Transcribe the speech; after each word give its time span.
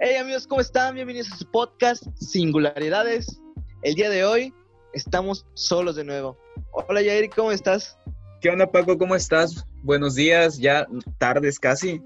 Hey 0.00 0.14
amigos, 0.14 0.46
¿cómo 0.46 0.60
están? 0.60 0.94
Bienvenidos 0.94 1.32
a 1.32 1.36
su 1.36 1.50
podcast 1.50 2.04
Singularidades. 2.14 3.40
El 3.82 3.96
día 3.96 4.08
de 4.08 4.24
hoy 4.24 4.54
estamos 4.92 5.44
solos 5.54 5.96
de 5.96 6.04
nuevo. 6.04 6.38
Hola 6.70 7.02
Yair, 7.02 7.28
¿cómo 7.30 7.50
estás? 7.50 7.98
¿Qué 8.40 8.48
onda 8.48 8.70
Paco? 8.70 8.96
¿Cómo 8.96 9.16
estás? 9.16 9.66
Buenos 9.82 10.14
días, 10.14 10.58
ya 10.58 10.86
tardes 11.18 11.58
casi. 11.58 12.00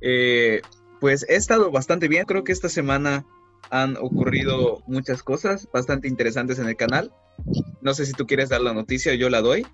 Eh, 0.00 0.60
pues 1.00 1.24
he 1.28 1.36
estado 1.36 1.70
bastante 1.70 2.08
bien, 2.08 2.26
creo 2.26 2.42
que 2.42 2.50
esta 2.50 2.68
semana 2.68 3.24
han 3.70 3.96
ocurrido 3.96 4.82
muchas 4.88 5.22
cosas 5.22 5.68
bastante 5.72 6.08
interesantes 6.08 6.58
en 6.58 6.66
el 6.66 6.76
canal. 6.76 7.14
No 7.80 7.94
sé 7.94 8.06
si 8.06 8.12
tú 8.12 8.26
quieres 8.26 8.48
dar 8.48 8.60
la 8.60 8.74
noticia 8.74 9.12
o 9.12 9.14
yo 9.14 9.30
la 9.30 9.40
doy. 9.40 9.64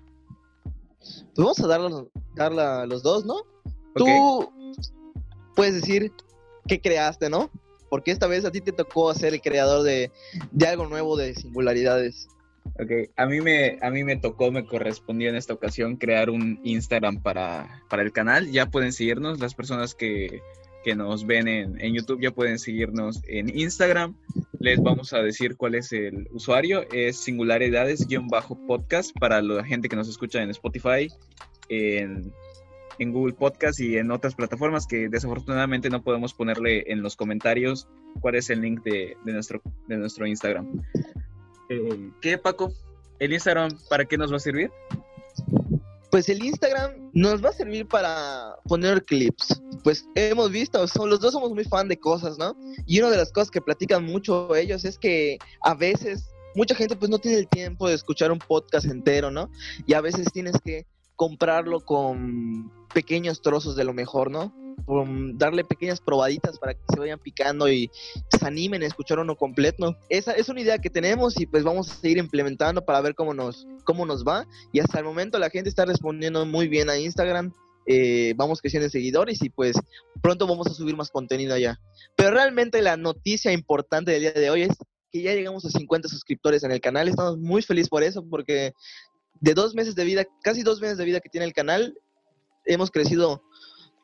Pues 0.99 1.25
vamos 1.35 1.59
a 1.59 1.65
darla, 1.65 2.05
darla 2.35 2.81
a 2.83 2.85
los 2.85 3.01
dos, 3.01 3.25
¿no? 3.25 3.37
Tú 3.95 4.53
puedes 5.55 5.73
decir 5.73 6.13
qué 6.67 6.79
creaste, 6.81 7.29
¿no? 7.29 7.49
Porque 7.89 8.11
esta 8.11 8.27
vez 8.27 8.45
a 8.45 8.51
ti 8.51 8.61
te 8.61 8.71
tocó 8.71 9.13
ser 9.13 9.33
el 9.33 9.41
creador 9.41 9.83
de, 9.83 10.11
algo 10.67 10.87
nuevo 10.87 11.15
de 11.17 11.33
singularidades. 11.35 12.27
Ok, 12.79 12.91
a 13.15 13.25
mí, 13.25 13.39
me, 13.39 13.79
a 13.81 13.89
mí 13.89 14.03
me 14.03 14.17
tocó, 14.17 14.51
me 14.51 14.65
correspondió 14.65 15.29
en 15.29 15.35
esta 15.35 15.53
ocasión 15.53 15.95
crear 15.95 16.29
un 16.29 16.59
Instagram 16.63 17.23
para, 17.23 17.81
para 17.89 18.03
el 18.03 18.11
canal. 18.11 18.51
Ya 18.51 18.65
pueden 18.67 18.91
seguirnos, 18.91 19.39
las 19.39 19.55
personas 19.55 19.95
que, 19.95 20.41
que 20.83 20.95
nos 20.95 21.25
ven 21.25 21.47
en, 21.47 21.79
en, 21.79 21.93
YouTube 21.93 22.21
ya 22.21 22.31
pueden 22.31 22.59
seguirnos 22.59 23.21
en 23.27 23.57
Instagram. 23.57 24.17
Les 24.59 24.81
vamos 24.81 25.13
a 25.13 25.21
decir 25.21 25.55
cuál 25.55 25.75
es 25.75 25.93
el 25.93 26.27
usuario. 26.31 26.85
Es 26.91 27.17
singularidades-podcast 27.23 29.17
para 29.17 29.41
la 29.41 29.63
gente 29.63 29.87
que 29.87 29.95
nos 29.95 30.09
escucha 30.09 30.41
en 30.41 30.49
Spotify, 30.49 31.09
en 31.69 32.33
en 32.99 33.11
Google 33.11 33.33
Podcast 33.33 33.79
y 33.79 33.97
en 33.97 34.11
otras 34.11 34.35
plataformas 34.35 34.87
que 34.87 35.09
desafortunadamente 35.09 35.89
no 35.89 36.01
podemos 36.01 36.33
ponerle 36.33 36.83
en 36.91 37.01
los 37.01 37.15
comentarios 37.15 37.87
cuál 38.21 38.35
es 38.35 38.49
el 38.49 38.61
link 38.61 38.83
de, 38.83 39.17
nuestro, 39.25 39.61
de 39.87 39.97
nuestro 39.97 40.25
Instagram. 40.25 40.81
Eh, 41.69 42.11
¿Qué, 42.21 42.37
Paco? 42.37 42.71
¿El 43.19 43.33
Instagram 43.33 43.71
para 43.89 44.05
qué 44.05 44.17
nos 44.17 44.31
va 44.31 44.37
a 44.37 44.39
servir? 44.39 44.71
Pues 46.11 46.29
el 46.29 46.43
Instagram 46.43 46.91
nos 47.13 47.43
va 47.43 47.49
a 47.49 47.53
servir 47.53 47.87
para 47.87 48.55
poner 48.67 49.03
clips. 49.03 49.61
Pues 49.83 50.07
hemos 50.15 50.51
visto, 50.51 50.87
son, 50.87 51.09
los 51.09 51.19
dos 51.19 51.33
somos 51.33 51.51
muy 51.51 51.65
fan 51.65 51.87
de 51.87 51.99
cosas, 51.99 52.37
¿no? 52.37 52.55
Y 52.85 52.99
una 52.99 53.09
de 53.09 53.17
las 53.17 53.31
cosas 53.31 53.51
que 53.51 53.61
platican 53.61 54.05
mucho 54.05 54.55
ellos 54.55 54.85
es 54.85 54.97
que 54.97 55.37
a 55.61 55.73
veces 55.73 56.29
mucha 56.55 56.75
gente 56.75 56.95
pues 56.95 57.11
no 57.11 57.19
tiene 57.19 57.37
el 57.37 57.47
tiempo 57.47 57.87
de 57.87 57.95
escuchar 57.95 58.31
un 58.31 58.39
podcast 58.39 58.87
entero, 58.87 59.29
¿no? 59.29 59.49
Y 59.85 59.93
a 59.93 60.01
veces 60.01 60.31
tienes 60.31 60.55
que 60.63 60.85
comprarlo 61.17 61.81
con 61.81 62.71
pequeños 62.93 63.41
trozos 63.41 63.75
de 63.75 63.83
lo 63.83 63.93
mejor, 63.93 64.31
¿no? 64.31 64.53
darle 65.33 65.65
pequeñas 65.65 65.99
probaditas 65.99 66.59
para 66.59 66.73
que 66.73 66.79
se 66.93 66.99
vayan 66.99 67.19
picando 67.19 67.67
y 67.67 67.91
se 68.29 68.45
animen 68.45 68.83
a 68.83 68.85
escuchar 68.85 69.19
uno 69.19 69.35
completo. 69.35 69.97
Esa 70.07 70.31
es 70.31 70.47
una 70.49 70.61
idea 70.61 70.77
que 70.77 70.89
tenemos 70.89 71.37
y 71.41 71.45
pues 71.45 71.63
vamos 71.63 71.91
a 71.91 71.95
seguir 71.95 72.19
implementando 72.19 72.85
para 72.85 73.01
ver 73.01 73.15
cómo 73.15 73.33
nos, 73.33 73.67
cómo 73.83 74.05
nos 74.05 74.23
va. 74.23 74.47
Y 74.71 74.79
hasta 74.79 74.99
el 74.99 75.03
momento 75.03 75.39
la 75.39 75.49
gente 75.49 75.67
está 75.67 75.83
respondiendo 75.83 76.45
muy 76.45 76.69
bien 76.69 76.89
a 76.89 76.97
Instagram. 76.97 77.53
Eh, 77.85 78.33
vamos 78.37 78.61
creciendo 78.61 78.85
en 78.85 78.91
seguidores 78.91 79.41
y 79.41 79.49
pues 79.49 79.75
pronto 80.21 80.45
vamos 80.45 80.67
a 80.67 80.73
subir 80.73 80.95
más 80.95 81.09
contenido 81.09 81.55
allá. 81.55 81.79
Pero 82.15 82.31
realmente 82.31 82.81
la 82.81 82.97
noticia 82.97 83.51
importante 83.51 84.11
del 84.11 84.21
día 84.21 84.31
de 84.31 84.49
hoy 84.49 84.61
es 84.61 84.77
que 85.11 85.21
ya 85.21 85.33
llegamos 85.33 85.65
a 85.65 85.69
50 85.69 86.07
suscriptores 86.07 86.63
en 86.63 86.71
el 86.71 86.81
canal. 86.81 87.07
Estamos 87.07 87.37
muy 87.37 87.61
felices 87.61 87.89
por 87.89 88.03
eso 88.03 88.23
porque 88.29 88.73
de 89.39 89.53
dos 89.53 89.75
meses 89.75 89.95
de 89.95 90.03
vida, 90.03 90.25
casi 90.43 90.63
dos 90.63 90.81
meses 90.81 90.97
de 90.97 91.05
vida 91.05 91.19
que 91.19 91.29
tiene 91.29 91.45
el 91.45 91.53
canal, 91.53 91.97
hemos 92.65 92.91
crecido 92.91 93.43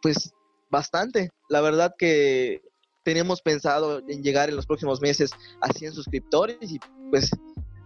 pues 0.01 0.33
bastante. 0.69 1.29
La 1.49 1.61
verdad 1.61 1.95
que 1.97 2.61
tenemos 3.03 3.41
pensado 3.41 4.01
en 4.07 4.23
llegar 4.23 4.49
en 4.49 4.55
los 4.55 4.65
próximos 4.65 5.01
meses 5.01 5.31
a 5.61 5.71
100 5.71 5.93
suscriptores 5.93 6.71
y 6.71 6.79
pues 7.09 7.29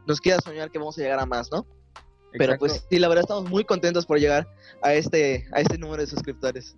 nos 0.05 0.21
queda 0.21 0.39
soñar 0.39 0.71
que 0.71 0.79
vamos 0.79 0.97
a 0.97 1.01
llegar 1.01 1.19
a 1.19 1.25
más, 1.25 1.51
¿no? 1.51 1.66
Pero 2.33 2.57
pues 2.57 2.85
sí, 2.89 2.99
la 2.99 3.07
verdad 3.07 3.23
estamos 3.23 3.50
muy 3.50 3.63
contentos 3.63 4.05
por 4.05 4.19
llegar 4.19 4.47
a 4.81 4.94
este, 4.94 5.47
a 5.53 5.61
este 5.61 5.77
número 5.77 6.03
de 6.03 6.07
suscriptores. 6.07 6.75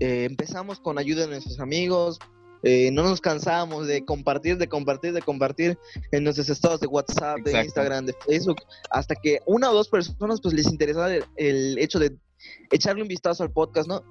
Eh, 0.00 0.24
empezamos 0.24 0.80
con 0.80 0.98
ayuda 0.98 1.22
de 1.22 1.28
nuestros 1.28 1.60
amigos, 1.60 2.18
eh, 2.62 2.90
no 2.92 3.02
nos 3.02 3.20
cansamos 3.20 3.86
de 3.86 4.04
compartir, 4.04 4.56
de 4.56 4.68
compartir, 4.68 5.12
de 5.12 5.22
compartir 5.22 5.78
en 6.12 6.24
nuestros 6.24 6.48
estados 6.48 6.80
de 6.80 6.86
WhatsApp, 6.86 7.38
de 7.40 7.64
Instagram, 7.64 8.06
de 8.06 8.14
Facebook, 8.26 8.62
hasta 8.90 9.14
que 9.14 9.40
una 9.46 9.70
o 9.70 9.74
dos 9.74 9.88
personas 9.88 10.40
pues 10.40 10.54
les 10.54 10.70
interesaba 10.70 11.12
el, 11.36 11.78
hecho 11.78 11.98
de 11.98 12.16
echarle 12.70 13.02
un 13.02 13.08
vistazo 13.08 13.42
al 13.42 13.50
podcast, 13.50 13.88
¿no? 13.88 14.02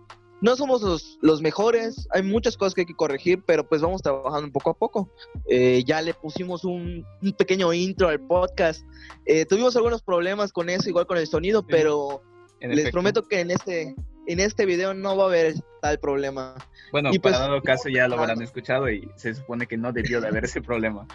No 0.41 0.55
somos 0.55 1.17
los, 1.21 1.41
mejores, 1.41 2.07
hay 2.09 2.23
muchas 2.23 2.57
cosas 2.57 2.73
que 2.73 2.81
hay 2.81 2.87
que 2.87 2.95
corregir, 2.95 3.43
pero 3.45 3.67
pues 3.67 3.79
vamos 3.81 4.01
trabajando 4.01 4.51
poco 4.51 4.71
a 4.71 4.73
poco. 4.73 5.11
Eh, 5.47 5.83
ya 5.85 6.01
le 6.01 6.15
pusimos 6.15 6.63
un, 6.63 7.05
pequeño 7.37 7.71
intro 7.73 8.07
al 8.07 8.19
podcast. 8.19 8.83
Eh, 9.27 9.45
tuvimos 9.45 9.75
algunos 9.75 10.01
problemas 10.01 10.51
con 10.51 10.69
eso, 10.69 10.89
igual 10.89 11.05
con 11.05 11.19
el 11.19 11.27
sonido, 11.27 11.61
pero 11.67 12.23
les 12.59 12.91
prometo 12.91 13.21
que 13.21 13.41
en 13.41 13.51
este, 13.51 13.95
en 14.27 14.39
este 14.39 14.65
video 14.65 14.93
no 14.93 15.15
va 15.15 15.23
a 15.23 15.27
haber 15.27 15.55
tal 15.81 15.99
problema. 15.99 16.55
Bueno, 16.91 17.09
y 17.13 17.19
para 17.19 17.37
pues, 17.37 17.47
dado 17.47 17.61
caso 17.61 17.89
ya 17.89 18.07
lo 18.07 18.19
habrán 18.19 18.41
escuchado 18.41 18.89
y 18.89 19.09
se 19.15 19.33
supone 19.33 19.67
que 19.67 19.77
no 19.77 19.91
debió 19.91 20.21
de 20.21 20.27
haber 20.27 20.45
ese 20.45 20.61
problema. 20.61 21.07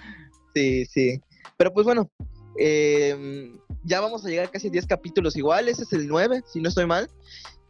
Sí, 0.54 0.86
sí. 0.86 1.20
Pero 1.56 1.72
pues 1.72 1.84
bueno, 1.84 2.10
em, 2.58 3.58
ya 3.84 4.00
vamos 4.00 4.24
a 4.24 4.28
llegar 4.28 4.46
a 4.46 4.50
casi 4.50 4.70
10 4.70 4.86
capítulos 4.86 5.36
igual, 5.36 5.68
ese 5.68 5.84
es 5.84 5.92
el 5.92 6.08
9, 6.08 6.42
si 6.46 6.60
no 6.60 6.68
estoy 6.68 6.86
mal. 6.86 7.08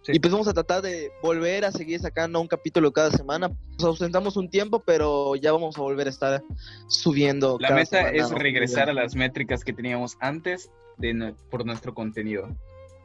Y 0.08 0.20
pues 0.20 0.32
vamos 0.32 0.46
a 0.46 0.54
tratar 0.54 0.82
de 0.82 1.10
volver 1.20 1.64
a 1.64 1.72
seguir 1.72 1.98
sacando 1.98 2.40
un 2.40 2.46
capítulo 2.46 2.92
cada 2.92 3.10
semana. 3.10 3.50
Nos 3.72 3.84
ausentamos 3.84 4.36
un 4.36 4.48
tiempo, 4.48 4.80
pero 4.86 5.34
ya 5.34 5.50
vamos 5.50 5.76
a 5.76 5.80
volver 5.80 6.06
a 6.06 6.10
estar 6.10 6.44
subiendo. 6.86 7.58
La 7.58 7.72
meta 7.72 8.10
es 8.10 8.30
regresar 8.30 8.88
a 8.88 8.92
las 8.92 9.16
métricas 9.16 9.64
que 9.64 9.72
teníamos 9.72 10.16
antes 10.20 10.70
de, 10.96 11.34
por 11.50 11.66
nuestro 11.66 11.92
contenido. 11.92 12.48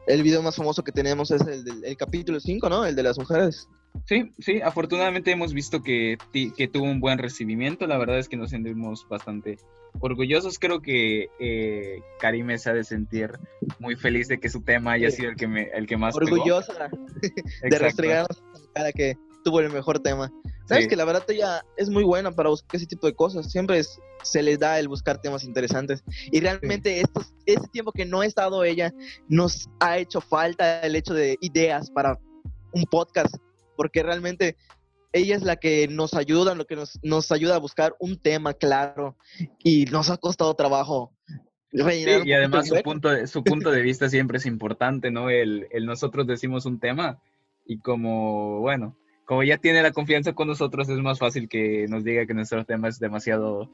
El 0.07 0.23
video 0.23 0.41
más 0.41 0.55
famoso 0.55 0.83
que 0.83 0.91
tenemos 0.91 1.31
es 1.31 1.41
el 1.41 1.63
del 1.63 1.97
capítulo 1.97 2.39
5, 2.39 2.69
¿no? 2.69 2.85
El 2.85 2.95
de 2.95 3.03
las 3.03 3.17
mujeres. 3.17 3.67
Sí, 4.05 4.31
sí, 4.39 4.61
afortunadamente 4.61 5.31
hemos 5.31 5.53
visto 5.53 5.83
que, 5.83 6.17
que 6.31 6.67
tuvo 6.67 6.85
un 6.85 6.99
buen 6.99 7.19
recibimiento. 7.19 7.87
La 7.87 7.97
verdad 7.97 8.19
es 8.19 8.29
que 8.29 8.37
nos 8.37 8.49
sentimos 8.51 9.07
bastante 9.09 9.57
orgullosos. 9.99 10.59
Creo 10.59 10.81
que 10.81 11.29
eh, 11.39 12.01
Karime 12.19 12.57
se 12.57 12.69
ha 12.69 12.73
de 12.73 12.83
sentir 12.83 13.31
muy 13.79 13.95
feliz 13.95 14.27
de 14.27 14.39
que 14.39 14.49
su 14.49 14.61
tema 14.61 14.93
haya 14.93 15.11
sido 15.11 15.29
el 15.29 15.35
que, 15.35 15.47
me, 15.47 15.63
el 15.73 15.87
que 15.87 15.97
más. 15.97 16.15
Orgullosa 16.15 16.89
de 17.61 17.79
restregarnos 17.79 18.43
cara 18.73 18.91
que 18.93 19.17
tuvo 19.43 19.59
el 19.59 19.71
mejor 19.71 19.99
tema. 19.99 20.31
Sabes 20.65 20.87
que 20.87 20.95
la 20.95 21.05
verdad 21.05 21.23
ella 21.27 21.65
es 21.75 21.89
muy 21.89 22.03
buena 22.03 22.31
para 22.31 22.49
buscar 22.49 22.77
ese 22.77 22.85
tipo 22.85 23.05
de 23.05 23.13
cosas. 23.13 23.51
Siempre 23.51 23.81
se 24.23 24.41
les 24.41 24.57
da 24.57 24.79
el 24.79 24.87
buscar 24.87 25.17
temas 25.17 25.43
interesantes. 25.43 26.03
Y 26.31 26.39
realmente 26.39 27.01
estos, 27.01 27.33
este 27.45 27.67
tiempo 27.69 27.91
que 27.91 28.05
no 28.05 28.21
ha 28.21 28.25
estado 28.25 28.63
ella, 28.63 28.93
nos 29.27 29.69
ha 29.79 29.97
hecho 29.97 30.21
falta 30.21 30.81
el 30.81 30.95
hecho 30.95 31.13
de 31.13 31.37
ideas 31.41 31.91
para 31.91 32.17
un 32.71 32.85
podcast. 32.85 33.35
Porque 33.75 34.01
realmente 34.01 34.55
ella 35.11 35.35
es 35.35 35.43
la 35.43 35.57
que 35.57 35.87
nos 35.89 36.13
ayuda, 36.13 36.55
lo 36.55 36.65
que 36.65 36.77
nos, 36.77 36.99
nos 37.03 37.31
ayuda 37.31 37.55
a 37.55 37.59
buscar 37.59 37.95
un 37.99 38.17
tema 38.17 38.53
claro. 38.53 39.17
Y 39.59 39.85
nos 39.85 40.09
ha 40.09 40.17
costado 40.17 40.53
trabajo 40.53 41.11
y 41.71 42.33
además 42.33 42.67
su 42.67 42.81
punto, 42.83 43.09
de, 43.09 43.27
su 43.27 43.43
punto 43.43 43.71
de 43.71 43.81
vista 43.81 44.09
siempre 44.09 44.37
es 44.37 44.45
importante, 44.45 45.09
¿no? 45.09 45.29
El, 45.29 45.67
el, 45.71 45.85
nosotros 45.85 46.27
decimos 46.27 46.65
un 46.65 46.79
tema 46.79 47.21
y 47.65 47.79
como, 47.79 48.59
bueno, 48.59 48.97
como 49.31 49.43
ya 49.43 49.57
tiene 49.57 49.81
la 49.81 49.93
confianza 49.93 50.33
con 50.33 50.49
nosotros, 50.49 50.89
es 50.89 50.99
más 50.99 51.17
fácil 51.17 51.47
que 51.47 51.85
nos 51.87 52.03
diga 52.03 52.25
que 52.25 52.33
nuestro 52.33 52.65
tema 52.65 52.89
es 52.89 52.99
demasiado, 52.99 53.71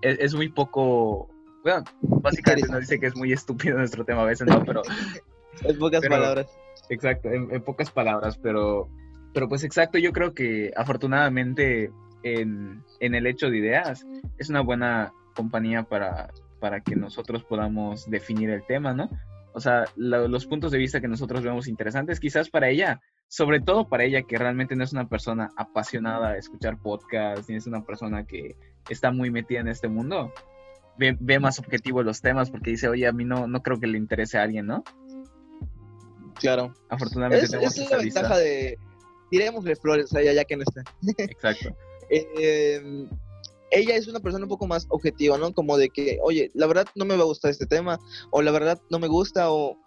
es, 0.00 0.32
muy 0.32 0.48
poco, 0.48 1.28
bueno, 1.64 1.82
básicamente 2.00 2.70
nos 2.70 2.82
dice 2.82 3.00
que 3.00 3.06
es 3.06 3.16
muy 3.16 3.32
estúpido 3.32 3.76
nuestro 3.78 4.04
tema 4.04 4.22
a 4.22 4.26
veces, 4.26 4.46
¿no? 4.46 4.62
Pero... 4.64 4.82
en 5.64 5.76
pocas 5.76 6.06
palabras. 6.06 6.56
Exacto, 6.88 7.30
en, 7.32 7.48
pocas 7.64 7.90
palabras, 7.90 8.38
pero, 8.40 8.88
pero 9.34 9.48
pues 9.48 9.64
exacto, 9.64 9.98
yo 9.98 10.12
creo 10.12 10.34
que 10.34 10.70
afortunadamente 10.76 11.90
en, 12.22 12.84
en 13.00 13.14
el 13.16 13.26
hecho 13.26 13.50
de 13.50 13.58
ideas 13.58 14.06
es 14.38 14.50
una 14.50 14.60
buena 14.60 15.12
compañía 15.34 15.82
para, 15.82 16.30
para 16.60 16.80
que 16.80 16.94
nosotros 16.94 17.42
podamos 17.42 18.08
definir 18.08 18.50
el 18.50 18.64
tema, 18.66 18.94
¿no? 18.94 19.10
O 19.52 19.58
sea, 19.58 19.84
los 19.96 20.46
puntos 20.46 20.70
de 20.70 20.78
vista 20.78 21.00
que 21.00 21.08
nosotros 21.08 21.42
vemos 21.42 21.66
interesantes, 21.66 22.20
quizás 22.20 22.48
para 22.48 22.68
ella 22.68 23.00
sobre 23.32 23.60
todo 23.60 23.88
para 23.88 24.04
ella 24.04 24.24
que 24.24 24.36
realmente 24.36 24.76
no 24.76 24.84
es 24.84 24.92
una 24.92 25.08
persona 25.08 25.48
apasionada 25.56 26.32
de 26.32 26.38
escuchar 26.38 26.78
podcasts, 26.78 27.48
ni 27.48 27.56
es 27.56 27.66
una 27.66 27.82
persona 27.82 28.26
que 28.26 28.56
está 28.90 29.10
muy 29.10 29.30
metida 29.30 29.60
en 29.60 29.68
este 29.68 29.88
mundo, 29.88 30.30
ve, 30.98 31.40
más 31.40 31.58
objetivo 31.58 32.02
los 32.02 32.20
temas 32.20 32.50
porque 32.50 32.72
dice, 32.72 32.88
oye, 32.88 33.06
a 33.06 33.12
mí 33.12 33.24
no, 33.24 33.46
no 33.46 33.62
creo 33.62 33.80
que 33.80 33.86
le 33.86 33.96
interese 33.96 34.36
a 34.36 34.42
alguien, 34.42 34.66
¿no? 34.66 34.84
Claro. 36.34 36.74
Afortunadamente 36.90 37.48
tenemos 37.48 37.78
es 37.78 37.90
la 37.90 37.96
ventaja 37.96 38.36
de 38.36 38.78
de 39.30 39.76
flores 39.76 40.14
a 40.14 40.20
ella 40.20 40.34
ya 40.34 40.44
que 40.44 40.56
no 40.58 40.64
está. 40.64 40.82
Exacto. 41.16 41.74
Em, 42.10 43.08
ella 43.70 43.96
es 43.96 44.08
una 44.08 44.20
persona 44.20 44.44
un 44.44 44.50
poco 44.50 44.66
más 44.66 44.84
objetiva, 44.90 45.38
¿no? 45.38 45.54
Como 45.54 45.78
de 45.78 45.88
que, 45.88 46.18
oye, 46.22 46.50
la 46.52 46.66
verdad 46.66 46.86
no 46.94 47.06
me 47.06 47.16
va 47.16 47.22
a 47.22 47.26
gustar 47.28 47.50
este 47.50 47.64
tema, 47.64 47.98
o 48.30 48.42
la 48.42 48.50
verdad 48.50 48.78
no 48.90 48.98
me 48.98 49.08
gusta, 49.08 49.50
o 49.50 49.78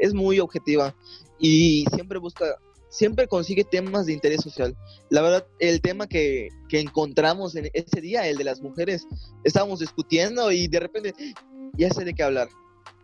es 0.00 0.14
muy 0.14 0.40
objetiva 0.40 0.92
y 1.38 1.84
siempre 1.94 2.18
busca 2.18 2.56
siempre 2.92 3.26
consigue 3.26 3.64
temas 3.64 4.06
de 4.06 4.12
interés 4.12 4.42
social. 4.42 4.76
La 5.08 5.22
verdad, 5.22 5.46
el 5.58 5.80
tema 5.80 6.06
que, 6.06 6.50
que 6.68 6.78
encontramos 6.78 7.56
en 7.56 7.70
ese 7.72 8.00
día, 8.02 8.28
el 8.28 8.36
de 8.36 8.44
las 8.44 8.60
mujeres, 8.60 9.06
estábamos 9.44 9.80
discutiendo 9.80 10.52
y 10.52 10.68
de 10.68 10.78
repente 10.78 11.14
ya 11.72 11.90
sé 11.90 12.04
de 12.04 12.14
qué 12.14 12.22
hablar. 12.22 12.48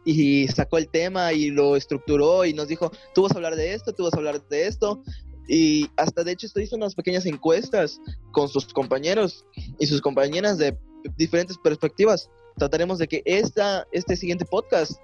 Y 0.04 0.46
sacó 0.48 0.76
el 0.78 0.88
tema 0.90 1.32
y 1.32 1.50
lo 1.50 1.74
estructuró 1.74 2.44
y 2.44 2.52
nos 2.52 2.68
dijo, 2.68 2.92
tú 3.14 3.22
vas 3.22 3.32
a 3.32 3.36
hablar 3.36 3.56
de 3.56 3.72
esto, 3.72 3.94
tú 3.94 4.04
vas 4.04 4.12
a 4.12 4.18
hablar 4.18 4.46
de 4.48 4.66
esto. 4.66 5.02
Y 5.48 5.88
hasta 5.96 6.22
de 6.22 6.32
hecho 6.32 6.46
esto 6.46 6.60
hizo 6.60 6.76
unas 6.76 6.94
pequeñas 6.94 7.24
encuestas 7.24 7.98
con 8.32 8.48
sus 8.48 8.66
compañeros 8.66 9.46
y 9.78 9.86
sus 9.86 10.02
compañeras 10.02 10.58
de 10.58 10.76
diferentes 11.16 11.56
perspectivas. 11.56 12.28
Trataremos 12.58 12.98
de 12.98 13.08
que 13.08 13.22
esta, 13.24 13.86
este 13.92 14.16
siguiente 14.16 14.44
podcast 14.44 15.00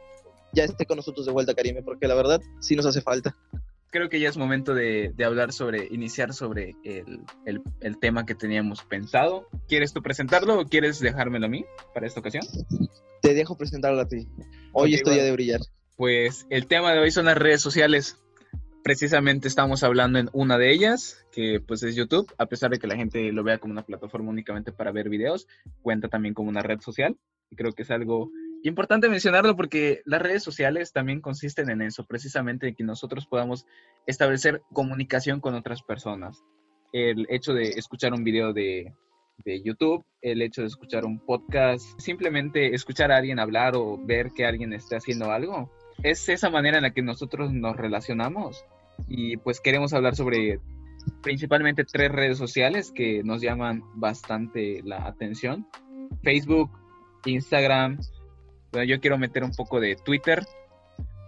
ya 0.52 0.64
esté 0.64 0.84
con 0.84 0.98
nosotros 0.98 1.24
de 1.24 1.32
vuelta, 1.32 1.54
Karime, 1.54 1.82
porque 1.82 2.06
la 2.06 2.14
verdad 2.14 2.42
sí 2.60 2.76
nos 2.76 2.84
hace 2.84 3.00
falta. 3.00 3.34
Creo 3.94 4.08
que 4.08 4.18
ya 4.18 4.28
es 4.28 4.36
momento 4.36 4.74
de, 4.74 5.12
de 5.14 5.24
hablar 5.24 5.52
sobre, 5.52 5.86
iniciar 5.88 6.34
sobre 6.34 6.74
el, 6.82 7.20
el, 7.46 7.62
el, 7.80 7.98
tema 8.00 8.26
que 8.26 8.34
teníamos 8.34 8.82
pensado. 8.82 9.46
¿Quieres 9.68 9.92
tú 9.92 10.02
presentarlo 10.02 10.58
o 10.58 10.64
quieres 10.64 10.98
dejármelo 10.98 11.46
a 11.46 11.48
mí 11.48 11.64
para 11.94 12.04
esta 12.04 12.18
ocasión? 12.18 12.42
Te 13.22 13.34
dejo 13.34 13.56
presentarlo 13.56 14.00
a 14.00 14.08
ti. 14.08 14.26
Hoy 14.72 14.88
okay, 14.88 14.94
estoy 14.94 15.12
bueno, 15.12 15.26
de 15.26 15.32
brillar. 15.32 15.60
Pues 15.94 16.44
el 16.50 16.66
tema 16.66 16.92
de 16.92 16.98
hoy 16.98 17.12
son 17.12 17.26
las 17.26 17.38
redes 17.38 17.60
sociales. 17.60 18.16
Precisamente 18.82 19.46
estamos 19.46 19.84
hablando 19.84 20.18
en 20.18 20.28
una 20.32 20.58
de 20.58 20.72
ellas, 20.72 21.24
que 21.30 21.60
pues 21.64 21.84
es 21.84 21.94
YouTube, 21.94 22.34
a 22.36 22.46
pesar 22.46 22.72
de 22.72 22.80
que 22.80 22.88
la 22.88 22.96
gente 22.96 23.30
lo 23.30 23.44
vea 23.44 23.58
como 23.58 23.74
una 23.74 23.86
plataforma 23.86 24.28
únicamente 24.28 24.72
para 24.72 24.90
ver 24.90 25.08
videos, 25.08 25.46
cuenta 25.82 26.08
también 26.08 26.34
como 26.34 26.48
una 26.48 26.62
red 26.62 26.80
social. 26.80 27.16
Y 27.48 27.54
creo 27.54 27.70
que 27.70 27.82
es 27.82 27.92
algo 27.92 28.32
Importante 28.64 29.10
mencionarlo 29.10 29.56
porque 29.56 30.00
las 30.06 30.22
redes 30.22 30.42
sociales 30.42 30.90
también 30.90 31.20
consisten 31.20 31.68
en 31.68 31.82
eso, 31.82 32.06
precisamente 32.06 32.66
en 32.66 32.74
que 32.74 32.82
nosotros 32.82 33.26
podamos 33.26 33.66
establecer 34.06 34.62
comunicación 34.72 35.40
con 35.40 35.54
otras 35.54 35.82
personas. 35.82 36.42
El 36.90 37.26
hecho 37.28 37.52
de 37.52 37.64
escuchar 37.76 38.14
un 38.14 38.24
video 38.24 38.54
de, 38.54 38.94
de 39.44 39.62
YouTube, 39.62 40.02
el 40.22 40.40
hecho 40.40 40.62
de 40.62 40.68
escuchar 40.68 41.04
un 41.04 41.18
podcast, 41.18 41.84
simplemente 42.00 42.74
escuchar 42.74 43.12
a 43.12 43.18
alguien 43.18 43.38
hablar 43.38 43.76
o 43.76 43.98
ver 44.02 44.30
que 44.34 44.46
alguien 44.46 44.72
esté 44.72 44.96
haciendo 44.96 45.30
algo, 45.30 45.70
es 46.02 46.26
esa 46.30 46.48
manera 46.48 46.78
en 46.78 46.84
la 46.84 46.94
que 46.94 47.02
nosotros 47.02 47.52
nos 47.52 47.76
relacionamos 47.76 48.64
y 49.08 49.36
pues 49.36 49.60
queremos 49.60 49.92
hablar 49.92 50.16
sobre 50.16 50.58
principalmente 51.22 51.84
tres 51.84 52.10
redes 52.10 52.38
sociales 52.38 52.92
que 52.94 53.22
nos 53.24 53.42
llaman 53.42 53.82
bastante 53.96 54.80
la 54.84 55.06
atención. 55.06 55.68
Facebook, 56.22 56.70
Instagram 57.26 57.98
yo 58.82 59.00
quiero 59.00 59.18
meter 59.18 59.44
un 59.44 59.52
poco 59.52 59.80
de 59.80 59.96
Twitter, 59.96 60.44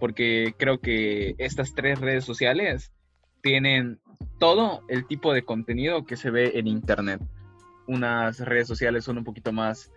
porque 0.01 0.55
creo 0.59 0.81
que 0.81 1.35
estas 1.39 1.75
tres 1.75 2.01
redes 2.01 2.25
sociales 2.25 2.93
tienen 3.43 4.01
todo 4.39 4.83
el 4.89 5.07
tipo 5.07 5.33
de 5.33 5.45
contenido 5.45 6.05
que 6.05 6.17
se 6.17 6.31
ve 6.31 6.53
en 6.55 6.67
Internet. 6.67 7.21
Unas 7.87 8.41
redes 8.41 8.67
sociales 8.67 9.05
son 9.05 9.19
un 9.19 9.25
poquito 9.25 9.53
más 9.53 9.93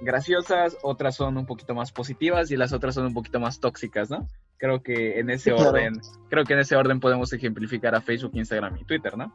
graciosas, 0.00 0.76
otras 0.82 1.16
son 1.16 1.36
un 1.36 1.46
poquito 1.46 1.74
más 1.74 1.92
positivas 1.92 2.50
y 2.50 2.56
las 2.56 2.72
otras 2.72 2.94
son 2.94 3.06
un 3.06 3.14
poquito 3.14 3.40
más 3.40 3.60
tóxicas, 3.60 4.10
¿no? 4.10 4.28
Creo 4.58 4.82
que 4.82 5.18
en 5.20 5.30
ese 5.30 5.52
orden, 5.52 6.00
creo 6.30 6.44
que 6.44 6.54
en 6.54 6.60
ese 6.60 6.76
orden 6.76 7.00
podemos 7.00 7.32
ejemplificar 7.32 7.94
a 7.94 8.00
Facebook, 8.00 8.32
Instagram 8.34 8.78
y 8.78 8.84
Twitter, 8.84 9.16
¿no? 9.16 9.34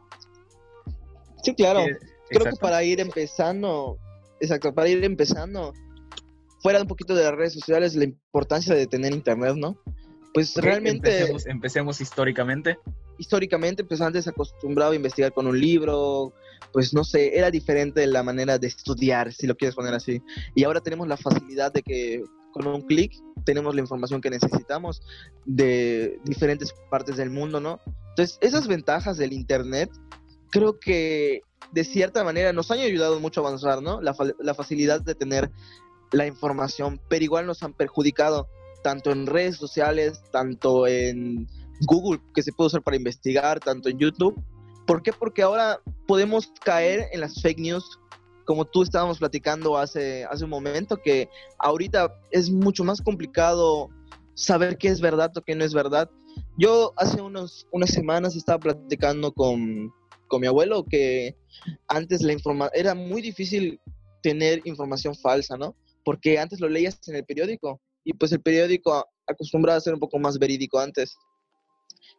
Sí, 1.42 1.54
claro. 1.54 1.80
Eh, 1.80 1.96
creo 2.28 2.44
que 2.44 2.56
para 2.60 2.82
ir 2.82 3.00
empezando, 3.00 3.98
exacto, 4.40 4.74
para 4.74 4.88
ir 4.88 5.04
empezando, 5.04 5.72
fuera 6.62 6.80
un 6.80 6.86
poquito 6.86 7.14
de 7.14 7.24
las 7.24 7.34
redes 7.34 7.54
sociales, 7.54 7.94
la 7.94 8.04
importancia 8.04 8.74
de 8.74 8.86
tener 8.86 9.12
internet, 9.12 9.56
¿no? 9.56 9.76
Pues 10.32 10.56
realmente... 10.56 11.10
Empecemos, 11.10 11.46
empecemos, 11.46 12.00
históricamente. 12.00 12.78
Históricamente, 13.18 13.84
pues 13.84 14.00
antes 14.00 14.26
acostumbrado 14.26 14.92
a 14.92 14.96
investigar 14.96 15.32
con 15.32 15.46
un 15.46 15.60
libro, 15.60 16.32
pues 16.72 16.94
no 16.94 17.04
sé, 17.04 17.36
era 17.36 17.50
diferente 17.50 18.06
la 18.06 18.22
manera 18.22 18.58
de 18.58 18.68
estudiar, 18.68 19.32
si 19.32 19.46
lo 19.46 19.56
quieres 19.56 19.74
poner 19.74 19.92
así. 19.92 20.22
Y 20.54 20.64
ahora 20.64 20.80
tenemos 20.80 21.06
la 21.08 21.16
facilidad 21.16 21.72
de 21.72 21.82
que 21.82 22.22
con 22.52 22.66
un 22.66 22.82
clic 22.82 23.12
tenemos 23.44 23.74
la 23.74 23.80
información 23.80 24.20
que 24.20 24.30
necesitamos 24.30 25.02
de 25.44 26.18
diferentes 26.24 26.72
partes 26.90 27.16
del 27.16 27.30
mundo, 27.30 27.60
¿no? 27.60 27.80
Entonces, 28.10 28.38
esas 28.40 28.68
ventajas 28.68 29.16
del 29.18 29.32
Internet 29.32 29.90
creo 30.50 30.78
que 30.78 31.40
de 31.72 31.84
cierta 31.84 32.22
manera 32.24 32.52
nos 32.52 32.70
han 32.70 32.78
ayudado 32.78 33.18
mucho 33.20 33.40
a 33.40 33.48
avanzar, 33.48 33.82
¿no? 33.82 34.00
La, 34.00 34.14
la 34.38 34.54
facilidad 34.54 35.00
de 35.00 35.14
tener 35.14 35.50
la 36.12 36.26
información, 36.26 37.00
pero 37.08 37.24
igual 37.24 37.46
nos 37.46 37.62
han 37.62 37.72
perjudicado 37.72 38.48
tanto 38.82 39.10
en 39.10 39.26
redes 39.26 39.56
sociales, 39.56 40.22
tanto 40.30 40.86
en 40.86 41.48
Google, 41.86 42.20
que 42.34 42.42
se 42.42 42.52
puede 42.52 42.68
usar 42.68 42.82
para 42.82 42.96
investigar, 42.96 43.60
tanto 43.60 43.88
en 43.88 43.98
YouTube. 43.98 44.40
¿Por 44.86 45.02
qué? 45.02 45.12
Porque 45.12 45.42
ahora 45.42 45.80
podemos 46.06 46.52
caer 46.64 47.08
en 47.12 47.20
las 47.20 47.40
fake 47.40 47.60
news, 47.60 47.98
como 48.44 48.64
tú 48.64 48.82
estábamos 48.82 49.18
platicando 49.18 49.78
hace, 49.78 50.24
hace 50.24 50.44
un 50.44 50.50
momento, 50.50 50.96
que 50.96 51.28
ahorita 51.58 52.12
es 52.30 52.50
mucho 52.50 52.84
más 52.84 53.00
complicado 53.00 53.88
saber 54.34 54.76
qué 54.76 54.88
es 54.88 55.00
verdad 55.00 55.30
o 55.36 55.42
qué 55.42 55.54
no 55.54 55.64
es 55.64 55.74
verdad. 55.74 56.10
Yo 56.58 56.92
hace 56.96 57.20
unos, 57.20 57.66
unas 57.70 57.90
semanas 57.90 58.34
estaba 58.36 58.58
platicando 58.58 59.32
con, 59.32 59.92
con 60.26 60.40
mi 60.40 60.46
abuelo 60.46 60.84
que 60.84 61.36
antes 61.88 62.22
la 62.22 62.32
informa 62.32 62.70
era 62.74 62.94
muy 62.94 63.22
difícil 63.22 63.80
tener 64.22 64.62
información 64.64 65.14
falsa, 65.14 65.56
¿no? 65.56 65.76
Porque 66.04 66.38
antes 66.38 66.60
lo 66.60 66.68
leías 66.68 66.98
en 67.08 67.16
el 67.16 67.24
periódico 67.24 67.80
y 68.04 68.14
pues 68.14 68.32
el 68.32 68.40
periódico 68.40 69.06
acostumbraba 69.26 69.78
a 69.78 69.80
ser 69.80 69.94
un 69.94 70.00
poco 70.00 70.18
más 70.18 70.38
verídico 70.38 70.78
antes. 70.78 71.16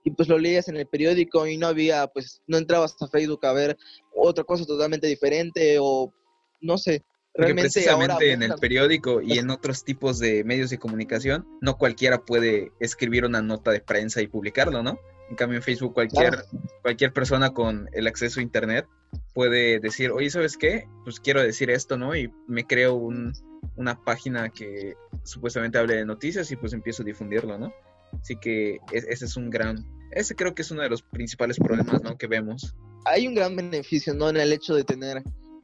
Y 0.06 0.12
pues 0.12 0.28
lo 0.28 0.38
leías 0.38 0.68
en 0.68 0.78
el 0.78 0.88
periódico 0.88 1.48
y 1.48 1.58
no 1.58 1.68
había, 1.68 2.08
pues 2.08 2.42
no 2.48 2.58
entrabas 2.58 2.96
a 3.02 3.08
Facebook 3.08 3.46
a 3.46 3.54
ver 3.54 3.78
otra 4.16 4.44
cosa 4.44 4.66
totalmente 4.66 5.08
diferente 5.08 5.78
o 5.80 6.14
no 6.62 6.78
sé. 6.78 7.04
Realmente 7.36 7.72
precisamente 7.72 8.14
ahora 8.14 8.26
en 8.26 8.44
el 8.44 8.54
periódico 8.56 9.22
y 9.22 9.40
en 9.40 9.50
otros 9.50 9.84
tipos 9.84 10.20
de 10.20 10.44
medios 10.44 10.70
de 10.70 10.78
comunicación, 10.78 11.48
no 11.62 11.78
cualquiera 11.78 12.24
puede 12.26 12.72
escribir 12.80 13.26
una 13.26 13.42
nota 13.42 13.72
de 13.72 13.82
prensa 13.82 14.22
y 14.22 14.28
publicarlo, 14.28 14.84
¿no? 14.84 15.00
En 15.30 15.36
cambio, 15.36 15.58
en 15.58 15.64
Facebook 15.64 15.94
cualquier, 15.94 16.30
claro. 16.30 16.48
cualquier 16.84 17.12
persona 17.12 17.52
con 17.52 17.90
el 17.94 18.06
acceso 18.06 18.40
a 18.40 18.44
Internet 18.44 18.86
puede 19.34 19.80
decir, 19.80 20.12
oye, 20.12 20.30
¿sabes 20.30 20.58
qué? 20.58 20.88
Pues 21.06 21.20
quiero 21.20 21.42
decir 21.42 21.72
esto, 21.72 21.98
¿no? 21.98 22.16
Y 22.16 22.32
me 22.48 22.68
creo 22.68 22.94
un, 22.94 23.34
una 23.76 24.02
página 24.04 24.50
que 24.50 24.96
supuestamente 25.24 25.78
hable 25.78 25.96
de 25.96 26.06
noticias 26.06 26.52
y 26.52 26.56
pues 26.56 26.74
empiezo 26.74 27.04
a 27.04 27.06
difundirlo, 27.06 27.58
¿no? 27.58 27.74
Así 28.20 28.36
que 28.36 28.80
ese 28.92 29.26
es 29.26 29.36
un 29.38 29.50
gran, 29.50 29.86
ese 30.12 30.36
creo 30.36 30.54
que 30.54 30.62
es 30.62 30.72
uno 30.72 30.84
de 30.84 30.90
los 30.90 31.02
principales 31.02 31.58
problemas, 31.58 32.04
¿no? 32.04 32.18
Que 32.18 32.28
vemos. 32.28 32.76
Hay 33.06 33.28
un 33.28 33.36
gran 33.36 33.56
beneficio, 33.56 34.14
¿no? 34.14 34.30
En 34.30 34.38
el 34.38 34.54
hecho 34.54 34.76
de 34.76 34.84
tener 34.84 35.24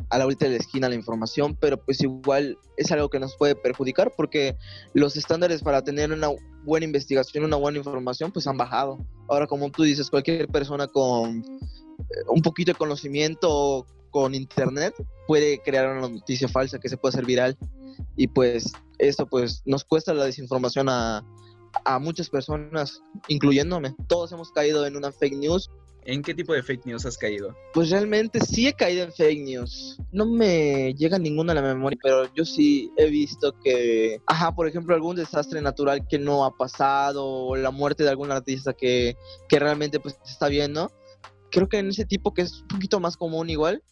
a 0.09 0.17
la 0.17 0.25
vuelta 0.25 0.45
de 0.45 0.51
la 0.51 0.57
esquina 0.57 0.89
la 0.89 0.95
información, 0.95 1.55
pero 1.55 1.77
pues 1.77 2.01
igual 2.01 2.57
es 2.77 2.91
algo 2.91 3.09
que 3.09 3.19
nos 3.19 3.35
puede 3.37 3.55
perjudicar 3.55 4.11
porque 4.15 4.57
los 4.93 5.15
estándares 5.15 5.61
para 5.61 5.83
tener 5.83 6.11
una 6.11 6.29
buena 6.63 6.85
investigación, 6.85 7.43
una 7.43 7.57
buena 7.57 7.77
información, 7.77 8.31
pues 8.31 8.47
han 8.47 8.57
bajado. 8.57 8.97
Ahora, 9.27 9.45
como 9.45 9.69
tú 9.69 9.83
dices, 9.83 10.09
cualquier 10.09 10.47
persona 10.47 10.87
con 10.87 11.39
eh, 11.39 12.03
un 12.27 12.41
poquito 12.41 12.71
de 12.71 12.77
conocimiento 12.77 13.85
con 14.09 14.35
internet 14.35 14.93
puede 15.27 15.61
crear 15.61 15.89
una 15.97 16.07
noticia 16.07 16.47
falsa 16.47 16.79
que 16.79 16.89
se 16.89 16.97
puede 16.97 17.13
hacer 17.13 17.25
viral 17.25 17.57
y 18.15 18.27
pues 18.27 18.71
esto 18.97 19.25
pues 19.27 19.61
nos 19.65 19.83
cuesta 19.83 20.13
la 20.13 20.25
desinformación 20.25 20.89
a, 20.89 21.23
a 21.85 21.99
muchas 21.99 22.29
personas, 22.29 23.01
incluyéndome. 23.27 23.95
Todos 24.07 24.31
hemos 24.31 24.51
caído 24.51 24.85
en 24.85 24.95
una 24.95 25.11
fake 25.11 25.37
news. 25.37 25.69
¿En 26.05 26.23
qué 26.23 26.33
tipo 26.33 26.53
de 26.53 26.63
fake 26.63 26.85
news 26.85 27.05
has 27.05 27.17
caído? 27.17 27.55
Pues 27.73 27.91
realmente 27.91 28.39
sí 28.39 28.67
he 28.67 28.73
caído 28.73 29.03
en 29.03 29.13
fake 29.13 29.43
news. 29.43 29.97
No 30.11 30.25
me 30.25 30.93
llega 30.95 31.19
ninguna 31.19 31.51
a 31.51 31.55
la 31.55 31.61
memoria, 31.61 31.99
pero 32.01 32.33
yo 32.33 32.45
sí 32.45 32.89
he 32.97 33.09
visto 33.09 33.53
que, 33.63 34.19
ajá, 34.25 34.55
por 34.55 34.67
ejemplo, 34.67 34.95
algún 34.95 35.17
desastre 35.17 35.61
natural 35.61 36.07
que 36.07 36.17
no 36.17 36.45
ha 36.45 36.55
pasado, 36.55 37.25
o 37.25 37.55
la 37.55 37.69
muerte 37.69 38.03
de 38.03 38.09
algún 38.09 38.31
artista 38.31 38.73
que, 38.73 39.17
que 39.47 39.59
realmente 39.59 39.99
pues 39.99 40.17
está 40.25 40.47
bien, 40.47 40.73
¿no? 40.73 40.89
Creo 41.51 41.67
que 41.67 41.77
en 41.77 41.89
ese 41.89 42.05
tipo 42.05 42.33
que 42.33 42.43
es 42.43 42.61
un 42.61 42.67
poquito 42.69 42.99
más 42.99 43.17
común 43.17 43.49
igual, 43.49 43.83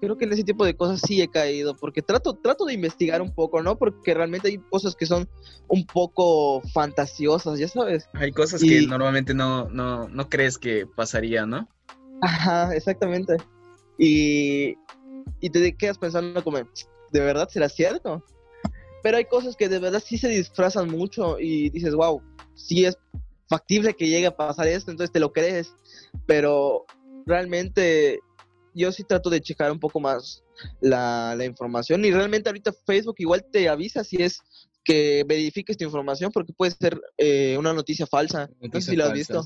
creo 0.00 0.16
que 0.16 0.24
en 0.24 0.32
ese 0.32 0.44
tipo 0.44 0.64
de 0.64 0.76
cosas 0.76 1.00
sí 1.06 1.20
he 1.20 1.28
caído, 1.28 1.76
porque 1.76 2.02
trato, 2.02 2.34
trato 2.34 2.64
de 2.64 2.74
investigar 2.74 3.22
un 3.22 3.32
poco, 3.32 3.62
¿no? 3.62 3.76
Porque 3.76 4.14
realmente 4.14 4.48
hay 4.48 4.58
cosas 4.58 4.94
que 4.94 5.06
son 5.06 5.28
un 5.68 5.86
poco 5.86 6.60
fantasiosas, 6.72 7.58
ya 7.58 7.68
sabes. 7.68 8.08
Hay 8.14 8.32
cosas 8.32 8.62
y... 8.62 8.68
que 8.68 8.86
normalmente 8.86 9.34
no, 9.34 9.68
no, 9.70 10.08
no 10.08 10.28
crees 10.28 10.58
que 10.58 10.86
pasaría, 10.86 11.46
¿no? 11.46 11.68
Ajá, 12.20 12.74
exactamente. 12.74 13.36
Y, 13.98 14.76
y 15.40 15.50
te 15.50 15.76
quedas 15.76 15.98
pensando 15.98 16.42
como, 16.42 16.58
¿de 16.58 17.20
verdad 17.20 17.48
será 17.48 17.68
cierto? 17.68 18.22
Pero 19.02 19.18
hay 19.18 19.26
cosas 19.26 19.56
que 19.56 19.68
de 19.68 19.78
verdad 19.78 20.02
sí 20.04 20.18
se 20.18 20.28
disfrazan 20.28 20.88
mucho 20.88 21.38
y 21.38 21.70
dices, 21.70 21.94
wow, 21.94 22.22
sí 22.54 22.84
es 22.84 22.98
factible 23.48 23.94
que 23.94 24.08
llegue 24.08 24.26
a 24.26 24.36
pasar 24.36 24.66
esto, 24.66 24.90
entonces 24.90 25.12
te 25.12 25.20
lo 25.20 25.32
crees, 25.32 25.74
pero 26.26 26.86
realmente 27.26 28.20
yo 28.74 28.92
sí 28.92 29.04
trato 29.04 29.30
de 29.30 29.40
checar 29.40 29.70
un 29.72 29.80
poco 29.80 30.00
más 30.00 30.42
la, 30.80 31.34
la, 31.36 31.44
información 31.44 32.04
y 32.04 32.10
realmente 32.10 32.48
ahorita 32.48 32.72
Facebook 32.72 33.16
igual 33.18 33.44
te 33.50 33.68
avisa 33.68 34.04
si 34.04 34.22
es 34.22 34.42
que 34.84 35.24
verifiques 35.26 35.76
tu 35.76 35.84
información 35.84 36.30
porque 36.30 36.52
puede 36.52 36.72
ser 36.72 37.00
eh, 37.16 37.56
una 37.58 37.72
noticia 37.72 38.06
falsa. 38.06 38.50
No 38.60 38.80
sé 38.80 38.90
si 38.90 38.96
lo 38.96 39.06
has 39.06 39.12
visto. 39.12 39.42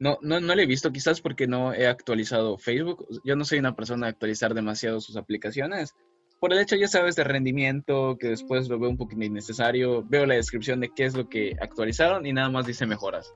No, 0.00 0.18
no, 0.22 0.40
no 0.40 0.54
lo 0.54 0.60
he 0.60 0.66
visto, 0.66 0.90
quizás 0.90 1.20
porque 1.20 1.46
no 1.46 1.72
he 1.72 1.86
actualizado 1.86 2.58
Facebook. 2.58 3.06
Yo 3.24 3.36
no 3.36 3.44
soy 3.44 3.58
una 3.58 3.76
persona 3.76 4.06
de 4.06 4.10
actualizar 4.10 4.54
demasiado 4.54 5.00
sus 5.00 5.16
aplicaciones. 5.16 5.94
Por 6.40 6.52
el 6.52 6.58
hecho, 6.58 6.76
ya 6.76 6.88
sabes, 6.88 7.14
de 7.14 7.24
rendimiento, 7.24 8.16
que 8.18 8.28
después 8.28 8.68
lo 8.68 8.78
veo 8.78 8.90
un 8.90 8.96
poquito 8.96 9.22
innecesario. 9.22 10.02
Veo 10.02 10.26
la 10.26 10.34
descripción 10.34 10.80
de 10.80 10.90
qué 10.94 11.04
es 11.04 11.14
lo 11.14 11.28
que 11.28 11.56
actualizaron 11.60 12.26
y 12.26 12.32
nada 12.32 12.50
más 12.50 12.66
dice 12.66 12.86
mejoras. 12.86 13.32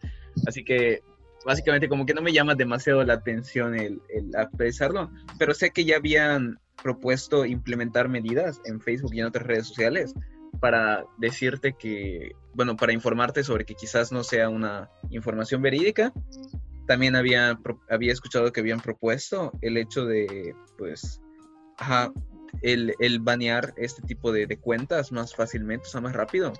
Así 0.46 0.64
que 0.64 1.02
básicamente 1.44 1.88
como 1.88 2.06
que 2.06 2.14
no 2.14 2.22
me 2.22 2.32
llama 2.32 2.54
demasiado 2.54 3.04
la 3.04 3.14
atención 3.14 3.74
el, 3.74 4.00
el. 4.08 4.30
Pero 5.38 5.54
sé 5.54 5.70
que 5.70 5.84
ya 5.84 5.96
habían 5.96 6.58
propuesto 6.82 7.44
implementar 7.44 8.08
medidas 8.08 8.60
en 8.64 8.80
Facebook 8.80 9.14
y 9.14 9.20
en 9.20 9.26
otras 9.26 9.46
redes 9.46 9.66
sociales 9.66 10.14
para 10.60 11.04
decirte 11.18 11.74
que, 11.78 12.32
bueno, 12.54 12.76
para 12.76 12.92
informarte 12.92 13.44
sobre 13.44 13.64
que 13.64 13.74
quizás 13.74 14.12
no 14.12 14.24
sea 14.24 14.48
una 14.48 14.90
información 15.10 15.62
verídica. 15.62 16.12
También 16.86 17.16
había, 17.16 17.58
había 17.90 18.12
escuchado 18.12 18.52
que 18.52 18.60
habían 18.60 18.80
propuesto 18.80 19.52
el 19.60 19.76
hecho 19.76 20.06
de, 20.06 20.54
pues, 20.78 21.20
el, 22.62 22.94
el 22.98 23.20
banear 23.20 23.74
este 23.76 24.02
tipo 24.02 24.32
de, 24.32 24.46
de, 24.46 24.58
cuentas 24.58 25.12
más 25.12 25.34
fácilmente, 25.34 25.86
o 25.86 25.90
sea, 25.90 26.00
más 26.00 26.14
rápido. 26.14 26.52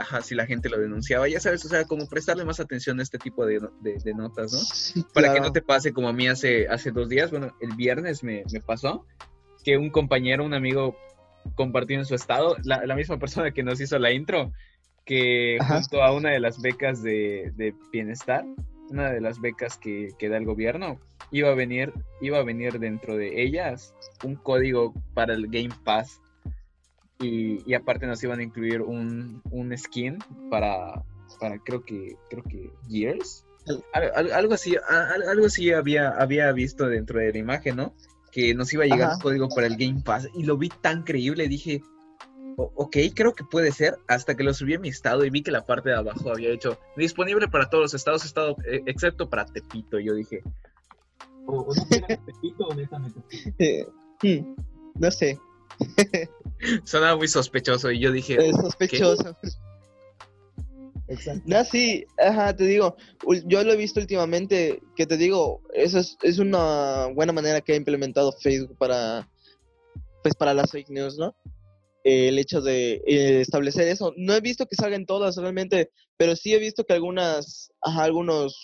Ajá, 0.00 0.22
si 0.22 0.34
la 0.34 0.46
gente 0.46 0.70
lo 0.70 0.78
denunciaba, 0.78 1.28
ya 1.28 1.40
sabes, 1.40 1.62
o 1.66 1.68
sea, 1.68 1.84
como 1.84 2.08
prestarle 2.08 2.46
más 2.46 2.58
atención 2.58 2.98
a 3.00 3.02
este 3.02 3.18
tipo 3.18 3.44
de, 3.44 3.60
de 3.82 4.14
notas, 4.14 4.52
¿no? 4.52 5.04
Para 5.12 5.34
que 5.34 5.40
no 5.40 5.52
te 5.52 5.60
pase 5.60 5.92
como 5.92 6.08
a 6.08 6.12
mí 6.14 6.26
hace, 6.26 6.66
hace 6.68 6.90
dos 6.90 7.10
días, 7.10 7.30
bueno, 7.30 7.54
el 7.60 7.76
viernes 7.76 8.24
me, 8.24 8.44
me 8.50 8.60
pasó 8.60 9.06
que 9.62 9.76
un 9.76 9.90
compañero, 9.90 10.44
un 10.44 10.54
amigo 10.54 10.96
compartió 11.54 11.98
en 11.98 12.06
su 12.06 12.14
estado, 12.14 12.56
la, 12.64 12.84
la, 12.86 12.96
misma 12.96 13.18
persona 13.18 13.50
que 13.50 13.62
nos 13.62 13.80
hizo 13.80 13.98
la 13.98 14.12
intro, 14.12 14.52
que 15.04 15.58
junto 15.66 16.02
a 16.02 16.12
una 16.12 16.30
de 16.30 16.40
las 16.40 16.60
becas 16.60 17.02
de, 17.02 17.52
de 17.56 17.74
bienestar, 17.92 18.44
una 18.88 19.10
de 19.10 19.20
las 19.20 19.40
becas 19.40 19.76
que, 19.76 20.08
que, 20.18 20.28
da 20.28 20.36
el 20.36 20.44
gobierno, 20.44 20.98
iba 21.30 21.50
a 21.50 21.54
venir, 21.54 21.92
iba 22.20 22.38
a 22.38 22.42
venir 22.42 22.78
dentro 22.78 23.16
de 23.16 23.42
ellas 23.42 23.94
un 24.24 24.36
código 24.36 24.94
para 25.14 25.34
el 25.34 25.48
Game 25.48 25.74
Pass. 25.84 26.20
Y, 27.20 27.62
y 27.70 27.74
aparte 27.74 28.06
nos 28.06 28.22
iban 28.24 28.40
a 28.40 28.42
incluir 28.42 28.80
un, 28.80 29.42
un 29.50 29.76
skin 29.76 30.18
para, 30.50 31.02
para 31.38 31.58
creo 31.58 31.84
que, 31.84 32.16
creo 32.30 32.42
que 32.44 32.70
Gears. 32.88 33.44
algo 34.32 34.54
así, 34.54 34.74
algo 34.88 35.46
así 35.46 35.70
había, 35.72 36.10
había 36.10 36.50
visto 36.52 36.86
dentro 36.88 37.20
de 37.20 37.32
la 37.32 37.38
imagen, 37.38 37.76
¿no? 37.76 37.94
que 38.30 38.54
nos 38.54 38.72
iba 38.72 38.84
a 38.84 38.86
llegar 38.86 39.14
un 39.14 39.20
código 39.20 39.48
para 39.48 39.66
el 39.66 39.76
Game 39.76 40.02
Pass 40.04 40.28
y 40.34 40.44
lo 40.44 40.56
vi 40.56 40.68
tan 40.68 41.02
creíble, 41.02 41.48
dije, 41.48 41.82
ok, 42.56 42.96
creo 43.14 43.34
que 43.34 43.44
puede 43.44 43.72
ser, 43.72 43.98
hasta 44.06 44.36
que 44.36 44.44
lo 44.44 44.54
subí 44.54 44.74
a 44.74 44.78
mi 44.78 44.88
estado 44.88 45.24
y 45.24 45.30
vi 45.30 45.42
que 45.42 45.50
la 45.50 45.66
parte 45.66 45.90
de 45.90 45.96
abajo 45.96 46.30
había 46.30 46.50
hecho 46.50 46.78
disponible 46.96 47.48
para 47.48 47.68
todos 47.68 47.82
los 47.84 47.94
estados, 47.94 48.24
estado, 48.24 48.56
eh, 48.66 48.82
excepto 48.86 49.28
para 49.28 49.46
Tepito. 49.46 49.98
Yo 49.98 50.14
dije, 50.14 50.42
¿o, 51.46 51.66
no 51.74 52.06
Tepito 52.06 52.66
o 52.66 52.74
netamente? 52.74 53.20
Eh, 53.58 53.86
hmm, 54.22 54.54
no 54.98 55.10
sé. 55.10 55.38
Sonaba 56.84 57.16
muy 57.16 57.28
sospechoso 57.28 57.90
y 57.90 58.00
yo 58.00 58.12
dije, 58.12 58.36
es 58.48 58.56
sospechoso. 58.56 59.36
Exacto. 61.08 61.42
No, 61.44 61.64
sí, 61.64 62.04
ajá, 62.24 62.54
te 62.54 62.64
digo, 62.64 62.96
yo 63.46 63.64
lo 63.64 63.72
he 63.72 63.76
visto 63.76 63.98
últimamente, 63.98 64.80
que 64.94 65.06
te 65.06 65.16
digo, 65.16 65.60
eso 65.74 65.98
es, 65.98 66.16
es 66.22 66.38
una 66.38 67.06
buena 67.06 67.32
manera 67.32 67.60
que 67.60 67.72
ha 67.72 67.76
implementado 67.76 68.32
Facebook 68.32 68.76
para, 68.78 69.28
pues 70.22 70.34
para 70.36 70.54
las 70.54 70.70
fake 70.70 70.90
news, 70.90 71.18
¿no? 71.18 71.34
el 72.04 72.38
hecho 72.38 72.60
de 72.60 73.02
eh, 73.06 73.40
establecer 73.40 73.88
eso. 73.88 74.12
No 74.16 74.34
he 74.34 74.40
visto 74.40 74.66
que 74.66 74.76
salgan 74.76 75.06
todas 75.06 75.36
realmente, 75.36 75.90
pero 76.16 76.36
sí 76.36 76.54
he 76.54 76.58
visto 76.58 76.84
que 76.84 76.94
algunas, 76.94 77.70
ajá, 77.82 78.04
algunos, 78.04 78.58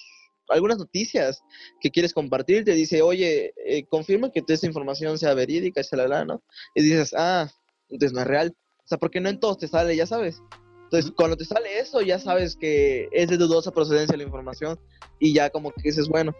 algunas 0.48 0.78
noticias 0.78 1.42
que 1.80 1.90
quieres 1.90 2.12
compartir 2.12 2.64
te 2.64 2.72
dice, 2.72 3.02
oye, 3.02 3.52
eh, 3.64 3.84
confirma 3.88 4.30
que 4.30 4.42
esta 4.46 4.66
información 4.66 5.18
sea 5.18 5.34
verídica, 5.34 5.82
la 5.92 6.24
¿no? 6.24 6.42
Y 6.74 6.82
dices, 6.82 7.14
ah, 7.16 7.50
entonces 7.88 8.12
no 8.12 8.20
es 8.20 8.26
real. 8.26 8.56
O 8.84 8.88
sea, 8.88 8.98
porque 8.98 9.20
no 9.20 9.28
en 9.28 9.40
todos 9.40 9.58
te 9.58 9.68
sale, 9.68 9.96
ya 9.96 10.06
sabes. 10.06 10.42
Entonces, 10.84 11.12
cuando 11.16 11.36
te 11.36 11.44
sale 11.44 11.80
eso, 11.80 12.00
ya 12.00 12.18
sabes 12.20 12.56
que 12.56 13.08
es 13.10 13.28
de 13.28 13.36
dudosa 13.36 13.72
procedencia 13.72 14.16
la 14.16 14.22
información 14.22 14.78
y 15.18 15.34
ya 15.34 15.50
como 15.50 15.72
que 15.72 15.82
dices, 15.82 16.08
bueno, 16.08 16.32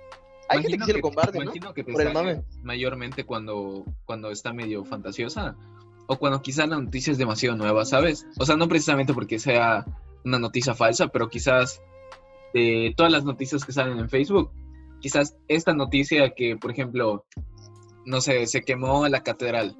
hay 0.49 0.63
gente 0.63 0.79
que 0.79 0.85
sí 0.85 0.93
lo 0.93 1.01
comparte, 1.01 1.45
¿no? 1.45 1.75
Que 1.75 1.83
te 1.83 1.93
Por 1.93 2.03
el 2.03 2.13
mame. 2.13 2.45
Mayormente 2.63 3.25
cuando, 3.25 3.85
cuando 4.05 4.31
está 4.31 4.53
medio 4.53 4.85
fantasiosa 4.85 5.57
o 6.07 6.17
cuando 6.17 6.41
quizás 6.43 6.69
la 6.69 6.79
noticia 6.79 7.11
es 7.11 7.19
demasiado 7.19 7.57
nueva, 7.57 7.85
¿sabes? 7.85 8.27
O 8.39 8.47
sea, 8.47 8.57
no 8.57 8.69
precisamente 8.69 9.13
porque 9.13 9.41
sea 9.41 9.85
una 10.25 10.39
noticia 10.39 10.75
falsa, 10.75 11.09
pero 11.09 11.29
quizás 11.29 11.81
de 12.55 12.95
todas 12.97 13.11
las 13.11 13.25
noticias 13.25 13.65
que 13.65 13.73
salen 13.73 13.99
en 13.99 14.09
Facebook, 14.09 14.53
quizás 15.01 15.37
esta 15.49 15.75
noticia 15.75 16.31
que, 16.35 16.57
por 16.57 16.71
ejemplo, 16.71 17.25
no 18.05 18.21
sé, 18.21 18.47
se 18.47 18.63
quemó 18.63 19.09
la 19.09 19.25
catedral 19.25 19.77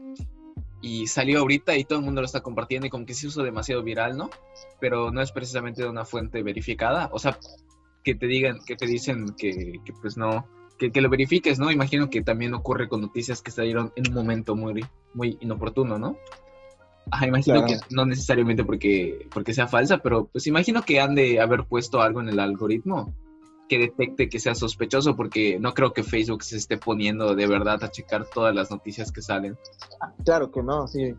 y 0.87 1.09
salió 1.09 1.41
ahorita 1.41 1.77
y 1.77 1.85
todo 1.85 1.99
el 1.99 2.05
mundo 2.05 2.21
lo 2.21 2.27
está 2.27 2.43
compartiendo 2.43 2.87
y 2.87 2.91
como 2.91 3.05
que 3.05 3.15
se 3.15 3.27
hizo 3.27 3.43
demasiado 3.43 3.83
viral, 3.83 4.17
¿no? 4.17 4.31
Pero 4.79 5.11
no 5.11 5.21
es 5.21 5.33
precisamente 5.33 5.83
de 5.83 5.89
una 5.89 6.05
fuente 6.05 6.45
verificada, 6.45 7.11
o 7.13 7.19
sea, 7.19 7.39
que 8.05 8.15
te 8.15 8.29
digan, 8.29 8.61
que 8.65 8.77
te 8.77 8.87
dicen 8.87 9.35
que, 9.37 9.81
que 9.85 9.93
pues 10.01 10.17
no, 10.17 10.47
que, 10.79 10.93
que, 10.93 11.01
lo 11.01 11.11
verifiques, 11.11 11.59
¿no? 11.59 11.73
Imagino 11.73 12.09
que 12.09 12.23
también 12.23 12.55
ocurre 12.55 12.89
con 12.89 13.01
noticias 13.01 13.43
que 13.43 13.51
salieron 13.51 13.93
en 13.97 14.09
un 14.09 14.15
momento 14.15 14.55
muy, 14.55 14.87
muy 15.13 15.37
inoportuno, 15.41 15.99
¿no? 15.99 16.17
Ajá, 17.11 17.27
imagino 17.27 17.67
que 17.67 17.79
no 17.91 18.07
necesariamente 18.07 18.63
porque, 18.63 19.27
porque 19.33 19.55
sea 19.55 19.67
falsa, 19.67 19.99
pero 19.99 20.27
pues 20.27 20.47
imagino 20.47 20.83
que 20.83 21.01
han 21.01 21.17
de 21.17 21.41
haber 21.41 21.65
puesto 21.65 22.01
algo 22.01 22.21
en 22.21 22.29
el 22.29 22.39
algoritmo 22.39 23.13
que 23.69 23.79
detecte 23.79 24.29
que 24.29 24.41
sea 24.41 24.55
sospechoso, 24.55 25.17
porque 25.17 25.59
no 25.59 25.75
creo 25.75 25.93
que 25.93 26.03
Facebook 26.03 26.43
se 26.43 26.57
esté 26.57 26.79
poniendo 26.79 27.35
de 27.35 27.47
verdad 27.47 27.83
a 27.83 27.91
checar 27.91 28.27
todas 28.29 28.55
las 28.55 28.71
noticias 28.71 29.13
que 29.13 29.23
salen. 29.23 29.59
Claro 30.25 30.51
que 30.51 30.63
no, 30.63 30.87
sí. 30.87 31.15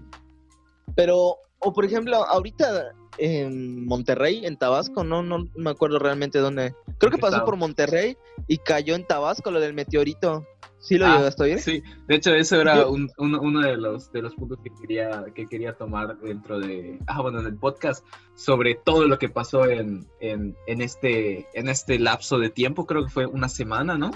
Pero, 0.96 1.38
o 1.60 1.74
por 1.74 1.86
ejemplo, 1.86 2.26
ahorita 2.26 2.94
en 3.18 3.86
Monterrey, 3.86 4.46
en 4.46 4.58
Tabasco, 4.58 5.04
no, 5.04 5.24
no 5.24 5.48
me 5.56 5.72
acuerdo 5.72 6.00
realmente 6.00 6.40
dónde. 6.40 6.74
Creo 6.98 7.12
que 7.12 7.18
pasó 7.18 7.44
por 7.44 7.58
Monterrey 7.58 8.18
y 8.48 8.58
cayó 8.58 8.96
en 8.96 9.06
Tabasco 9.06 9.52
lo 9.52 9.60
del 9.60 9.74
meteorito. 9.74 10.46
¿Sí 10.80 10.98
lo 10.98 11.08
ah, 11.08 11.18
llegaste 11.18 11.44
a 11.44 11.46
oír? 11.46 11.60
Sí, 11.60 11.84
de 12.08 12.16
hecho 12.16 12.34
eso 12.34 12.62
era 12.62 12.88
un, 12.88 13.10
uno 13.18 13.62
de 13.62 13.78
los, 13.78 14.12
de 14.12 14.22
los 14.22 14.36
puntos 14.36 14.60
que 14.64 14.70
quería, 14.80 15.26
que 15.34 15.48
quería 15.48 15.74
tomar 15.74 16.18
dentro 16.20 16.60
de, 16.60 17.00
ah, 17.08 17.22
bueno, 17.22 17.40
en 17.40 17.48
el 17.48 17.58
podcast, 17.58 18.06
sobre 18.36 18.76
todo 18.76 19.08
lo 19.08 19.18
que 19.18 19.30
pasó 19.30 19.66
en, 19.66 20.08
en, 20.20 20.56
en, 20.68 20.82
este, 20.82 21.48
en 21.54 21.68
este 21.68 22.00
lapso 22.00 22.38
de 22.38 22.50
tiempo, 22.50 22.86
creo 22.86 23.04
que 23.06 23.12
fue 23.12 23.26
una 23.26 23.50
semana, 23.50 23.98
¿no? 23.98 24.12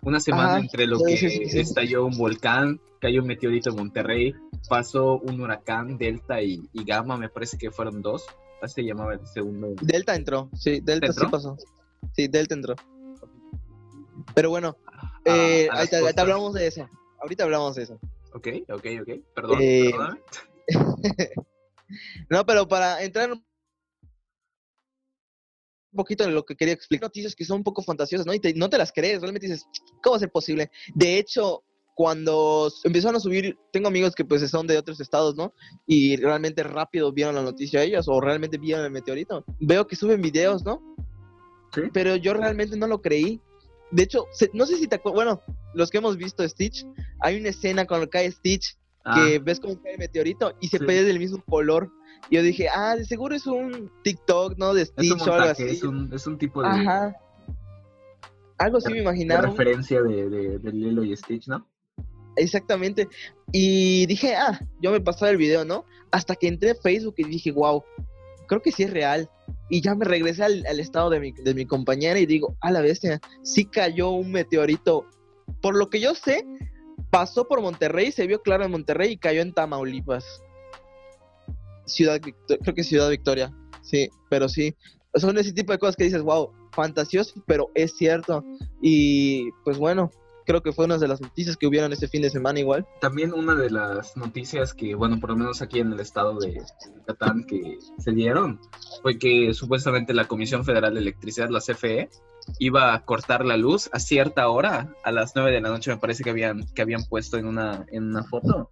Una 0.00 0.18
semana 0.18 0.58
entre 0.58 0.86
lo 0.86 0.98
que 0.98 1.14
estalló 1.14 2.06
un 2.06 2.16
volcán, 2.18 2.80
cayó 3.00 3.20
un 3.20 3.28
meteorito 3.28 3.70
en 3.70 3.76
Monterrey, 3.76 4.34
pasó 4.68 5.18
un 5.18 5.40
huracán, 5.40 5.98
Delta 5.98 6.42
y, 6.42 6.68
y 6.72 6.84
Gamma, 6.84 7.16
me 7.16 7.28
parece 7.28 7.58
que 7.58 7.70
fueron 7.70 8.02
dos, 8.02 8.24
así 8.62 8.76
se 8.76 8.84
llamaba 8.84 9.14
el 9.14 9.26
segundo. 9.26 9.74
Delta 9.80 10.16
entró, 10.16 10.48
sí, 10.54 10.80
Delta 10.80 11.12
sí 11.12 11.24
pasó. 11.30 11.56
Sí, 12.14 12.26
Delta 12.26 12.54
entró. 12.54 12.74
Pero 14.34 14.50
bueno, 14.50 14.76
eh, 15.24 15.68
ahorita, 15.70 16.22
hablamos 16.22 16.54
de 16.54 16.66
eso. 16.66 16.88
Ahorita 17.20 17.44
hablamos 17.44 17.76
de 17.76 17.82
eso. 17.84 18.00
Ok, 18.34 18.48
ok, 18.68 18.86
ok. 19.02 19.10
Perdón, 19.34 19.58
eh... 19.60 19.92
no, 22.30 22.46
pero 22.46 22.66
para 22.66 23.02
entrar 23.02 23.32
un 23.32 23.42
poquito 25.94 26.24
en 26.24 26.34
lo 26.34 26.44
que 26.44 26.56
quería 26.56 26.74
explicar, 26.74 27.08
noticias 27.08 27.34
que 27.34 27.44
son 27.44 27.58
un 27.58 27.64
poco 27.64 27.82
fantasiosas, 27.82 28.26
¿no? 28.26 28.32
Y 28.32 28.40
no 28.54 28.70
te 28.70 28.78
las 28.78 28.92
crees, 28.92 29.20
realmente 29.20 29.46
dices, 29.46 29.66
¿cómo 30.02 30.12
va 30.12 30.16
a 30.16 30.20
ser 30.20 30.30
posible? 30.30 30.70
De 30.94 31.18
hecho, 31.18 31.62
cuando 31.94 32.70
empezaron 32.84 33.16
a 33.16 33.20
subir, 33.20 33.58
tengo 33.72 33.88
amigos 33.88 34.14
que 34.14 34.24
pues 34.24 34.48
son 34.50 34.66
de 34.66 34.78
otros 34.78 35.00
estados, 35.00 35.36
¿no? 35.36 35.52
Y 35.86 36.16
realmente 36.16 36.62
rápido 36.62 37.12
vieron 37.12 37.34
la 37.34 37.42
noticia 37.42 37.82
ellos 37.82 38.06
o 38.08 38.20
realmente 38.20 38.58
vieron 38.58 38.84
el 38.84 38.90
meteorito. 38.90 39.44
Veo 39.60 39.86
que 39.86 39.96
suben 39.96 40.22
videos, 40.22 40.64
¿no? 40.64 40.80
¿Sí? 41.74 41.82
Pero 41.92 42.16
yo 42.16 42.34
realmente 42.34 42.76
no 42.76 42.86
lo 42.86 43.00
creí 43.02 43.40
de 43.92 44.02
hecho, 44.02 44.26
no 44.54 44.66
sé 44.66 44.78
si 44.78 44.88
te 44.88 44.96
acuerdas, 44.96 45.14
bueno, 45.14 45.42
los 45.74 45.90
que 45.90 45.98
hemos 45.98 46.16
visto 46.16 46.46
Stitch, 46.48 46.86
hay 47.20 47.38
una 47.38 47.50
escena 47.50 47.86
cuando 47.86 48.08
cae 48.08 48.30
Stitch 48.30 48.76
que 49.04 49.36
ah. 49.36 49.42
ves 49.42 49.60
como 49.60 49.80
cae 49.82 49.92
el 49.92 49.98
meteorito 49.98 50.54
y 50.60 50.68
se 50.68 50.78
sí. 50.78 50.84
del 50.84 51.18
mismo 51.18 51.42
color. 51.44 51.90
Y 52.30 52.36
yo 52.36 52.42
dije, 52.42 52.68
ah, 52.68 52.96
de 52.96 53.04
seguro 53.04 53.34
es 53.34 53.46
un 53.46 53.90
TikTok, 54.02 54.56
¿no? 54.56 54.72
De 54.74 54.86
Stitch 54.86 55.26
o 55.26 55.32
algo 55.32 55.50
así. 55.50 55.64
Es 55.64 55.82
un, 55.82 56.10
es 56.12 56.26
un 56.26 56.38
tipo 56.38 56.62
de. 56.62 56.68
Ajá. 56.68 57.14
Algo 58.58 58.78
así 58.78 58.92
me 58.92 59.00
imaginaba. 59.00 59.42
referencia 59.42 60.00
de, 60.02 60.58
de, 60.58 60.72
Lilo 60.72 61.04
y 61.04 61.16
Stitch, 61.16 61.48
¿no? 61.48 61.68
Exactamente. 62.36 63.08
Y 63.50 64.06
dije, 64.06 64.36
ah, 64.36 64.58
yo 64.80 64.92
me 64.92 65.00
pasaba 65.00 65.30
el 65.30 65.36
video, 65.36 65.64
¿no? 65.64 65.84
Hasta 66.10 66.36
que 66.36 66.48
entré 66.48 66.70
a 66.70 66.74
Facebook 66.76 67.14
y 67.18 67.24
dije, 67.24 67.50
wow, 67.50 67.82
creo 68.46 68.62
que 68.62 68.72
sí 68.72 68.84
es 68.84 68.90
real. 68.90 69.28
Y 69.72 69.80
ya 69.80 69.94
me 69.94 70.04
regresé 70.04 70.44
al, 70.44 70.80
estado 70.80 71.08
de 71.08 71.18
mi, 71.18 71.32
de 71.32 71.54
mi, 71.54 71.64
compañera 71.64 72.18
y 72.18 72.26
digo, 72.26 72.54
a 72.60 72.70
la 72.70 72.82
bestia, 72.82 73.22
sí 73.40 73.64
cayó 73.64 74.10
un 74.10 74.30
meteorito. 74.30 75.06
Por 75.62 75.78
lo 75.78 75.88
que 75.88 75.98
yo 75.98 76.14
sé, 76.14 76.46
pasó 77.08 77.48
por 77.48 77.62
Monterrey, 77.62 78.12
se 78.12 78.26
vio 78.26 78.42
claro 78.42 78.66
en 78.66 78.70
Monterrey 78.70 79.12
y 79.12 79.16
cayó 79.16 79.40
en 79.40 79.54
Tamaulipas. 79.54 80.26
Ciudad 81.86 82.20
creo 82.20 82.74
que 82.74 82.84
Ciudad 82.84 83.08
Victoria, 83.08 83.50
sí, 83.80 84.10
pero 84.28 84.46
sí. 84.46 84.76
son 85.14 85.38
ese 85.38 85.54
tipo 85.54 85.72
de 85.72 85.78
cosas 85.78 85.96
que 85.96 86.04
dices, 86.04 86.20
wow, 86.20 86.52
fantasioso, 86.72 87.42
pero 87.46 87.70
es 87.74 87.96
cierto. 87.96 88.44
Y 88.82 89.52
pues 89.64 89.78
bueno, 89.78 90.10
creo 90.44 90.62
que 90.62 90.72
fue 90.72 90.84
una 90.84 90.98
de 90.98 91.08
las 91.08 91.20
noticias 91.20 91.56
que 91.56 91.66
hubieron 91.66 91.92
este 91.92 92.08
fin 92.08 92.22
de 92.22 92.30
semana 92.30 92.60
igual. 92.60 92.86
También 93.00 93.32
una 93.32 93.54
de 93.54 93.70
las 93.70 94.16
noticias 94.16 94.74
que, 94.74 94.94
bueno, 94.94 95.20
por 95.20 95.30
lo 95.30 95.36
menos 95.36 95.62
aquí 95.62 95.80
en 95.80 95.92
el 95.92 96.00
estado 96.00 96.38
de 96.38 96.62
Yucatán 96.96 97.44
que 97.44 97.78
se 97.98 98.12
dieron, 98.12 98.60
fue 99.02 99.18
que 99.18 99.54
supuestamente 99.54 100.14
la 100.14 100.26
Comisión 100.26 100.64
Federal 100.64 100.94
de 100.94 101.00
Electricidad, 101.00 101.48
la 101.48 101.60
CFE, 101.60 102.08
iba 102.58 102.94
a 102.94 103.04
cortar 103.04 103.44
la 103.44 103.56
luz 103.56 103.88
a 103.92 103.98
cierta 103.98 104.48
hora, 104.48 104.94
a 105.04 105.12
las 105.12 105.32
9 105.34 105.52
de 105.52 105.60
la 105.60 105.68
noche 105.68 105.90
me 105.90 105.98
parece 105.98 106.24
que 106.24 106.30
habían, 106.30 106.66
que 106.74 106.82
habían 106.82 107.04
puesto 107.04 107.36
en 107.36 107.46
una, 107.46 107.86
en 107.90 108.04
una 108.04 108.24
foto, 108.24 108.70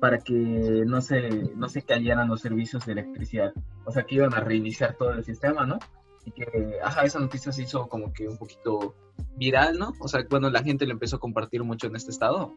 para 0.00 0.18
que 0.18 0.34
no 0.34 1.00
se, 1.00 1.30
no 1.56 1.68
se 1.68 1.82
cayeran 1.82 2.28
los 2.28 2.40
servicios 2.40 2.86
de 2.86 2.92
electricidad. 2.92 3.52
O 3.84 3.92
sea, 3.92 4.04
que 4.04 4.16
iban 4.16 4.34
a 4.34 4.40
reiniciar 4.40 4.94
todo 4.94 5.12
el 5.12 5.24
sistema, 5.24 5.66
¿no? 5.66 5.78
Y 6.24 6.32
que, 6.32 6.78
ajá, 6.82 7.04
esa 7.04 7.18
noticia 7.18 7.52
se 7.52 7.62
hizo 7.62 7.88
como 7.88 8.12
que 8.12 8.28
un 8.28 8.36
poquito 8.36 8.94
viral, 9.36 9.78
¿no? 9.78 9.94
O 10.00 10.08
sea, 10.08 10.24
bueno, 10.28 10.50
la 10.50 10.62
gente 10.62 10.86
lo 10.86 10.92
empezó 10.92 11.16
a 11.16 11.20
compartir 11.20 11.64
mucho 11.64 11.86
en 11.86 11.96
este 11.96 12.10
estado. 12.10 12.52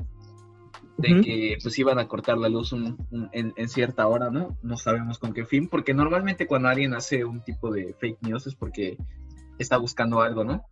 De 0.97 1.21
que 1.21 1.57
pues 1.61 1.77
iban 1.79 1.97
a 1.97 2.07
cortar 2.07 2.37
la 2.37 2.49
luz 2.49 2.71
en, 2.71 2.95
en, 3.31 3.69
cierta 3.69 4.07
hora, 4.07 4.29
¿no? 4.29 4.55
No 4.61 4.77
sabemos 4.77 5.17
con 5.17 5.33
qué 5.33 5.43
fin, 5.43 5.67
porque 5.67 5.93
normalmente 5.93 6.45
cuando 6.45 6.69
alguien 6.69 6.93
hace 6.93 7.25
un 7.25 7.41
tipo 7.41 7.71
de 7.71 7.95
fake 7.95 8.21
news 8.21 8.45
es 8.45 8.53
porque 8.53 8.97
está 9.57 9.77
buscando 9.77 10.21
algo, 10.21 10.43
¿no? 10.43 10.63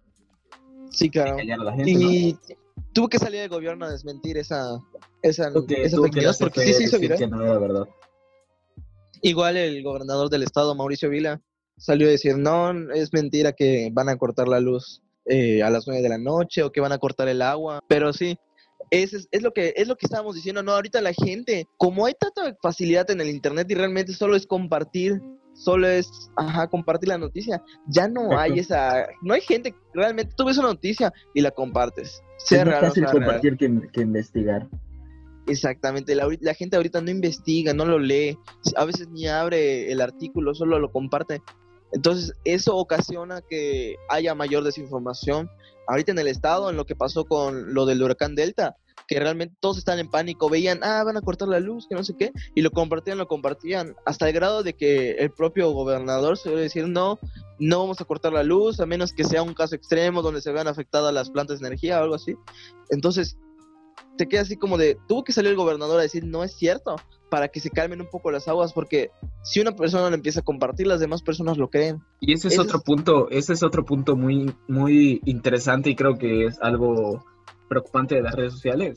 Sí, 0.91 1.09
claro. 1.09 1.37
y 1.85 2.37
tuvo 2.93 3.09
que 3.09 3.17
salir 3.17 3.41
el 3.41 3.49
gobierno 3.49 3.85
a 3.85 3.89
desmentir 3.89 4.37
esa, 4.37 4.79
esa, 5.23 5.47
esa 5.47 6.01
fake 6.01 6.15
news 6.15 6.37
porque 6.37 6.61
sí 6.61 6.73
se 6.73 6.83
hizo 6.83 6.99
viral. 6.99 7.29
No 7.29 7.41
era 7.41 7.57
verdad. 7.57 7.89
Igual 9.23 9.57
el 9.57 9.81
gobernador 9.83 10.29
del 10.29 10.43
estado, 10.43 10.75
Mauricio 10.75 11.09
Vila, 11.09 11.41
salió 11.77 12.07
a 12.07 12.11
decir, 12.11 12.37
no, 12.37 12.71
es 12.93 13.13
mentira 13.13 13.53
que 13.53 13.89
van 13.91 14.09
a 14.09 14.17
cortar 14.17 14.47
la 14.47 14.59
luz 14.59 15.01
eh, 15.25 15.61
a 15.63 15.69
las 15.69 15.87
nueve 15.87 16.01
de 16.01 16.09
la 16.09 16.17
noche 16.17 16.63
o 16.63 16.71
que 16.71 16.81
van 16.81 16.91
a 16.91 16.97
cortar 16.97 17.27
el 17.27 17.41
agua, 17.41 17.79
pero 17.87 18.11
sí, 18.11 18.37
es, 18.89 19.27
es, 19.31 19.41
lo 19.41 19.53
que 19.53 19.73
es 19.75 19.87
lo 19.87 19.95
que 19.95 20.05
estábamos 20.05 20.35
diciendo, 20.35 20.63
no, 20.63 20.71
ahorita 20.71 21.01
la 21.01 21.13
gente, 21.13 21.67
como 21.77 22.05
hay 22.05 22.13
tanta 22.19 22.57
facilidad 22.61 23.09
en 23.11 23.21
el 23.21 23.29
internet 23.29 23.67
y 23.69 23.75
realmente 23.75 24.13
solo 24.13 24.35
es 24.35 24.47
compartir, 24.47 25.21
solo 25.53 25.87
es, 25.87 26.31
ajá, 26.37 26.67
compartir 26.67 27.09
la 27.09 27.17
noticia, 27.17 27.63
ya 27.87 28.07
no 28.07 28.37
hay 28.37 28.59
esa, 28.59 29.07
no 29.21 29.33
hay 29.33 29.41
gente, 29.41 29.75
realmente 29.93 30.33
tú 30.35 30.45
ves 30.45 30.57
una 30.57 30.69
noticia 30.69 31.13
y 31.33 31.41
la 31.41 31.51
compartes. 31.51 32.21
Sea 32.37 32.61
es 32.61 32.67
más 32.67 32.79
fácil 32.79 33.05
compartir 33.05 33.57
que, 33.57 33.81
que, 33.93 34.01
investigar. 34.01 34.67
Exactamente, 35.47 36.15
la, 36.15 36.27
la, 36.39 36.53
gente 36.53 36.75
ahorita 36.75 37.01
no 37.01 37.11
investiga, 37.11 37.73
no 37.73 37.85
lo 37.85 37.99
lee, 37.99 38.37
a 38.75 38.85
veces 38.85 39.07
ni 39.09 39.27
abre 39.27 39.91
el 39.91 40.01
artículo, 40.01 40.53
solo 40.53 40.79
lo 40.79 40.91
comparte. 40.91 41.41
Entonces, 41.91 42.33
eso 42.45 42.75
ocasiona 42.77 43.41
que 43.41 43.95
haya 44.09 44.35
mayor 44.35 44.63
desinformación. 44.63 45.49
Ahorita 45.87 46.11
en 46.11 46.19
el 46.19 46.27
estado, 46.27 46.69
en 46.69 46.77
lo 46.77 46.85
que 46.85 46.95
pasó 46.95 47.25
con 47.25 47.73
lo 47.73 47.85
del 47.85 48.01
huracán 48.01 48.35
Delta, 48.35 48.77
que 49.07 49.19
realmente 49.19 49.55
todos 49.59 49.77
están 49.77 49.99
en 49.99 50.09
pánico, 50.09 50.49
veían, 50.49 50.79
ah, 50.83 51.03
van 51.03 51.17
a 51.17 51.21
cortar 51.21 51.49
la 51.49 51.59
luz, 51.59 51.85
que 51.87 51.95
no 51.95 52.03
sé 52.03 52.15
qué, 52.17 52.31
y 52.55 52.61
lo 52.61 52.71
compartían, 52.71 53.17
lo 53.17 53.27
compartían, 53.27 53.95
hasta 54.05 54.27
el 54.27 54.33
grado 54.33 54.63
de 54.63 54.73
que 54.73 55.11
el 55.13 55.31
propio 55.31 55.71
gobernador 55.71 56.37
se 56.37 56.49
a 56.49 56.53
decir, 56.53 56.87
no, 56.87 57.19
no 57.59 57.79
vamos 57.79 57.99
a 57.99 58.05
cortar 58.05 58.31
la 58.31 58.43
luz, 58.43 58.79
a 58.79 58.85
menos 58.85 59.11
que 59.11 59.25
sea 59.25 59.43
un 59.43 59.53
caso 59.53 59.75
extremo 59.75 60.21
donde 60.21 60.41
se 60.41 60.51
vean 60.53 60.67
afectadas 60.67 61.13
las 61.13 61.29
plantas 61.29 61.59
de 61.59 61.67
energía 61.67 61.99
o 61.99 62.03
algo 62.03 62.15
así. 62.15 62.35
Entonces, 62.89 63.37
te 64.21 64.27
queda 64.27 64.41
así 64.41 64.55
como 64.55 64.77
de, 64.77 64.99
tuvo 65.07 65.23
que 65.23 65.33
salir 65.33 65.49
el 65.49 65.57
gobernador 65.57 65.97
a 65.97 66.03
decir, 66.03 66.23
no 66.23 66.43
es 66.43 66.53
cierto, 66.53 66.95
para 67.31 67.47
que 67.47 67.59
se 67.59 67.71
calmen 67.71 68.01
un 68.01 68.07
poco 68.07 68.29
las 68.29 68.47
aguas, 68.47 68.71
porque 68.71 69.09
si 69.41 69.59
una 69.59 69.75
persona 69.75 70.07
lo 70.09 70.15
empieza 70.15 70.41
a 70.41 70.43
compartir, 70.43 70.85
las 70.85 70.99
demás 70.99 71.23
personas 71.23 71.57
lo 71.57 71.71
creen. 71.71 72.03
Y 72.19 72.33
ese 72.33 72.49
es 72.49 72.59
otro 72.59 72.81
punto, 72.81 73.31
ese 73.31 73.53
es 73.53 73.63
otro 73.63 73.83
punto 73.83 74.15
muy, 74.15 74.53
muy 74.67 75.21
interesante 75.25 75.89
y 75.89 75.95
creo 75.95 76.19
que 76.19 76.45
es 76.45 76.61
algo 76.61 77.25
preocupante 77.67 78.13
de 78.13 78.21
las 78.21 78.35
redes 78.35 78.53
sociales, 78.53 78.95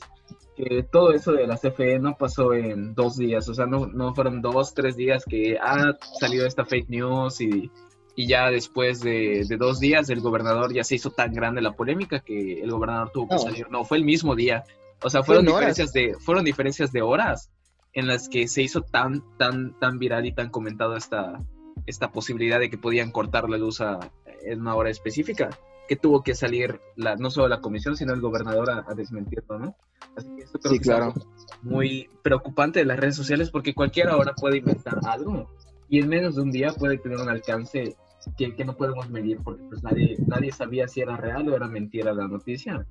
que 0.55 0.83
todo 0.83 1.11
eso 1.11 1.31
de 1.31 1.47
la 1.47 1.57
CFE 1.57 1.97
no 1.97 2.15
pasó 2.19 2.53
en 2.53 2.93
dos 2.93 3.17
días, 3.17 3.49
o 3.49 3.55
sea, 3.55 3.65
no, 3.65 3.87
no 3.87 4.13
fueron 4.13 4.43
dos, 4.43 4.75
tres 4.75 4.95
días 4.95 5.25
que 5.25 5.57
ha 5.57 5.97
salido 6.19 6.45
esta 6.45 6.65
fake 6.65 6.89
news 6.89 7.41
y, 7.41 7.71
y 8.15 8.27
ya 8.27 8.51
después 8.51 9.01
de, 9.01 9.43
de, 9.49 9.57
dos 9.57 9.79
días 9.79 10.07
el 10.11 10.21
gobernador 10.21 10.71
ya 10.71 10.83
se 10.83 10.93
hizo 10.93 11.09
tan 11.09 11.33
grande 11.33 11.63
la 11.63 11.71
polémica 11.71 12.19
que 12.19 12.61
el 12.61 12.69
gobernador 12.69 13.09
tuvo 13.11 13.29
que 13.29 13.39
salir, 13.39 13.71
no, 13.71 13.85
fue 13.85 13.97
el 13.97 14.03
mismo 14.03 14.35
día, 14.35 14.63
o 15.05 15.09
sea, 15.11 15.21
fueron 15.21 15.45
diferencias, 15.45 15.93
de, 15.93 16.15
fueron 16.19 16.43
diferencias 16.43 16.91
de 16.91 17.03
horas 17.03 17.51
en 17.93 18.07
las 18.07 18.27
que 18.27 18.47
se 18.47 18.63
hizo 18.63 18.81
tan, 18.81 19.23
tan, 19.37 19.77
tan 19.79 19.99
viral 19.99 20.25
y 20.25 20.33
tan 20.33 20.49
comentado 20.49 20.97
esta, 20.97 21.39
esta 21.85 22.11
posibilidad 22.11 22.59
de 22.59 22.71
que 22.71 22.79
podían 22.79 23.11
cortar 23.11 23.47
la 23.47 23.59
luz 23.59 23.81
a, 23.81 23.99
en 24.43 24.61
una 24.61 24.73
hora 24.73 24.89
específica, 24.89 25.51
que 25.87 25.95
tuvo 25.95 26.23
que 26.23 26.33
salir 26.33 26.81
la, 26.95 27.15
no 27.17 27.29
solo 27.29 27.47
la 27.47 27.61
comisión, 27.61 27.95
sino 27.95 28.13
el 28.13 28.19
gobernador 28.19 28.71
a, 28.71 28.95
desmentirlo, 28.95 29.59
¿no? 29.59 29.75
Así 30.17 30.27
que 30.35 30.41
esto 30.41 30.57
creo 30.57 30.73
que 30.73 30.79
claro. 30.79 31.13
es 31.15 31.63
muy 31.63 32.09
preocupante 32.23 32.79
de 32.79 32.85
las 32.85 32.99
redes 32.99 33.15
sociales 33.15 33.51
porque 33.51 33.75
cualquiera 33.75 34.13
ahora 34.13 34.33
puede 34.33 34.57
inventar 34.57 34.97
algo 35.05 35.51
y 35.87 35.99
en 35.99 36.09
menos 36.09 36.35
de 36.35 36.41
un 36.41 36.51
día 36.51 36.71
puede 36.71 36.97
tener 36.97 37.19
un 37.19 37.29
alcance 37.29 37.95
que, 38.35 38.55
que 38.55 38.65
no 38.65 38.75
podemos 38.75 39.07
medir 39.11 39.37
porque 39.43 39.61
pues 39.69 39.83
nadie, 39.83 40.17
nadie 40.25 40.51
sabía 40.51 40.87
si 40.87 41.01
era 41.01 41.15
real 41.15 41.47
o 41.47 41.55
era 41.55 41.67
mentira 41.67 42.11
la 42.11 42.27
noticia. 42.27 42.87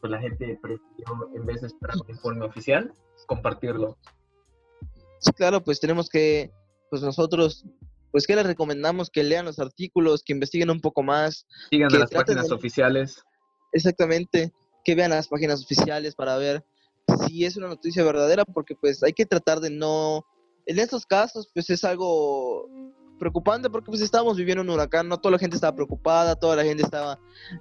Pues 0.00 0.10
la 0.10 0.20
gente 0.20 0.58
prefirió, 0.60 1.30
en 1.34 1.46
vez 1.46 1.60
de 1.60 1.68
esperar 1.68 1.96
un 1.96 2.10
informe 2.10 2.44
oficial, 2.44 2.92
compartirlo. 3.26 3.96
Sí, 5.20 5.32
claro, 5.32 5.62
pues 5.62 5.80
tenemos 5.80 6.08
que, 6.08 6.50
pues 6.90 7.02
nosotros, 7.02 7.64
pues 8.10 8.26
que 8.26 8.36
les 8.36 8.46
recomendamos 8.46 9.10
que 9.10 9.22
lean 9.22 9.44
los 9.44 9.58
artículos, 9.58 10.22
que 10.22 10.32
investiguen 10.32 10.70
un 10.70 10.80
poco 10.80 11.02
más. 11.02 11.46
Sigan 11.70 11.90
las 11.98 12.10
páginas 12.10 12.50
oficiales. 12.50 13.22
Exactamente, 13.72 14.52
que 14.84 14.94
vean 14.94 15.10
las 15.10 15.28
páginas 15.28 15.62
oficiales 15.62 16.14
para 16.14 16.36
ver 16.36 16.64
si 17.26 17.44
es 17.44 17.56
una 17.56 17.68
noticia 17.68 18.04
verdadera, 18.04 18.44
porque 18.44 18.74
pues 18.74 19.02
hay 19.02 19.12
que 19.12 19.26
tratar 19.26 19.60
de 19.60 19.70
no, 19.70 20.24
en 20.66 20.78
estos 20.78 21.06
casos 21.06 21.50
pues 21.52 21.70
es 21.70 21.84
algo 21.84 22.68
preocupante 23.20 23.70
porque 23.70 23.90
pues 23.90 24.00
estábamos 24.00 24.36
viviendo 24.36 24.62
un 24.62 24.70
huracán, 24.70 25.06
no 25.08 25.18
toda 25.18 25.32
la 25.32 25.38
gente 25.38 25.54
estaba 25.54 25.76
preocupada, 25.76 26.34
toda 26.34 26.56
la 26.56 26.64
gente 26.64 26.82
estaba 26.82 27.20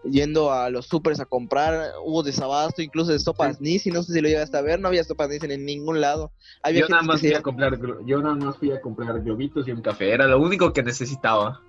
yendo 0.10 0.52
a 0.52 0.69
los 0.72 0.88
supers 0.88 1.19
a 1.19 1.26
comprar, 1.26 1.91
hubo 2.04 2.24
desabasto 2.24 2.82
incluso 2.82 3.12
de 3.12 3.19
sopas 3.19 3.62
ni 3.62 3.78
si 3.78 3.91
no 3.91 4.02
sé 4.02 4.13
si 4.13 4.22
lo 4.22 4.30
llegaste 4.30 4.58
a 4.58 4.62
ver, 4.62 4.80
no 4.80 4.88
había 4.88 5.04
sopas 5.04 5.30
Nissin 5.30 5.52
en 5.52 5.65
ningún 5.65 6.02
lado. 6.02 6.32
yo, 6.74 6.88
nada 6.88 7.04
más 7.04 7.19
fui 7.19 7.34
a 7.34 7.41
comprar, 7.41 7.78
yo 8.06 8.22
nada 8.22 8.36
más 8.36 8.58
fui 8.58 8.72
a 8.72 8.82
comprar 8.82 9.22
globitos 9.22 9.67
y 9.67 9.72
un 9.72 9.82
café, 9.82 10.13
era 10.13 10.26
lo 10.26 10.39
único 10.39 10.74
que 10.74 10.82
necesitaba. 10.82 11.62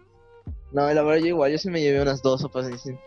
No, 0.72 0.90
la 0.92 1.02
verdad 1.02 1.20
yo 1.20 1.26
igual, 1.26 1.52
yo 1.52 1.58
sí 1.58 1.68
me 1.68 1.82
llevé 1.82 2.00
unas 2.00 2.22
dos 2.22 2.40
sopas 2.40 2.70
Nissin. 2.70 2.98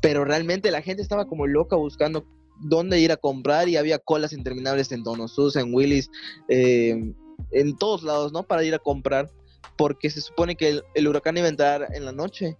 Pero 0.00 0.24
realmente 0.24 0.70
la 0.70 0.80
gente 0.80 1.02
estaba 1.02 1.26
como 1.26 1.46
loca 1.46 1.76
buscando 1.76 2.24
dónde 2.58 2.98
ir 3.00 3.12
a 3.12 3.16
comprar 3.18 3.68
y 3.68 3.76
había 3.76 3.98
colas 3.98 4.32
interminables 4.32 4.90
en 4.92 5.02
Donosus, 5.02 5.56
en 5.56 5.74
Willis, 5.74 6.10
eh, 6.48 7.12
en 7.50 7.76
todos 7.76 8.02
lados, 8.02 8.32
¿no? 8.32 8.44
Para 8.44 8.64
ir 8.64 8.74
a 8.74 8.78
comprar 8.78 9.30
porque 9.76 10.10
se 10.10 10.20
supone 10.20 10.56
que 10.56 10.80
el, 10.94 11.08
huracán 11.08 11.36
iba 11.36 11.46
a 11.46 11.50
entrar 11.50 11.88
en 11.94 12.04
la 12.04 12.12
noche. 12.12 12.56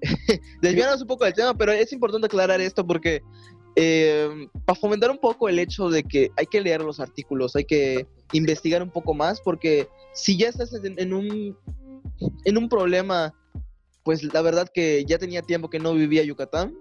Desviándonos 0.62 1.02
un 1.02 1.08
poco 1.08 1.24
del 1.24 1.34
tema, 1.34 1.54
pero 1.56 1.72
es 1.72 1.92
importante 1.92 2.26
aclarar 2.26 2.60
esto 2.60 2.86
porque 2.86 3.22
eh, 3.80 4.48
para 4.64 4.78
fomentar 4.78 5.10
un 5.10 5.18
poco 5.18 5.48
el 5.48 5.58
hecho 5.58 5.88
de 5.88 6.02
que 6.02 6.30
hay 6.36 6.46
que 6.46 6.60
leer 6.60 6.82
los 6.82 7.00
artículos, 7.00 7.54
hay 7.54 7.64
que 7.64 8.06
investigar 8.32 8.82
un 8.82 8.90
poco 8.90 9.14
más, 9.14 9.40
porque 9.40 9.88
si 10.12 10.36
ya 10.36 10.48
estás 10.48 10.72
en, 10.74 11.12
un, 11.12 11.56
en 12.44 12.58
un 12.58 12.68
problema, 12.68 13.34
pues 14.02 14.22
la 14.34 14.42
verdad 14.42 14.68
que 14.72 15.04
ya 15.04 15.18
tenía 15.18 15.42
tiempo 15.42 15.70
que 15.70 15.78
no 15.78 15.94
vivía 15.94 16.24
Yucatán. 16.24 16.74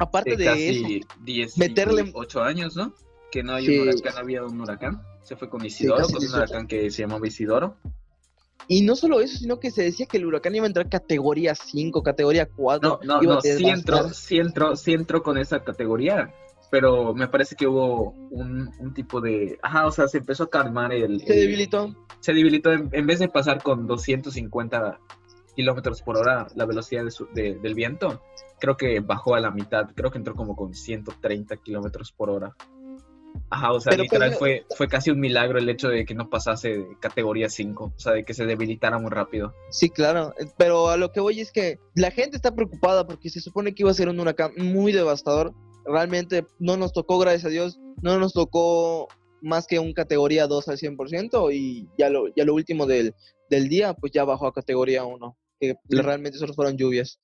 Aparte 0.00 0.36
de, 0.36 0.44
casi 0.44 1.02
eso, 1.42 1.58
meterle 1.58 2.10
8 2.14 2.42
años, 2.42 2.76
¿no? 2.76 2.94
Que 3.30 3.42
no 3.42 3.54
hay 3.54 3.68
un 3.68 3.88
huracán, 3.88 4.14
había 4.16 4.44
un 4.44 4.60
huracán. 4.60 5.02
Se 5.22 5.36
fue 5.36 5.50
con 5.50 5.64
Isidoro, 5.64 6.06
con 6.08 6.24
un 6.24 6.32
huracán 6.32 6.66
que 6.66 6.90
se 6.90 7.02
llamaba 7.02 7.26
Isidoro. 7.26 7.76
Y 8.66 8.82
no 8.82 8.96
solo 8.96 9.20
eso, 9.20 9.38
sino 9.38 9.60
que 9.60 9.70
se 9.70 9.82
decía 9.82 10.06
que 10.06 10.18
el 10.18 10.26
huracán 10.26 10.54
iba 10.54 10.64
a 10.64 10.66
entrar 10.66 10.88
categoría 10.88 11.54
5, 11.54 12.02
categoría 12.02 12.46
4. 12.46 13.00
No, 13.04 13.20
no, 13.20 13.22
no, 13.22 13.40
sí 13.40 13.66
entró, 13.66 14.10
sí, 14.10 14.92
entró, 14.92 15.22
con 15.22 15.38
esa 15.38 15.64
categoría, 15.64 16.34
pero 16.70 17.14
me 17.14 17.28
parece 17.28 17.56
que 17.56 17.66
hubo 17.66 18.10
un, 18.30 18.92
tipo 18.94 19.20
de... 19.20 19.58
Ajá, 19.62 19.86
o 19.86 19.90
sea, 19.90 20.08
se 20.08 20.18
empezó 20.18 20.44
a 20.44 20.50
calmar 20.50 20.92
el... 20.92 21.20
Se 21.20 21.34
debilitó. 21.34 21.94
Se 22.20 22.34
debilitó, 22.34 22.72
en, 22.72 23.06
vez 23.06 23.20
de 23.20 23.28
pasar 23.28 23.62
con 23.62 23.86
250 23.86 24.98
kilómetros 25.56 26.02
por 26.02 26.18
hora 26.18 26.46
la 26.54 26.66
velocidad 26.66 27.04
del 27.34 27.74
viento, 27.74 28.22
creo 28.60 28.76
que 28.76 29.00
bajó 29.00 29.34
a 29.34 29.40
la 29.40 29.50
mitad, 29.50 29.86
creo 29.94 30.10
que 30.10 30.18
entró 30.18 30.34
como 30.34 30.54
con 30.54 30.74
130 30.74 31.56
kilómetros 31.56 32.12
por 32.12 32.30
hora. 32.30 32.54
Ajá, 33.50 33.72
o 33.72 33.80
sea, 33.80 33.96
literal 33.96 34.30
pues, 34.30 34.38
fue, 34.38 34.66
fue 34.76 34.88
casi 34.88 35.10
un 35.10 35.20
milagro 35.20 35.58
el 35.58 35.68
hecho 35.68 35.88
de 35.88 36.04
que 36.04 36.14
no 36.14 36.28
pasase 36.28 36.78
de 36.78 36.96
categoría 37.00 37.48
5, 37.48 37.84
o 37.96 37.98
sea, 37.98 38.12
de 38.12 38.24
que 38.24 38.34
se 38.34 38.44
debilitara 38.44 38.98
muy 38.98 39.10
rápido. 39.10 39.54
Sí, 39.70 39.88
claro, 39.88 40.34
eh, 40.38 40.46
pero 40.58 40.88
a 40.90 40.96
lo 40.98 41.12
que 41.12 41.20
voy 41.20 41.40
es 41.40 41.50
que 41.50 41.78
la 41.94 42.10
gente 42.10 42.36
está 42.36 42.54
preocupada 42.54 43.06
porque 43.06 43.30
se 43.30 43.40
supone 43.40 43.74
que 43.74 43.84
iba 43.84 43.90
a 43.90 43.94
ser 43.94 44.08
un 44.08 44.20
huracán 44.20 44.52
muy 44.56 44.92
devastador. 44.92 45.54
Realmente 45.86 46.46
no 46.58 46.76
nos 46.76 46.92
tocó, 46.92 47.18
gracias 47.18 47.46
a 47.46 47.48
Dios, 47.48 47.78
no 48.02 48.18
nos 48.18 48.34
tocó 48.34 49.08
más 49.40 49.66
que 49.66 49.78
un 49.78 49.94
categoría 49.94 50.46
2 50.46 50.68
al 50.68 50.76
100% 50.76 51.54
y 51.54 51.88
ya 51.96 52.10
lo, 52.10 52.28
ya 52.34 52.44
lo 52.44 52.54
último 52.54 52.84
del, 52.84 53.14
del 53.48 53.68
día, 53.68 53.94
pues 53.94 54.12
ya 54.12 54.24
bajó 54.24 54.46
a 54.46 54.52
categoría 54.52 55.04
1. 55.04 55.38
que 55.58 55.74
realmente 55.88 56.38
solo 56.38 56.52
fueron 56.52 56.76
lluvias. 56.76 57.18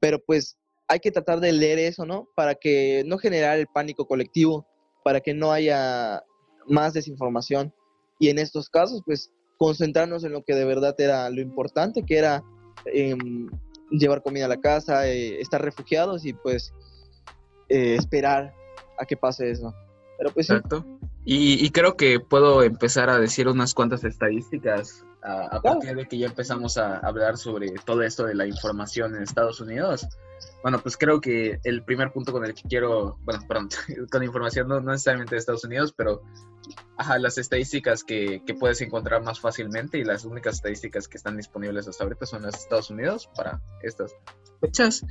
Pero 0.00 0.18
pues 0.18 0.58
hay 0.88 0.98
que 0.98 1.12
tratar 1.12 1.38
de 1.38 1.52
leer 1.52 1.78
eso, 1.78 2.04
¿no? 2.04 2.28
Para 2.34 2.56
que 2.56 3.04
no 3.06 3.18
generar 3.18 3.58
el 3.58 3.68
pánico 3.68 4.08
colectivo, 4.08 4.66
para 5.02 5.20
que 5.20 5.34
no 5.34 5.52
haya 5.52 6.22
más 6.66 6.92
desinformación. 6.92 7.74
Y 8.18 8.28
en 8.28 8.38
estos 8.38 8.68
casos, 8.68 9.02
pues 9.04 9.32
concentrarnos 9.58 10.24
en 10.24 10.32
lo 10.32 10.42
que 10.42 10.54
de 10.54 10.64
verdad 10.64 10.94
era 10.98 11.28
lo 11.30 11.40
importante, 11.40 12.04
que 12.04 12.16
era 12.16 12.42
em, 12.86 13.48
llevar 13.90 14.22
comida 14.22 14.46
a 14.46 14.48
la 14.48 14.60
casa, 14.60 15.06
eh, 15.06 15.40
estar 15.40 15.62
refugiados 15.62 16.24
y 16.24 16.32
pues 16.32 16.72
eh, 17.68 17.94
esperar 17.94 18.54
a 18.98 19.04
que 19.04 19.16
pase 19.16 19.50
eso. 19.50 19.74
Pero 20.18 20.32
pues 20.32 20.50
Exacto. 20.50 20.84
Y, 21.24 21.70
creo 21.70 21.96
que 21.96 22.18
puedo 22.18 22.62
empezar 22.62 23.10
a 23.10 23.18
decir 23.18 23.46
unas 23.46 23.74
cuantas 23.74 24.04
estadísticas 24.04 25.04
a, 25.22 25.60
partir 25.60 25.94
de 25.94 26.06
que 26.06 26.18
ya 26.18 26.26
empezamos 26.26 26.78
a 26.78 26.96
hablar 26.98 27.36
sobre 27.36 27.72
todo 27.84 28.02
esto 28.02 28.24
de 28.24 28.34
la 28.34 28.46
información 28.46 29.14
en 29.14 29.22
Estados 29.22 29.60
Unidos. 29.60 30.08
Bueno, 30.62 30.78
pues 30.80 30.96
creo 30.96 31.20
que 31.20 31.58
el 31.64 31.82
primer 31.84 32.12
punto 32.12 32.32
con 32.32 32.44
el 32.44 32.54
que 32.54 32.62
quiero, 32.68 33.18
bueno, 33.24 33.40
perdón, 33.48 33.68
con 34.10 34.22
información 34.22 34.68
no, 34.68 34.80
necesariamente 34.80 35.34
de 35.34 35.38
Estados 35.38 35.64
Unidos, 35.64 35.94
pero 35.96 36.22
ajá, 36.96 37.18
las 37.18 37.38
estadísticas 37.38 38.04
que, 38.04 38.42
que, 38.46 38.54
puedes 38.54 38.80
encontrar 38.82 39.22
más 39.22 39.40
fácilmente 39.40 39.98
y 39.98 40.04
las 40.04 40.24
únicas 40.24 40.56
estadísticas 40.56 41.08
que 41.08 41.16
están 41.16 41.36
disponibles 41.36 41.88
hasta 41.88 42.04
ahorita 42.04 42.26
son 42.26 42.42
las 42.42 42.52
de 42.52 42.58
Estados 42.58 42.90
Unidos 42.90 43.30
para 43.34 43.60
estas 43.82 44.14
fechas. 44.60 45.04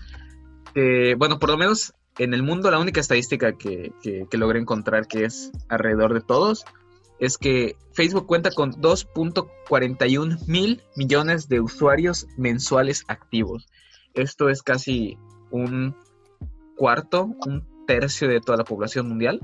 bueno, 1.17 1.39
por 1.39 1.49
lo 1.49 1.57
menos 1.57 1.93
en 2.19 2.33
el 2.33 2.43
mundo 2.43 2.69
la 2.69 2.79
única 2.79 2.99
estadística 2.99 3.53
que, 3.53 3.91
que, 4.03 4.27
que 4.29 4.37
logré 4.37 4.59
encontrar 4.59 5.07
que 5.07 5.25
es 5.25 5.51
alrededor 5.67 6.13
de 6.13 6.21
todos 6.21 6.65
es 7.19 7.37
que 7.37 7.75
Facebook 7.93 8.27
cuenta 8.27 8.51
con 8.51 8.73
2.41 8.73 10.47
mil 10.47 10.81
millones 10.95 11.49
de 11.49 11.59
usuarios 11.59 12.27
mensuales 12.37 13.03
activos. 13.07 13.67
Esto 14.13 14.49
es 14.49 14.63
casi 14.63 15.17
un 15.51 15.95
cuarto, 16.75 17.35
un 17.45 17.85
tercio 17.85 18.27
de 18.27 18.39
toda 18.39 18.57
la 18.57 18.63
población 18.63 19.07
mundial. 19.07 19.41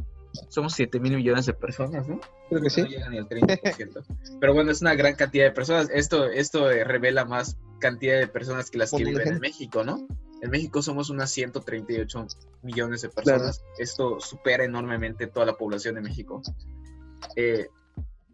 Somos 0.49 0.73
7 0.73 0.99
mil 0.99 1.15
millones 1.15 1.45
de 1.45 1.53
personas, 1.53 2.07
¿no? 2.07 2.19
Creo 2.49 2.61
que 2.61 2.69
sí. 2.69 2.81
No 2.81 2.87
llegan 2.87 3.11
ni 3.11 3.17
al 3.17 3.29
30%. 3.29 4.03
Pero 4.39 4.53
bueno, 4.53 4.71
es 4.71 4.81
una 4.81 4.95
gran 4.95 5.15
cantidad 5.15 5.45
de 5.45 5.51
personas. 5.51 5.89
Esto, 5.93 6.25
esto 6.25 6.69
revela 6.69 7.25
más 7.25 7.57
cantidad 7.79 8.19
de 8.19 8.27
personas 8.27 8.69
que 8.69 8.77
las 8.77 8.91
que 8.91 9.03
viven 9.03 9.27
en 9.27 9.39
México, 9.39 9.83
¿no? 9.83 10.07
En 10.41 10.51
México 10.51 10.81
somos 10.81 11.09
unas 11.09 11.31
138 11.31 12.27
millones 12.61 13.01
de 13.01 13.09
personas. 13.09 13.63
Esto 13.79 14.19
supera 14.19 14.65
enormemente 14.65 15.27
toda 15.27 15.45
la 15.45 15.57
población 15.57 15.95
de 15.95 16.01
México. 16.01 16.41
Eh, 17.35 17.69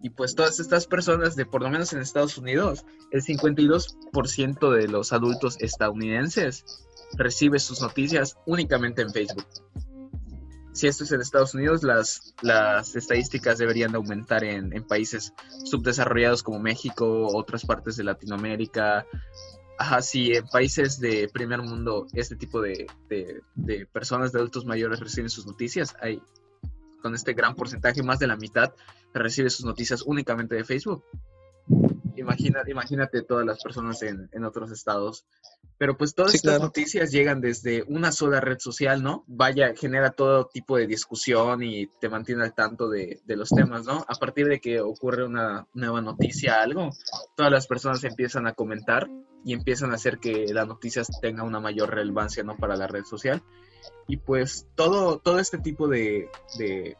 y 0.01 0.09
pues 0.09 0.35
todas 0.35 0.59
estas 0.59 0.87
personas, 0.87 1.35
de 1.35 1.45
por 1.45 1.61
lo 1.61 1.69
menos 1.69 1.93
en 1.93 1.99
Estados 1.99 2.37
Unidos, 2.37 2.85
el 3.11 3.21
52% 3.21 4.71
de 4.71 4.87
los 4.87 5.13
adultos 5.13 5.57
estadounidenses 5.61 6.65
recibe 7.17 7.59
sus 7.59 7.81
noticias 7.81 8.37
únicamente 8.45 9.01
en 9.01 9.11
Facebook. 9.11 9.45
Si 10.73 10.87
esto 10.87 11.03
es 11.03 11.11
en 11.11 11.19
Estados 11.19 11.53
Unidos, 11.53 11.83
las, 11.83 12.33
las 12.41 12.95
estadísticas 12.95 13.57
deberían 13.57 13.93
aumentar 13.93 14.43
en, 14.43 14.73
en 14.73 14.83
países 14.85 15.33
subdesarrollados 15.65 16.43
como 16.43 16.59
México, 16.59 17.27
otras 17.27 17.65
partes 17.65 17.97
de 17.97 18.05
Latinoamérica. 18.05 19.05
Ajá, 19.77 20.01
si 20.01 20.31
en 20.33 20.47
países 20.47 20.99
de 20.99 21.27
primer 21.33 21.61
mundo 21.61 22.07
este 22.13 22.37
tipo 22.37 22.61
de, 22.61 22.87
de, 23.09 23.41
de 23.55 23.85
personas, 23.87 24.31
de 24.31 24.39
adultos 24.39 24.65
mayores 24.65 25.01
reciben 25.01 25.29
sus 25.29 25.45
noticias, 25.45 25.95
hay 25.99 26.21
con 27.01 27.15
este 27.15 27.33
gran 27.33 27.55
porcentaje, 27.55 28.03
más 28.03 28.19
de 28.19 28.27
la 28.27 28.37
mitad 28.37 28.73
recibe 29.13 29.49
sus 29.49 29.65
noticias 29.65 30.03
únicamente 30.03 30.55
de 30.55 30.63
Facebook. 30.63 31.03
Imagina, 32.15 32.61
imagínate 32.67 33.21
todas 33.23 33.45
las 33.45 33.61
personas 33.61 34.01
en, 34.03 34.29
en 34.31 34.45
otros 34.45 34.71
estados. 34.71 35.25
Pero 35.77 35.97
pues 35.97 36.13
todas 36.13 36.35
estas 36.35 36.61
noticias 36.61 37.11
llegan 37.11 37.41
desde 37.41 37.83
una 37.87 38.11
sola 38.11 38.39
red 38.39 38.59
social, 38.59 39.01
¿no? 39.01 39.23
Vaya, 39.27 39.73
genera 39.75 40.11
todo 40.11 40.45
tipo 40.45 40.77
de 40.77 40.85
discusión 40.85 41.63
y 41.63 41.87
te 41.99 42.07
mantiene 42.07 42.43
al 42.43 42.53
tanto 42.53 42.87
de, 42.87 43.19
de 43.25 43.35
los 43.35 43.49
temas, 43.49 43.85
¿no? 43.85 44.05
A 44.07 44.13
partir 44.15 44.47
de 44.47 44.59
que 44.59 44.79
ocurre 44.79 45.25
una 45.25 45.67
nueva 45.73 46.01
noticia, 46.01 46.61
algo, 46.61 46.91
todas 47.35 47.51
las 47.51 47.65
personas 47.65 48.03
empiezan 48.03 48.45
a 48.45 48.53
comentar 48.53 49.09
y 49.43 49.53
empiezan 49.53 49.91
a 49.91 49.95
hacer 49.95 50.19
que 50.19 50.53
las 50.53 50.67
noticias 50.67 51.07
tengan 51.19 51.47
una 51.47 51.59
mayor 51.59 51.89
relevancia, 51.89 52.43
¿no? 52.43 52.57
Para 52.57 52.75
la 52.75 52.85
red 52.85 53.03
social. 53.03 53.41
Y 54.07 54.17
pues 54.17 54.67
todo, 54.75 55.17
todo 55.17 55.39
este 55.39 55.57
tipo 55.57 55.87
de, 55.87 56.29
de, 56.59 56.95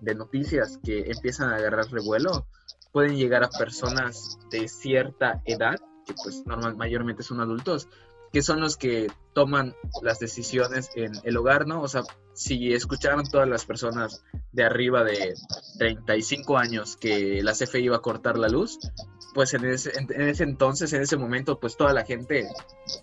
de 0.00 0.14
noticias 0.14 0.78
que 0.84 1.10
empiezan 1.10 1.50
a 1.50 1.56
agarrar 1.56 1.90
revuelo 1.90 2.46
pueden 2.92 3.16
llegar 3.16 3.44
a 3.44 3.50
personas 3.50 4.38
de 4.50 4.68
cierta 4.68 5.42
edad, 5.44 5.76
que 6.04 6.14
pues 6.14 6.46
normal, 6.46 6.76
mayormente 6.76 7.22
son 7.22 7.40
adultos, 7.40 7.88
que 8.32 8.42
son 8.42 8.60
los 8.60 8.76
que 8.76 9.10
toman 9.32 9.74
las 10.02 10.18
decisiones 10.18 10.90
en 10.94 11.12
el 11.24 11.36
hogar, 11.36 11.66
¿no? 11.66 11.82
O 11.82 11.88
sea, 11.88 12.02
si 12.34 12.72
escucharon 12.72 13.24
todas 13.24 13.48
las 13.48 13.64
personas 13.64 14.22
de 14.52 14.64
arriba 14.64 15.04
de 15.04 15.34
35 15.78 16.58
años 16.58 16.96
que 16.96 17.42
la 17.42 17.52
CFE 17.52 17.80
iba 17.80 17.96
a 17.96 18.02
cortar 18.02 18.38
la 18.38 18.48
luz, 18.48 18.78
pues 19.36 19.52
en 19.52 19.66
ese, 19.66 19.92
en 19.98 20.28
ese, 20.28 20.44
entonces, 20.44 20.94
en 20.94 21.02
ese 21.02 21.18
momento, 21.18 21.60
pues 21.60 21.76
toda 21.76 21.92
la 21.92 22.06
gente, 22.06 22.48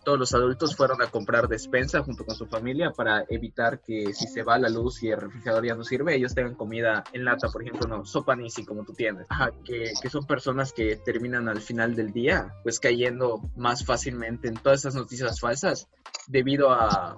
todos 0.04 0.18
los 0.18 0.34
adultos 0.34 0.76
fueron 0.76 1.00
a 1.04 1.06
comprar 1.06 1.48
despensa 1.48 2.02
junto 2.02 2.26
con 2.26 2.36
su 2.36 2.48
familia 2.48 2.90
para 2.90 3.24
evitar 3.30 3.82
que 3.82 4.16
si 4.16 4.26
se 4.26 4.42
va 4.42 4.58
la 4.58 4.68
luz 4.68 5.04
y 5.04 5.12
el 5.12 5.22
refrigerador 5.22 5.64
ya 5.64 5.76
no 5.76 5.84
sirve, 5.84 6.16
ellos 6.16 6.34
tengan 6.34 6.56
comida 6.56 7.04
en 7.14 7.24
lata, 7.24 7.50
por 7.50 7.62
ejemplo, 7.62 7.88
no, 7.88 8.04
sopa 8.04 8.36
nisi 8.36 8.66
como 8.66 8.84
tú 8.84 8.94
tienes. 8.94 9.28
Ajá, 9.30 9.52
que, 9.64 9.94
que 10.02 10.10
son 10.10 10.26
personas 10.26 10.74
que 10.74 10.96
terminan 10.96 11.48
al 11.50 11.62
final 11.62 11.94
del 11.94 12.12
día, 12.12 12.52
pues 12.64 12.80
cayendo 12.80 13.40
más 13.56 13.86
fácilmente 13.86 14.48
en 14.48 14.56
todas 14.56 14.80
esas 14.80 14.96
noticias 14.96 15.40
falsas 15.40 15.88
debido 16.26 16.72
a, 16.72 17.16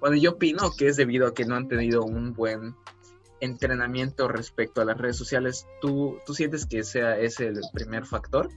bueno, 0.00 0.16
yo 0.16 0.30
opino 0.30 0.70
que 0.70 0.88
es 0.88 0.96
debido 0.96 1.26
a 1.26 1.34
que 1.34 1.44
no 1.44 1.54
han 1.54 1.68
tenido 1.68 2.02
un 2.02 2.32
buen 2.32 2.74
entrenamiento 3.44 4.28
respecto 4.28 4.80
a 4.80 4.84
las 4.84 4.98
redes 4.98 5.16
sociales, 5.16 5.66
¿tú, 5.80 6.18
tú 6.26 6.34
sientes 6.34 6.66
que 6.66 6.82
sea 6.82 7.18
ese 7.18 7.48
el 7.48 7.60
primer 7.72 8.06
factor? 8.06 8.48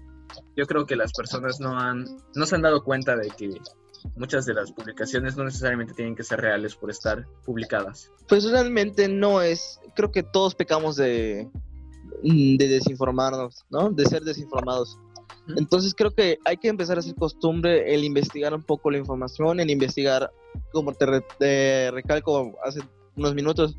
Yo 0.55 0.65
creo 0.65 0.85
que 0.85 0.95
las 0.95 1.13
personas 1.13 1.59
no, 1.59 1.77
han, 1.77 2.05
no 2.35 2.45
se 2.45 2.55
han 2.55 2.61
dado 2.61 2.83
cuenta 2.83 3.15
de 3.15 3.29
que 3.29 3.49
muchas 4.15 4.45
de 4.45 4.53
las 4.53 4.71
publicaciones 4.71 5.37
no 5.37 5.43
necesariamente 5.43 5.93
tienen 5.93 6.15
que 6.15 6.23
ser 6.23 6.41
reales 6.41 6.75
por 6.75 6.89
estar 6.89 7.25
publicadas. 7.45 8.11
Pues 8.27 8.49
realmente 8.49 9.07
no 9.07 9.41
es, 9.41 9.79
creo 9.95 10.11
que 10.11 10.23
todos 10.23 10.55
pecamos 10.55 10.95
de, 10.95 11.49
de 12.23 12.67
desinformarnos, 12.67 13.65
¿no? 13.69 13.89
De 13.89 14.05
ser 14.05 14.23
desinformados. 14.23 14.97
Entonces 15.55 15.93
creo 15.95 16.11
que 16.11 16.39
hay 16.45 16.57
que 16.57 16.67
empezar 16.67 16.97
a 16.97 16.99
hacer 16.99 17.15
costumbre 17.15 17.93
el 17.93 18.03
investigar 18.03 18.53
un 18.53 18.63
poco 18.63 18.91
la 18.91 18.97
información, 18.97 19.59
el 19.59 19.69
investigar, 19.69 20.31
como 20.73 20.93
te 20.93 21.91
recalco 21.91 22.57
hace 22.63 22.81
unos 23.15 23.33
minutos, 23.33 23.77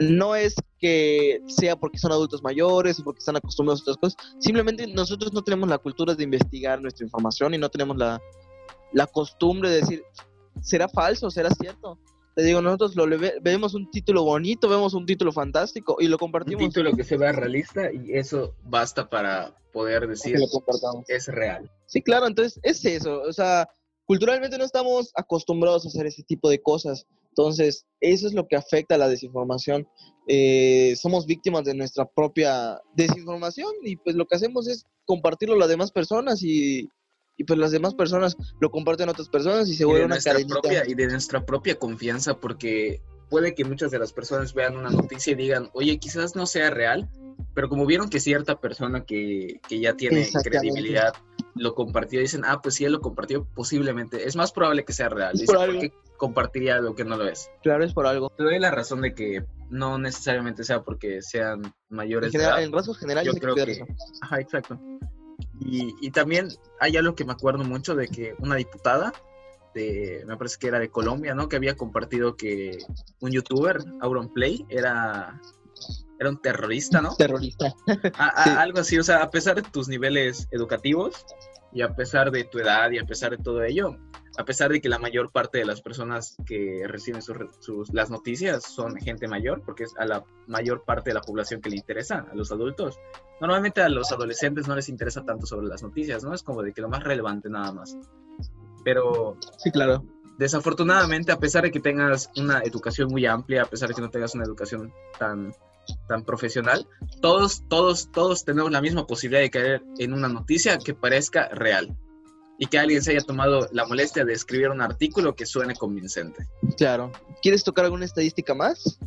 no 0.00 0.34
es 0.34 0.54
que 0.78 1.40
sea 1.46 1.76
porque 1.76 1.98
son 1.98 2.12
adultos 2.12 2.42
mayores 2.42 3.00
o 3.00 3.04
porque 3.04 3.18
están 3.18 3.36
acostumbrados 3.36 3.80
a 3.80 3.82
otras 3.84 3.96
cosas, 3.96 4.16
simplemente 4.38 4.86
nosotros 4.86 5.32
no 5.32 5.42
tenemos 5.42 5.68
la 5.68 5.78
cultura 5.78 6.14
de 6.14 6.24
investigar 6.24 6.80
nuestra 6.80 7.04
información 7.04 7.54
y 7.54 7.58
no 7.58 7.68
tenemos 7.68 7.96
la, 7.96 8.20
costumbre 9.12 9.70
de 9.70 9.76
decir, 9.80 10.02
¿será 10.62 10.88
falso? 10.88 11.30
¿Será 11.30 11.50
cierto? 11.50 11.98
Te 12.34 12.42
digo, 12.42 12.60
nosotros 12.60 12.94
lo 12.96 13.06
vemos 13.40 13.74
un 13.74 13.90
título 13.90 14.22
bonito, 14.22 14.68
vemos 14.68 14.92
un 14.92 15.06
título 15.06 15.32
fantástico 15.32 15.96
y 15.98 16.06
lo 16.06 16.18
compartimos. 16.18 16.62
Un 16.62 16.68
título 16.68 16.92
que 16.94 17.04
se 17.04 17.16
vea 17.16 17.32
realista 17.32 17.90
y 17.92 18.12
eso 18.12 18.54
basta 18.62 19.08
para 19.08 19.54
poder 19.72 20.06
decir 20.06 20.36
que 21.06 21.14
es 21.14 21.28
real. 21.28 21.70
Sí, 21.86 22.02
claro, 22.02 22.26
entonces 22.26 22.60
es 22.62 22.84
eso, 22.84 23.22
o 23.22 23.32
sea, 23.32 23.68
culturalmente 24.06 24.56
no 24.58 24.64
estamos 24.64 25.12
acostumbrados 25.14 25.84
a 25.84 25.88
hacer 25.88 26.06
ese 26.06 26.22
tipo 26.22 26.48
de 26.48 26.62
cosas. 26.62 27.06
Entonces, 27.36 27.84
eso 28.00 28.26
es 28.26 28.32
lo 28.32 28.48
que 28.48 28.56
afecta 28.56 28.94
a 28.94 28.98
la 28.98 29.08
desinformación. 29.08 29.86
Eh, 30.26 30.94
somos 30.96 31.26
víctimas 31.26 31.64
de 31.64 31.74
nuestra 31.74 32.06
propia 32.06 32.80
desinformación 32.94 33.70
y 33.82 33.96
pues 33.96 34.16
lo 34.16 34.26
que 34.26 34.36
hacemos 34.36 34.66
es 34.66 34.86
compartirlo 35.04 35.54
a 35.54 35.58
las 35.58 35.68
demás 35.68 35.92
personas 35.92 36.42
y, 36.42 36.88
pues 37.46 37.58
las 37.58 37.70
demás 37.70 37.94
personas 37.94 38.36
lo 38.58 38.70
comparten 38.70 39.10
a 39.10 39.12
otras 39.12 39.28
personas 39.28 39.68
y 39.68 39.74
se 39.74 39.84
vuelve 39.84 40.06
una 40.06 40.18
cadenita. 40.18 40.88
y 40.88 40.94
de 40.94 41.08
nuestra 41.08 41.44
propia 41.44 41.78
confianza 41.78 42.40
porque 42.40 43.02
puede 43.28 43.54
que 43.54 43.66
muchas 43.66 43.90
de 43.90 43.98
las 43.98 44.14
personas 44.14 44.54
vean 44.54 44.76
una 44.76 44.88
noticia 44.88 45.32
y 45.32 45.36
digan, 45.36 45.68
oye, 45.74 45.98
quizás 45.98 46.34
no 46.36 46.46
sea 46.46 46.70
real, 46.70 47.10
pero 47.54 47.68
como 47.68 47.84
vieron 47.84 48.08
que 48.08 48.20
cierta 48.20 48.58
persona 48.58 49.04
que, 49.04 49.60
que 49.68 49.78
ya 49.80 49.94
tiene 49.94 50.26
credibilidad 50.42 51.12
lo 51.56 51.74
compartió, 51.74 52.20
dicen, 52.20 52.42
ah, 52.44 52.60
pues 52.62 52.76
si 52.76 52.84
él 52.84 52.92
lo 52.92 53.00
compartió, 53.00 53.44
posiblemente, 53.44 54.26
es 54.26 54.36
más 54.36 54.52
probable 54.52 54.84
que 54.84 54.92
sea 54.92 55.08
real. 55.08 55.32
Dice, 55.32 55.52
¿por 55.52 55.78
qué 55.78 55.92
compartiría 56.16 56.76
algo 56.76 56.94
que 56.94 57.04
no 57.04 57.16
lo 57.16 57.26
es? 57.28 57.50
Claro, 57.62 57.84
es 57.84 57.92
por 57.92 58.06
algo. 58.06 58.30
Te 58.30 58.44
doy 58.44 58.58
la 58.58 58.70
razón 58.70 59.00
de 59.00 59.14
que 59.14 59.44
no 59.70 59.98
necesariamente 59.98 60.64
sea 60.64 60.82
porque 60.82 61.22
sean 61.22 61.74
mayores. 61.88 62.34
En, 62.34 62.40
general, 62.40 62.62
en 62.62 62.72
rasgos 62.72 62.98
generales, 62.98 63.32
yo 63.32 63.40
creo 63.40 63.54
que... 63.54 63.84
Ajá, 64.22 64.40
exacto. 64.40 64.78
Y, 65.60 65.94
y 66.00 66.10
también 66.10 66.48
hay 66.80 66.96
algo 66.96 67.14
que 67.14 67.24
me 67.24 67.32
acuerdo 67.32 67.64
mucho 67.64 67.94
de 67.94 68.08
que 68.08 68.34
una 68.38 68.56
diputada 68.56 69.12
de, 69.74 70.24
me 70.26 70.36
parece 70.36 70.56
que 70.58 70.68
era 70.68 70.78
de 70.78 70.88
Colombia, 70.88 71.34
¿no? 71.34 71.48
Que 71.48 71.56
había 71.56 71.76
compartido 71.76 72.36
que 72.36 72.78
un 73.20 73.30
youtuber, 73.30 73.78
Auronplay, 74.00 74.64
era 74.68 75.40
era 76.18 76.30
un 76.30 76.40
terrorista, 76.40 77.00
¿no? 77.00 77.14
Terrorista. 77.16 77.74
Algo 78.58 78.80
así, 78.80 78.98
o 78.98 79.02
sea, 79.02 79.22
a 79.22 79.30
pesar 79.30 79.56
de 79.56 79.62
tus 79.62 79.88
niveles 79.88 80.48
educativos, 80.50 81.26
Y 81.76 81.82
a 81.82 81.94
pesar 81.94 82.30
de 82.30 82.44
tu 82.44 82.58
edad 82.58 82.90
y 82.90 82.98
a 82.98 83.04
pesar 83.04 83.32
de 83.32 83.36
todo 83.36 83.62
ello, 83.62 83.98
a 84.38 84.44
pesar 84.46 84.70
de 84.70 84.80
que 84.80 84.88
la 84.88 84.98
mayor 84.98 85.30
parte 85.30 85.58
de 85.58 85.66
las 85.66 85.82
personas 85.82 86.34
que 86.46 86.84
reciben 86.86 87.20
sus, 87.20 87.92
las 87.92 88.08
noticias 88.10 88.64
son 88.64 88.96
gente 88.96 89.28
mayor, 89.28 89.62
porque 89.62 89.84
es 89.84 89.94
a 89.98 90.06
la 90.06 90.24
mayor 90.46 90.84
parte 90.84 91.10
de 91.10 91.14
la 91.14 91.20
población 91.20 91.60
que 91.60 91.68
le 91.68 91.76
interesa, 91.76 92.26
a 92.32 92.34
los 92.34 92.50
adultos. 92.50 92.98
Normalmente 93.42 93.82
a 93.82 93.90
los 93.90 94.10
adolescentes 94.10 94.66
no 94.66 94.74
les 94.74 94.88
interesa 94.88 95.22
tanto 95.24 95.44
sobre 95.44 95.66
las 95.66 95.82
noticias, 95.82 96.24
¿no? 96.24 96.32
Es 96.32 96.42
como 96.42 96.62
de 96.62 96.72
que 96.72 96.80
lo 96.80 96.88
más 96.88 97.04
relevante 97.04 97.50
nada 97.50 97.72
más. 97.72 97.94
Pero... 98.82 99.36
Sí, 99.58 99.70
claro. 99.70 100.02
Desafortunadamente, 100.38 101.30
a 101.32 101.38
pesar 101.38 101.64
de 101.64 101.70
que 101.70 101.80
tengas 101.80 102.30
una 102.36 102.60
educación 102.60 103.10
muy 103.10 103.26
amplia, 103.26 103.64
a 103.64 103.66
pesar 103.66 103.90
de 103.90 103.94
que 103.94 104.00
no 104.00 104.08
tengas 104.10 104.34
una 104.34 104.44
educación 104.44 104.92
tan, 105.18 105.52
tan 106.08 106.24
profesional, 106.24 106.86
todos, 107.20 107.62
todos, 107.68 108.10
todos 108.12 108.44
tenemos 108.44 108.70
la 108.70 108.80
misma 108.80 109.06
posibilidad 109.06 109.42
de 109.42 109.50
caer 109.50 109.82
en 109.98 110.12
una 110.12 110.28
noticia 110.28 110.78
que 110.78 110.94
parezca 110.94 111.48
real 111.48 111.96
y 112.58 112.66
que 112.66 112.78
alguien 112.78 113.02
se 113.02 113.12
haya 113.12 113.20
tomado 113.20 113.68
la 113.72 113.86
molestia 113.86 114.24
de 114.24 114.32
escribir 114.32 114.70
un 114.70 114.80
artículo 114.80 115.34
que 115.34 115.46
suene 115.46 115.74
convincente. 115.74 116.46
Claro. 116.76 117.12
¿Quieres 117.42 117.64
tocar 117.64 117.84
alguna 117.84 118.04
estadística 118.04 118.54
más? 118.54 118.98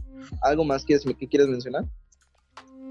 ¿Algo 0.42 0.63
más 0.63 0.86
que 0.86 1.00
quieres 1.00 1.48
mencionar? 1.48 1.86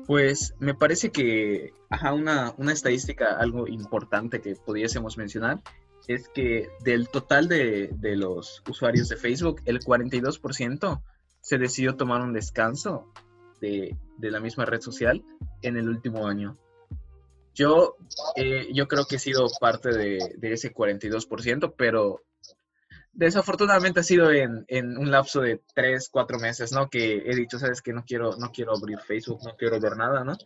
Pues 0.06 0.54
me 0.58 0.74
parece 0.74 1.10
que, 1.10 1.74
ajá, 1.90 2.14
una, 2.14 2.54
una 2.56 2.72
estadística 2.72 3.36
algo 3.38 3.68
importante 3.68 4.40
que 4.40 4.56
pudiésemos 4.56 5.18
mencionar 5.18 5.60
es 6.06 6.28
que 6.30 6.70
del 6.82 7.08
total 7.10 7.48
de, 7.48 7.90
de 7.92 8.16
los 8.16 8.62
usuarios 8.68 9.10
de 9.10 9.16
Facebook, 9.16 9.60
el 9.66 9.80
42% 9.80 11.02
se 11.42 11.58
decidió 11.58 11.96
tomar 11.96 12.22
un 12.22 12.32
descanso 12.32 13.12
de, 13.60 13.96
la 14.18 14.40
misma 14.40 14.64
red 14.64 14.80
social 14.80 15.24
en 15.62 15.76
el 15.76 15.88
último 15.88 16.26
año. 16.26 16.56
Yo, 17.54 17.96
eh, 18.36 18.68
yo 18.72 18.86
creo 18.86 19.04
que 19.04 19.16
he 19.16 19.18
sido 19.18 19.48
parte 19.60 19.90
de, 19.90 20.18
de, 20.36 20.52
ese 20.52 20.72
42%, 20.72 21.74
pero 21.76 22.22
desafortunadamente 23.12 23.98
ha 23.98 24.04
sido 24.04 24.30
en, 24.30 24.64
en, 24.68 24.96
un 24.96 25.10
lapso 25.10 25.40
de 25.40 25.60
3, 25.74 26.08
4 26.08 26.38
meses, 26.38 26.70
¿no? 26.70 26.88
Que 26.88 27.16
he 27.26 27.34
dicho, 27.34 27.58
sabes 27.58 27.82
que 27.82 27.92
no 27.92 28.04
quiero, 28.06 28.36
no 28.36 28.52
quiero 28.52 28.76
abrir 28.76 29.00
Facebook, 29.00 29.40
no 29.44 29.56
quiero 29.56 29.80
ver 29.80 29.96
nada, 29.96 30.22
¿no? 30.22 30.36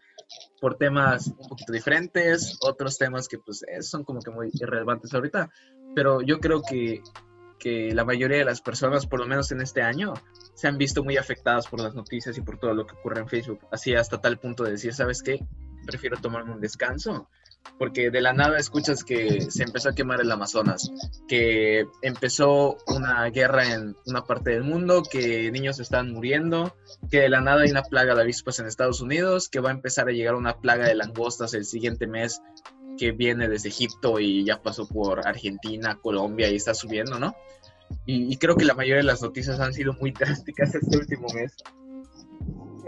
Por 0.59 0.77
temas 0.77 1.27
un 1.27 1.49
poquito 1.49 1.73
diferentes, 1.73 2.57
otros 2.63 2.97
temas 2.97 3.29
que 3.29 3.39
pues 3.39 3.63
eh, 3.69 3.83
son 3.83 4.05
como 4.05 4.21
que 4.21 4.31
muy 4.31 4.49
irrelevantes 4.55 5.13
ahorita, 5.13 5.51
pero 5.95 6.23
yo 6.23 6.41
creo 6.41 6.63
que, 6.63 7.03
que 7.63 7.95
la 7.95 8.05
mayoría 8.05 8.39
de 8.39 8.45
las 8.45 8.61
personas, 8.61 9.07
por 9.07 9.21
lo 9.21 9.27
menos 9.27 9.53
en 9.53 9.61
este 9.61 9.83
año, 9.83 10.15
se 10.55 10.67
han 10.67 10.79
visto 10.79 11.05
muy 11.05 11.17
afectadas 11.17 11.69
por 11.69 11.81
las 11.81 11.95
noticias 11.95 12.37
y 12.37 12.41
por 12.41 12.59
todo 12.59 12.75
lo 12.75 12.87
que 12.87 12.95
ocurre 12.95 13.21
en 13.21 13.29
Facebook, 13.29 13.61
así 13.71 13.95
hasta 13.95 14.21
tal 14.21 14.39
punto 14.39 14.65
de 14.65 14.73
decir, 14.73 14.93
¿sabes 14.93 15.23
qué? 15.23 15.39
prefiero 15.85 16.17
tomarme 16.17 16.53
un 16.53 16.61
descanso, 16.61 17.29
porque 17.79 18.11
de 18.11 18.21
la 18.21 18.33
nada 18.33 18.59
escuchas 18.59 19.05
que 19.05 19.41
se 19.51 19.63
empezó 19.63 19.91
a 19.91 19.95
quemar 19.95 20.21
el 20.21 20.31
Amazonas, 20.31 20.91
que 21.29 21.87
empezó 22.03 22.77
una 22.87 23.25
guerra 23.31 23.73
en 23.73 23.97
una 24.07 24.25
parte 24.25 24.51
del 24.51 24.65
mundo, 24.65 25.03
que 25.09 25.51
niños 25.51 25.81
están 25.81 26.13
muriendo, 26.13 26.75
que 27.11 27.21
de 27.21 27.29
la 27.29 27.41
nada 27.41 27.63
hay 27.63 27.71
una 27.71 27.83
plaga 27.83 28.15
de 28.15 28.23
avispas 28.23 28.59
en 28.59 28.67
Estados 28.67 29.01
Unidos, 29.01 29.49
que 29.49 29.61
va 29.61 29.71
a 29.71 29.75
empezar 29.75 30.09
a 30.09 30.13
llegar 30.13 30.35
una 30.35 30.59
plaga 30.59 30.87
de 30.87 30.95
langostas 30.95 31.55
el 31.55 31.65
siguiente 31.65 32.07
mes 32.07 32.41
que 32.99 33.13
viene 33.13 33.49
desde 33.49 33.69
Egipto 33.69 34.21
y 34.21 34.45
ya 34.45 34.63
pasó 34.63 34.87
por 34.87 35.27
Argentina, 35.27 35.99
Colombia 36.01 36.51
y 36.51 36.57
está 36.57 36.75
subiendo, 36.75 37.19
¿no? 37.19 37.35
Y, 38.07 38.37
creo 38.39 38.57
que 38.57 38.65
la 38.65 38.75
mayoría 38.75 38.97
de 38.97 39.03
las 39.03 39.21
noticias 39.21 39.61
han 39.61 39.75
sido 39.75 39.93
muy 39.95 40.11
drásticas 40.19 40.75
este 40.75 40.97
último 40.97 41.27
mes 41.35 41.55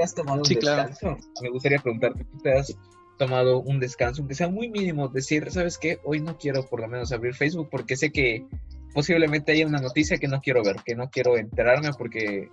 has 0.02 0.14
tomado 0.14 0.38
un 0.38 0.48
descanso? 0.48 1.16
Me 1.40 1.50
gustaría 1.50 1.78
preguntarte, 1.78 2.24
¿tú 2.24 2.38
te 2.38 2.58
has 2.58 2.76
tomado 3.18 3.60
un 3.60 3.78
descanso, 3.78 4.22
aunque 4.22 4.34
sea 4.34 4.48
muy 4.48 4.68
mínimo? 4.68 5.08
Decir, 5.08 5.50
¿sabes 5.50 5.78
qué? 5.78 5.98
Hoy 6.04 6.20
no 6.20 6.36
quiero 6.36 6.66
por 6.66 6.80
lo 6.80 6.88
menos 6.88 7.12
abrir 7.12 7.34
Facebook 7.34 7.68
porque 7.70 7.96
sé 7.96 8.10
que 8.10 8.46
posiblemente 8.92 9.52
haya 9.52 9.66
una 9.66 9.80
noticia 9.80 10.18
que 10.18 10.28
no 10.28 10.40
quiero 10.40 10.62
ver, 10.62 10.76
que 10.84 10.94
no 10.94 11.10
quiero 11.10 11.36
enterarme 11.36 11.90
porque 11.96 12.48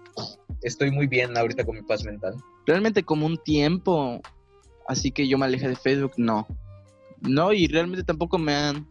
estoy 0.62 0.92
muy 0.92 1.08
bien 1.08 1.38
ahorita 1.38 1.66
con 1.66 1.76
mi 1.76 1.84
paz 1.84 2.04
mental. 2.04 2.36
Realmente 2.66 3.04
como 3.04 3.26
un 3.26 3.38
tiempo, 3.38 4.22
así 4.88 5.12
que 5.12 5.28
yo 5.28 5.38
me 5.38 5.46
alejé 5.46 5.68
de 5.68 5.76
Facebook, 5.76 6.14
no. 6.18 6.48
No, 7.22 7.54
y 7.54 7.68
realmente 7.68 8.04
tampoco 8.04 8.38
me 8.38 8.54
han... 8.54 8.88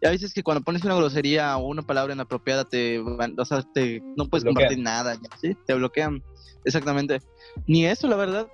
Ya 0.00 0.10
veces 0.10 0.32
que 0.32 0.44
cuando 0.44 0.62
pones 0.62 0.84
una 0.84 0.94
grosería 0.94 1.56
o 1.56 1.66
una 1.66 1.82
palabra 1.82 2.14
inapropiada 2.14 2.64
te, 2.64 3.00
o 3.00 3.44
sea, 3.44 3.62
te 3.74 4.00
no 4.16 4.28
puedes 4.28 4.44
compartir 4.44 4.78
nada, 4.78 5.18
¿sí? 5.40 5.56
Te 5.66 5.74
bloquean. 5.74 6.22
Exactamente. 6.64 7.20
Ni 7.66 7.84
eso, 7.84 8.06
la 8.06 8.14
verdad. 8.14 8.46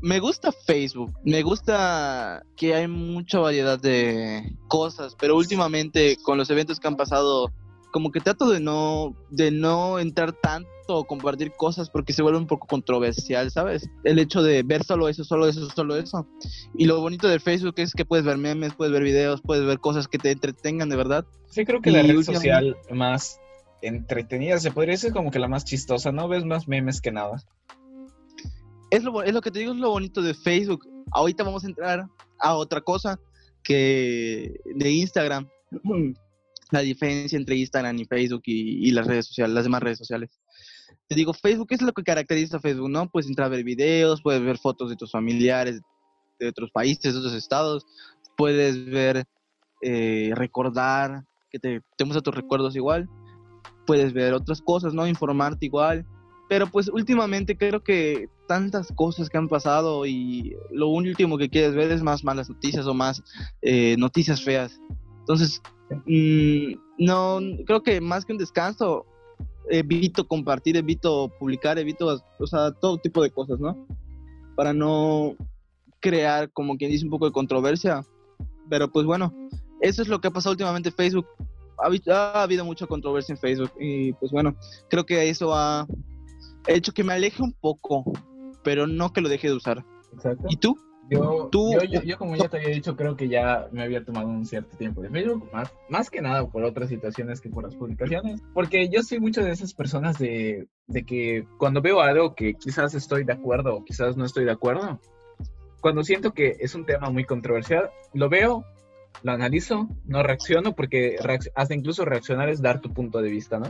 Me 0.00 0.20
gusta 0.20 0.52
Facebook, 0.52 1.12
me 1.24 1.42
gusta 1.42 2.44
que 2.56 2.74
hay 2.74 2.86
mucha 2.86 3.38
variedad 3.38 3.80
de 3.80 4.54
cosas, 4.68 5.16
pero 5.18 5.36
últimamente 5.36 6.18
con 6.22 6.38
los 6.38 6.50
eventos 6.50 6.78
que 6.78 6.86
han 6.86 6.96
pasado, 6.96 7.50
como 7.96 8.12
que 8.12 8.20
trato 8.20 8.50
de 8.50 8.60
no, 8.60 9.16
de 9.30 9.50
no 9.50 9.98
entrar 9.98 10.34
tanto 10.34 10.68
o 10.86 11.06
compartir 11.06 11.52
cosas 11.52 11.88
porque 11.88 12.12
se 12.12 12.20
vuelve 12.20 12.38
un 12.38 12.46
poco 12.46 12.66
controversial, 12.66 13.50
¿sabes? 13.50 13.88
El 14.04 14.18
hecho 14.18 14.42
de 14.42 14.62
ver 14.62 14.84
solo 14.84 15.08
eso, 15.08 15.24
solo 15.24 15.48
eso, 15.48 15.66
solo 15.70 15.96
eso. 15.96 16.28
Y 16.74 16.84
lo 16.84 17.00
bonito 17.00 17.26
de 17.26 17.40
Facebook 17.40 17.72
es 17.78 17.94
que 17.94 18.04
puedes 18.04 18.26
ver 18.26 18.36
memes, 18.36 18.74
puedes 18.74 18.92
ver 18.92 19.02
videos, 19.02 19.40
puedes 19.40 19.64
ver 19.64 19.78
cosas 19.78 20.08
que 20.08 20.18
te 20.18 20.30
entretengan 20.30 20.90
de 20.90 20.96
verdad. 20.96 21.24
Sí, 21.48 21.64
creo 21.64 21.80
que 21.80 21.90
la 21.90 22.02
red 22.02 22.20
social 22.20 22.76
más 22.90 23.40
entretenida, 23.80 24.58
se 24.58 24.70
podría 24.70 24.92
decir 24.92 25.14
como 25.14 25.30
que 25.30 25.38
la 25.38 25.48
más 25.48 25.64
chistosa, 25.64 26.12
¿no? 26.12 26.28
Ves 26.28 26.44
más 26.44 26.68
memes 26.68 27.00
que 27.00 27.12
nada. 27.12 27.42
Es 28.90 29.04
lo, 29.04 29.22
es 29.22 29.32
lo 29.32 29.40
que 29.40 29.50
te 29.50 29.60
digo, 29.60 29.72
es 29.72 29.78
lo 29.78 29.88
bonito 29.88 30.20
de 30.20 30.34
Facebook. 30.34 30.86
Ahorita 31.12 31.44
vamos 31.44 31.64
a 31.64 31.68
entrar 31.68 32.04
a 32.40 32.56
otra 32.56 32.82
cosa 32.82 33.18
que 33.62 34.60
de 34.66 34.90
Instagram. 34.90 35.48
La 36.70 36.80
diferencia 36.80 37.36
entre 37.36 37.56
Instagram 37.56 37.98
y 37.98 38.04
Facebook 38.04 38.42
y, 38.46 38.90
las 38.90 39.06
redes 39.06 39.26
sociales, 39.26 39.54
las 39.54 39.64
demás 39.64 39.82
redes 39.82 39.98
sociales. 39.98 40.30
Te 41.08 41.14
digo, 41.14 41.32
Facebook 41.32 41.68
es 41.70 41.82
lo 41.82 41.92
que 41.92 42.02
caracteriza 42.02 42.56
a 42.56 42.60
Facebook, 42.60 42.90
¿no? 42.90 43.08
Puedes 43.08 43.28
entrar 43.28 43.46
a 43.46 43.50
ver 43.50 43.64
videos, 43.64 44.22
puedes 44.22 44.42
ver 44.42 44.58
fotos 44.58 44.90
de 44.90 44.96
tus 44.96 45.12
familiares 45.12 45.80
de 46.38 46.48
otros 46.48 46.70
países, 46.70 47.14
de 47.14 47.18
otros 47.18 47.34
estados, 47.34 47.86
puedes 48.36 48.84
ver, 48.86 49.24
eh, 49.82 50.32
recordar, 50.34 51.24
que 51.50 51.58
te, 51.58 51.80
te 51.96 52.04
muestra 52.04 52.22
tus 52.22 52.34
recuerdos 52.34 52.76
igual 52.76 53.08
puedes 53.86 54.12
ver 54.12 54.34
otras 54.34 54.60
cosas, 54.60 54.92
¿no? 54.92 55.06
Informarte 55.06 55.66
igual. 55.66 56.04
Pero 56.48 56.66
pues 56.66 56.88
últimamente 56.88 57.56
creo 57.56 57.82
que 57.82 58.28
tantas 58.46 58.92
cosas 58.94 59.28
que 59.28 59.38
han 59.38 59.48
pasado 59.48 60.06
y 60.06 60.54
lo 60.70 60.88
último 60.88 61.38
que 61.38 61.48
quieres 61.48 61.74
ver 61.74 61.90
es 61.90 62.02
más 62.02 62.22
malas 62.22 62.48
noticias 62.48 62.86
o 62.86 62.94
más 62.94 63.22
eh, 63.62 63.96
noticias 63.98 64.44
feas. 64.44 64.80
Entonces, 65.26 65.60
mm, 66.06 67.04
no, 67.04 67.40
creo 67.66 67.82
que 67.82 68.00
más 68.00 68.24
que 68.24 68.32
un 68.32 68.38
descanso, 68.38 69.04
evito 69.68 70.26
compartir, 70.26 70.76
evito 70.76 71.30
publicar, 71.38 71.78
evito, 71.78 72.22
o 72.38 72.46
sea, 72.46 72.72
todo 72.72 72.98
tipo 72.98 73.22
de 73.22 73.30
cosas, 73.30 73.58
¿no? 73.58 73.86
Para 74.54 74.72
no 74.72 75.34
crear, 76.00 76.50
como 76.52 76.76
quien 76.76 76.90
dice, 76.90 77.04
un 77.04 77.10
poco 77.10 77.26
de 77.26 77.32
controversia. 77.32 78.04
Pero 78.68 78.90
pues 78.90 79.06
bueno, 79.06 79.32
eso 79.80 80.02
es 80.02 80.08
lo 80.08 80.20
que 80.20 80.28
ha 80.28 80.32
pasado 80.32 80.52
últimamente 80.52 80.88
en 80.88 80.94
Facebook 80.94 81.26
ha, 81.78 82.42
habido 82.42 82.64
mucha 82.64 82.86
controversia 82.86 83.34
en 83.34 83.38
Facebook 83.38 83.72
y 83.78 84.12
pues 84.14 84.32
bueno, 84.32 84.56
creo 84.88 85.04
que 85.04 85.28
eso 85.28 85.54
ha 85.54 85.86
hecho 86.66 86.92
que 86.92 87.04
me 87.04 87.12
aleje 87.12 87.42
un 87.42 87.52
poco, 87.52 88.04
pero 88.62 88.86
no 88.86 89.12
que 89.12 89.20
lo 89.20 89.28
deje 89.28 89.48
de 89.48 89.54
usar. 89.54 89.84
Exacto. 90.12 90.46
¿Y 90.48 90.56
tú? 90.56 90.76
Yo, 91.08 91.48
¿Tú? 91.52 91.72
Yo, 91.72 92.02
yo, 92.02 92.18
como 92.18 92.34
ya 92.34 92.48
te 92.48 92.56
había 92.56 92.74
dicho, 92.74 92.96
creo 92.96 93.16
que 93.16 93.28
ya 93.28 93.68
me 93.70 93.82
había 93.82 94.04
tomado 94.04 94.28
un 94.28 94.44
cierto 94.44 94.76
tiempo 94.76 95.02
de 95.02 95.10
Facebook, 95.10 95.48
más, 95.52 95.72
más 95.88 96.10
que 96.10 96.20
nada 96.20 96.46
por 96.48 96.64
otras 96.64 96.88
situaciones 96.88 97.40
que 97.40 97.48
por 97.48 97.64
las 97.64 97.76
publicaciones, 97.76 98.42
porque 98.52 98.88
yo 98.88 99.02
soy 99.02 99.20
mucho 99.20 99.42
de 99.42 99.52
esas 99.52 99.72
personas 99.72 100.18
de, 100.18 100.66
de 100.88 101.04
que 101.04 101.46
cuando 101.58 101.80
veo 101.80 102.00
algo 102.00 102.34
que 102.34 102.54
quizás 102.54 102.94
estoy 102.94 103.24
de 103.24 103.32
acuerdo 103.32 103.76
o 103.76 103.84
quizás 103.84 104.16
no 104.16 104.24
estoy 104.24 104.44
de 104.44 104.50
acuerdo, 104.50 104.98
cuando 105.80 106.02
siento 106.02 106.32
que 106.32 106.56
es 106.58 106.74
un 106.74 106.84
tema 106.84 107.10
muy 107.10 107.24
controversial, 107.24 107.90
lo 108.12 108.28
veo, 108.28 108.64
lo 109.22 109.32
analizo, 109.32 109.88
no 110.04 110.22
reacciono, 110.24 110.74
porque 110.74 111.16
hasta 111.54 111.74
incluso 111.74 112.04
reaccionar 112.04 112.48
es 112.48 112.60
dar 112.60 112.80
tu 112.80 112.92
punto 112.92 113.20
de 113.22 113.30
vista, 113.30 113.60
¿no? 113.60 113.66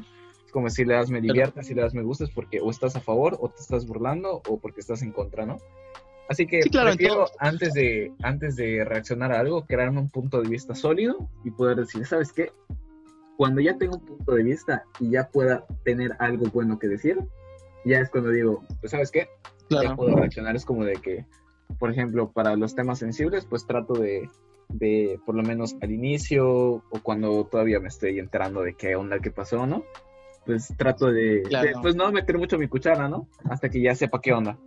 Es 0.46 0.53
como 0.53 0.70
si 0.70 0.87
le 0.87 0.94
das 0.94 1.11
me 1.11 1.20
diviertes, 1.20 1.66
si 1.66 1.75
le 1.75 1.83
das 1.83 1.92
me 1.92 2.03
gustas, 2.03 2.31
porque 2.31 2.61
o 2.61 2.70
estás 2.70 2.96
a 2.96 3.01
favor, 3.01 3.37
o 3.40 3.51
te 3.51 3.61
estás 3.61 3.87
burlando, 3.87 4.40
o 4.49 4.59
porque 4.59 4.81
estás 4.81 5.03
en 5.03 5.12
contra, 5.12 5.44
¿no? 5.44 5.59
Así 6.29 6.47
que 6.47 6.61
prefiero 6.71 7.27
antes 7.39 7.73
de, 7.75 8.12
antes 8.23 8.57
de 8.57 8.85
reaccionar 8.85 9.33
a 9.33 9.41
algo, 9.41 9.65
crearme 9.65 10.01
un 10.01 10.11
punto 10.11 10.43
de 10.43 10.49
vista 10.49 10.75
sólido 10.75 11.29
y 11.45 11.51
poder 11.51 11.79
decir, 11.79 12.05
¿sabes 12.05 12.33
qué? 12.33 12.53
Cuando 13.37 13.61
ya 13.61 13.77
tengo 13.79 13.97
un 13.97 14.05
punto 14.05 14.35
de 14.35 14.43
vista 14.43 14.85
y 14.99 15.11
ya 15.11 15.29
pueda 15.29 15.67
tener 15.85 16.17
algo 16.19 16.47
bueno 16.47 16.79
que 16.79 16.89
decir, 16.89 17.19
ya 17.85 17.99
es 18.01 18.11
cuando 18.11 18.31
digo, 18.31 18.65
pues 18.81 18.91
¿sabes 18.91 19.11
qué? 19.11 19.29
Ya 19.71 19.95
puedo 19.95 20.17
reaccionar. 20.17 20.57
Es 20.57 20.65
como 20.65 20.85
de 20.85 20.95
que, 20.95 21.27
por 21.79 21.91
ejemplo, 21.91 22.33
para 22.33 22.57
los 22.57 22.75
temas 22.75 22.99
sensibles, 22.99 23.45
pues 23.47 23.67
trato 23.67 23.95
de 23.95 24.29
de 24.69 25.21
por 25.25 25.35
lo 25.35 25.43
menos 25.43 25.77
al 25.81 25.93
inicio 25.93 26.47
o 26.49 27.01
cuando 27.03 27.45
todavía 27.45 27.81
me 27.81 27.89
estoy 27.89 28.19
enterando 28.19 28.62
de 28.62 28.75
qué 28.75 28.97
onda, 28.97 29.21
qué 29.21 29.31
pasó, 29.31 29.67
¿no? 29.67 29.85
Pues 30.45 30.73
trato 30.77 31.11
de, 31.12 31.43
pues 31.83 31.97
no 31.97 32.11
meter 32.12 32.39
mucho 32.39 32.59
mi 32.59 32.69
cuchara, 32.69 33.09
¿no? 33.09 33.29
Hasta 33.45 33.69
que 33.69 33.81
ya 33.81 33.95
sepa 33.95 34.21
qué 34.21 34.33
onda. 34.33 34.59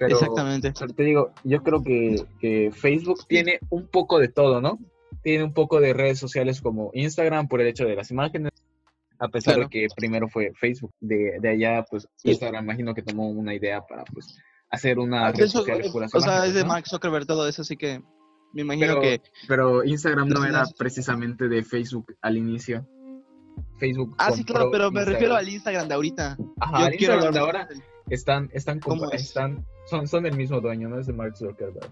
Exactamente. 0.00 0.72
te 0.72 1.02
digo, 1.02 1.32
yo 1.44 1.62
creo 1.62 1.82
que, 1.82 2.24
que, 2.40 2.70
Facebook 2.72 3.26
tiene 3.26 3.58
un 3.70 3.86
poco 3.86 4.18
de 4.18 4.28
todo, 4.28 4.60
¿no? 4.60 4.78
tiene 5.22 5.44
un 5.44 5.52
poco 5.52 5.80
de 5.80 5.92
redes 5.92 6.18
sociales 6.18 6.60
como 6.60 6.90
Instagram 6.94 7.48
por 7.48 7.60
el 7.60 7.68
hecho 7.68 7.84
de 7.84 7.96
las 7.96 8.10
imágenes, 8.10 8.52
a 9.18 9.28
pesar 9.28 9.58
de 9.58 9.68
que 9.68 9.86
primero 9.96 10.28
fue 10.28 10.52
Facebook. 10.58 10.92
De, 11.00 11.38
de 11.40 11.48
allá, 11.48 11.84
pues 11.90 12.08
Instagram 12.22 12.64
imagino 12.64 12.94
que 12.94 13.02
tomó 13.02 13.28
una 13.28 13.54
idea 13.54 13.80
para 13.82 14.04
pues 14.04 14.38
hacer 14.70 14.98
una 14.98 15.28
Ah, 15.28 15.32
red 15.32 15.44
eso, 15.44 15.58
social 15.58 15.80
eh, 15.84 15.90
por 15.90 16.02
las 16.02 16.14
o 16.14 16.20
sea, 16.20 16.46
es 16.46 16.54
de 16.54 16.62
¿no? 16.62 16.68
Mark 16.68 16.86
Zuckerberg 16.86 17.26
todo 17.26 17.48
eso, 17.48 17.62
así 17.62 17.76
que 17.76 18.00
me 18.52 18.62
imagino 18.62 18.86
pero, 18.86 19.00
que... 19.00 19.22
pero 19.46 19.84
Instagram 19.84 20.28
no 20.28 20.44
era 20.44 20.64
precisamente 20.76 21.48
de 21.48 21.62
Facebook 21.62 22.14
al 22.22 22.36
inicio. 22.36 22.86
Facebook 23.78 24.14
Ah, 24.18 24.30
sí, 24.30 24.44
claro, 24.44 24.70
pero 24.70 24.84
me 24.90 25.00
Instagram. 25.00 25.12
refiero 25.12 25.34
al 25.34 25.48
Instagram 25.48 25.88
de 25.88 25.94
ahorita. 25.94 26.36
Ajá, 26.60 26.78
Yo 26.78 26.86
al 26.86 26.92
quiero 26.92 27.14
Instagram 27.14 27.34
de 27.34 27.40
ahora 27.40 27.68
están, 28.10 28.50
están, 28.52 28.80
¿Cómo 28.80 29.10
es? 29.12 29.22
están 29.22 29.64
son, 29.86 30.06
son 30.06 30.26
el 30.26 30.36
mismo 30.36 30.60
dueño, 30.60 30.88
no 30.88 30.98
es 30.98 31.06
de 31.06 31.12
Mark 31.12 31.36
Zuckerberg. 31.36 31.90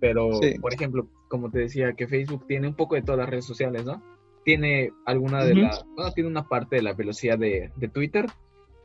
Pero, 0.00 0.32
Sí. 0.42 0.58
por 0.60 0.72
ejemplo, 0.74 1.08
como 1.28 1.50
te 1.50 1.60
decía, 1.60 1.94
que 1.94 2.06
Facebook 2.06 2.46
tiene 2.46 2.68
un 2.68 2.74
poco 2.74 2.94
de 2.94 3.02
todas 3.02 3.18
las 3.20 3.28
redes 3.28 3.44
sociales, 3.46 3.84
¿no? 3.84 4.02
Tiene 4.44 4.92
alguna 5.06 5.44
de 5.44 5.54
la, 5.54 5.84
bueno, 5.96 6.12
tiene 6.12 6.28
una 6.28 6.46
parte 6.48 6.76
de 6.76 6.82
la 6.82 6.92
velocidad 6.92 7.38
de, 7.38 7.70
de 7.76 7.88
Twitter. 7.88 8.26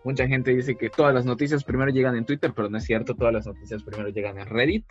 Mucha 0.06 0.28
gente 0.28 0.56
dice 0.56 0.76
que 0.76 0.90
todas 0.90 1.14
las 1.14 1.26
noticias 1.26 1.64
primero 1.66 1.92
llegan 1.92 2.16
en 2.16 2.26
Twitter, 2.26 2.54
pero 2.56 2.70
no 2.70 2.78
es 2.78 2.86
cierto, 2.86 3.16
todas 3.16 3.34
las 3.34 3.46
noticias 3.46 3.84
primero 3.84 4.10
llegan 4.10 4.40
en 4.40 4.48
Reddit. 4.48 4.86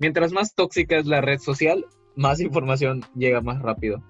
Mientras 0.00 0.32
más 0.32 0.54
tóxica 0.54 0.96
es 0.98 1.06
la 1.06 1.20
red 1.20 1.38
social, 1.38 1.86
más 2.16 2.40
información 2.40 3.02
llega 3.14 3.40
más 3.40 3.62
rápido. 3.62 4.02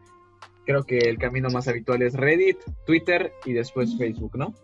Creo 0.64 0.84
que 0.84 0.98
el 0.98 1.18
camino 1.18 1.50
más 1.50 1.68
habitual 1.68 2.00
es 2.02 2.14
Reddit, 2.14 2.58
Twitter 2.86 3.32
y 3.44 3.52
después 3.52 3.96
Facebook, 3.98 4.36
¿no? 4.38 4.54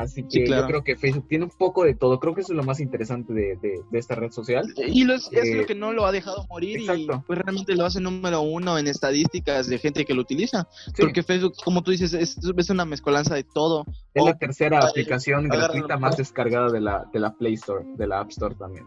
Así 0.00 0.22
que 0.22 0.30
Sí, 0.30 0.44
claro. 0.44 0.62
yo 0.62 0.68
creo 0.68 0.84
que 0.84 0.94
Facebook 0.96 1.26
tiene 1.26 1.44
un 1.46 1.50
poco 1.50 1.82
de 1.82 1.92
todo. 1.94 2.20
Creo 2.20 2.32
que 2.32 2.42
eso 2.42 2.52
es 2.52 2.56
lo 2.56 2.62
más 2.62 2.78
interesante 2.78 3.32
de, 3.32 3.56
de- 3.56 3.80
de 3.90 3.98
esta 3.98 4.14
red 4.14 4.30
social. 4.30 4.64
Y 4.76 5.02
lo 5.02 5.14
es, 5.14 5.28
es 5.32 5.48
Eh, 5.48 5.54
lo 5.56 5.66
que 5.66 5.74
no 5.74 5.92
lo 5.92 6.06
ha 6.06 6.12
dejado 6.12 6.46
morir 6.48 6.78
y 6.78 6.88
exacto. 6.88 7.24
pues 7.26 7.40
realmente 7.40 7.74
lo 7.74 7.84
hace 7.84 8.00
número 8.00 8.40
uno 8.42 8.78
en 8.78 8.86
estadísticas 8.86 9.66
de 9.66 9.76
gente 9.78 10.04
que 10.04 10.14
lo 10.14 10.20
utiliza. 10.22 10.68
Sí, 10.94 11.02
Porque 11.02 11.24
Facebook, 11.24 11.54
como 11.64 11.82
tú 11.82 11.90
dices, 11.90 12.12
es, 12.14 12.38
es 12.56 12.70
una 12.70 12.84
mezcolanza 12.84 13.34
de 13.34 13.42
todo. 13.42 13.84
es 14.14 14.24
la 14.24 14.38
tercera 14.38 14.78
Ay, 14.82 14.88
aplicación 14.90 15.48
gratuita 15.48 15.96
más 15.96 16.16
descargada 16.16 16.70
de 16.70 16.80
la, 16.80 17.04
de 17.12 17.18
la 17.18 17.34
Play 17.34 17.54
Store, 17.54 17.84
de 17.96 18.06
la 18.06 18.20
App 18.20 18.28
Store 18.30 18.54
también. 18.54 18.84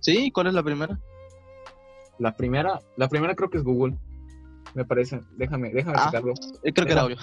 ¿Sí? 0.00 0.30
¿Cuál 0.30 0.46
es 0.46 0.54
la 0.54 0.62
primera? 0.62 0.98
La 2.18 2.34
primera, 2.36 2.80
la 2.96 3.08
primera 3.08 3.34
creo 3.34 3.50
que 3.50 3.58
es 3.58 3.64
Google. 3.64 3.96
Me 4.74 4.84
parece. 4.84 5.20
Déjame, 5.36 5.70
déjame 5.70 5.96
Ah. 5.98 6.06
checarlo. 6.06 6.34
Eh, 6.62 6.72
creo 6.72 6.86
que 6.86 6.92
era 6.92 7.04
obvio. 7.04 7.16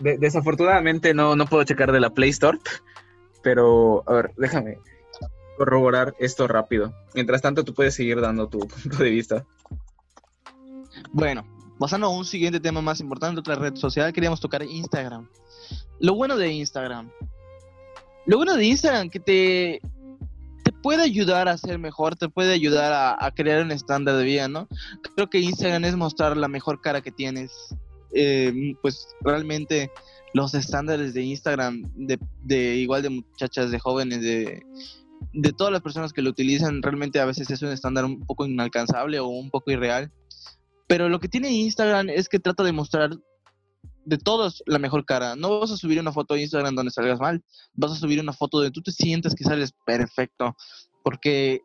De- 0.00 0.18
desafortunadamente 0.18 1.14
no, 1.14 1.34
no 1.36 1.46
puedo 1.46 1.64
checar 1.64 1.90
de 1.92 2.00
la 2.00 2.10
Play 2.10 2.30
Store, 2.30 2.58
pero 3.42 4.04
a 4.08 4.12
ver, 4.14 4.30
déjame 4.36 4.78
corroborar 5.58 6.14
esto 6.18 6.46
rápido. 6.48 6.94
Mientras 7.14 7.42
tanto, 7.42 7.64
tú 7.64 7.74
puedes 7.74 7.94
seguir 7.94 8.20
dando 8.20 8.48
tu 8.48 8.58
punto 8.68 9.02
de 9.02 9.10
vista. 9.10 9.44
Bueno, 11.12 11.44
pasando 11.78 12.06
a 12.06 12.10
un 12.16 12.24
siguiente 12.24 12.60
tema 12.60 12.80
más 12.80 13.00
importante, 13.00 13.40
otra 13.40 13.56
red 13.56 13.74
social, 13.76 14.12
queríamos 14.12 14.40
tocar 14.40 14.62
Instagram. 14.62 15.28
Lo 16.00 16.14
bueno 16.14 16.36
de 16.36 16.52
Instagram. 16.52 17.10
Lo 18.26 18.36
bueno 18.36 18.54
de 18.56 18.64
Instagram 18.64 19.10
que 19.10 19.20
te 19.20 19.80
puede 20.82 21.02
ayudar 21.02 21.48
a 21.48 21.56
ser 21.56 21.78
mejor, 21.78 22.16
te 22.16 22.28
puede 22.28 22.52
ayudar 22.52 22.92
a, 22.92 23.24
a 23.24 23.30
crear 23.30 23.62
un 23.62 23.70
estándar 23.70 24.16
de 24.16 24.24
vida, 24.24 24.48
¿no? 24.48 24.68
Creo 25.14 25.30
que 25.30 25.38
Instagram 25.38 25.84
es 25.84 25.96
mostrar 25.96 26.36
la 26.36 26.48
mejor 26.48 26.80
cara 26.80 27.00
que 27.00 27.12
tienes. 27.12 27.52
Eh, 28.14 28.74
pues 28.82 29.08
realmente 29.22 29.90
los 30.34 30.54
estándares 30.54 31.14
de 31.14 31.22
Instagram, 31.22 31.82
de, 31.94 32.18
de 32.42 32.76
igual 32.76 33.02
de 33.02 33.10
muchachas, 33.10 33.70
de 33.70 33.78
jóvenes, 33.78 34.20
de, 34.20 34.62
de 35.32 35.52
todas 35.52 35.72
las 35.72 35.82
personas 35.82 36.12
que 36.12 36.22
lo 36.22 36.30
utilizan, 36.30 36.82
realmente 36.82 37.20
a 37.20 37.24
veces 37.24 37.50
es 37.50 37.62
un 37.62 37.70
estándar 37.70 38.04
un 38.04 38.20
poco 38.20 38.46
inalcanzable 38.46 39.18
o 39.18 39.28
un 39.28 39.50
poco 39.50 39.70
irreal. 39.70 40.10
Pero 40.88 41.08
lo 41.08 41.20
que 41.20 41.28
tiene 41.28 41.50
Instagram 41.52 42.10
es 42.10 42.28
que 42.28 42.38
trata 42.38 42.64
de 42.64 42.72
mostrar 42.72 43.10
de 44.04 44.18
todos 44.18 44.62
la 44.66 44.78
mejor 44.78 45.04
cara. 45.04 45.36
No 45.36 45.60
vas 45.60 45.70
a 45.70 45.76
subir 45.76 46.00
una 46.00 46.12
foto 46.12 46.34
a 46.34 46.40
Instagram 46.40 46.74
donde 46.74 46.90
salgas 46.90 47.20
mal. 47.20 47.42
Vas 47.74 47.92
a 47.92 47.96
subir 47.96 48.20
una 48.20 48.32
foto 48.32 48.58
donde 48.58 48.72
tú 48.72 48.82
te 48.82 48.92
sientas 48.92 49.34
que 49.34 49.44
sales 49.44 49.72
perfecto. 49.86 50.56
Porque 51.02 51.60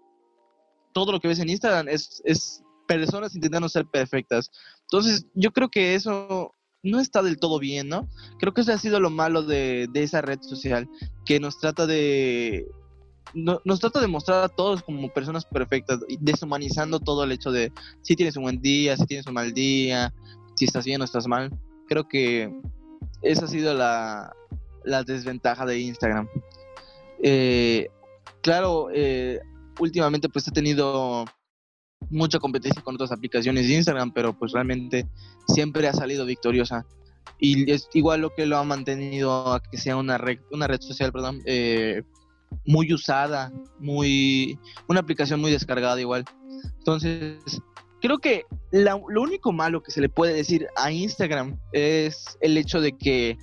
todo 0.94 1.12
lo 1.12 1.20
que 1.20 1.28
ves 1.28 1.40
en 1.40 1.50
Instagram 1.50 1.88
es, 1.90 2.22
es 2.26 2.64
personas 2.88 3.36
intentando 3.36 3.70
ser 3.70 3.86
perfectas. 3.86 4.50
Entonces, 4.82 5.26
yo 5.34 5.52
creo 5.52 5.70
que 5.70 5.96
eso 5.96 6.54
no 6.84 7.00
está 7.00 7.22
del 7.22 7.38
todo 7.38 7.60
bien, 7.60 7.90
¿no? 7.90 8.08
Creo 8.40 8.54
que 8.54 8.62
eso 8.62 8.72
ha 8.72 8.78
sido 8.78 9.00
lo 9.00 9.10
malo 9.10 9.44
de, 9.44 9.88
de 9.92 10.04
esa 10.04 10.22
red 10.22 10.40
social, 10.42 10.88
que 11.26 11.40
nos 11.40 11.60
trata 11.60 11.86
de... 11.86 12.66
no- 13.34 13.60
nos 13.66 13.80
trata 13.80 14.00
de 14.00 14.08
mostrar 14.08 14.44
a 14.44 14.50
todos 14.50 14.84
como 14.84 15.12
personas 15.12 15.44
perfectas, 15.46 16.00
deshumanizando 16.20 17.00
todo 17.00 17.26
el 17.26 17.32
hecho 17.34 17.52
de 17.52 17.74
si 18.02 18.16
tienes 18.16 18.38
un 18.38 18.44
buen 18.44 18.62
día, 18.62 18.96
si 18.96 19.06
tienes 19.06 19.28
un 19.28 19.34
mal 19.34 19.54
día, 19.54 20.14
si 20.56 20.66
estás 20.66 20.86
bien 20.86 21.02
o 21.02 21.06
estás 21.06 21.28
mal. 21.28 21.52
Creo 21.88 22.08
que 22.08 22.52
esa 23.22 23.46
ha 23.46 23.48
sido 23.48 23.74
la, 23.74 24.34
la 24.84 25.04
desventaja 25.04 25.66
de 25.66 25.80
Instagram. 25.80 26.28
Eh, 27.22 27.88
claro, 28.42 28.90
eh, 28.94 29.40
últimamente 29.80 30.30
pues 30.30 30.48
he 30.48 30.52
tenido 30.52 31.26
mucha 32.10 32.40
competencia 32.40 32.82
con 32.82 32.96
otras 32.96 33.12
aplicaciones 33.12 33.68
de 33.68 33.76
Instagram, 33.76 34.12
pero 34.14 34.38
pues 34.38 34.52
realmente 34.52 35.08
siempre 35.48 35.88
ha 35.88 35.94
salido 35.94 36.26
victoriosa. 36.26 36.86
Y 37.40 37.70
es 37.72 37.90
igual 37.94 38.22
lo 38.22 38.34
que 38.34 38.46
lo 38.46 38.58
ha 38.58 38.64
mantenido 38.64 39.54
a 39.54 39.62
que 39.62 39.78
sea 39.78 39.98
una 39.98 40.18
red, 40.18 40.40
una 40.52 40.68
red 40.68 40.82
social, 40.82 41.12
perdón, 41.12 41.42
eh, 41.46 42.02
muy 42.66 42.94
usada, 42.94 43.52
muy 43.80 44.58
una 44.88 45.02
aplicación 45.02 45.42
muy 45.42 45.52
descargada 45.52 46.00
igual. 46.00 46.24
Entonces, 46.78 47.62
creo 48.02 48.18
que 48.20 48.44
la- 48.72 49.00
lo 49.10 49.22
único 49.22 49.52
malo 49.52 49.82
que 49.82 49.92
se 49.92 50.02
le 50.02 50.10
puede 50.10 50.34
decir 50.34 50.68
a 50.76 50.92
Instagram 50.92 51.60
es 51.72 52.38
el 52.42 52.58
hecho 52.58 52.82
de 52.82 52.98
que 52.98 53.38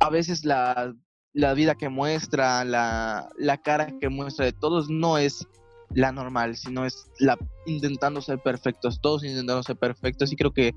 a 0.00 0.10
veces 0.10 0.44
la, 0.44 0.94
la 1.32 1.54
vida 1.54 1.74
que 1.74 1.88
muestra, 1.88 2.64
la, 2.64 3.28
la 3.38 3.56
cara 3.58 3.92
que 4.00 4.08
muestra 4.08 4.44
de 4.46 4.52
todos 4.52 4.88
no 4.88 5.18
es 5.18 5.46
la 5.94 6.12
normal, 6.12 6.56
sino 6.56 6.84
es 6.84 7.06
la 7.20 7.38
intentando 7.66 8.20
ser 8.20 8.38
perfectos, 8.40 9.00
todos 9.00 9.24
intentando 9.24 9.62
ser 9.62 9.76
perfectos 9.76 10.32
y 10.32 10.36
creo 10.36 10.52
que 10.52 10.74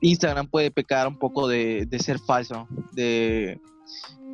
Instagram 0.00 0.48
puede 0.48 0.70
pecar 0.70 1.06
un 1.08 1.18
poco 1.18 1.48
de, 1.48 1.86
de 1.86 1.98
ser 1.98 2.18
falso, 2.18 2.66
de, 2.92 3.60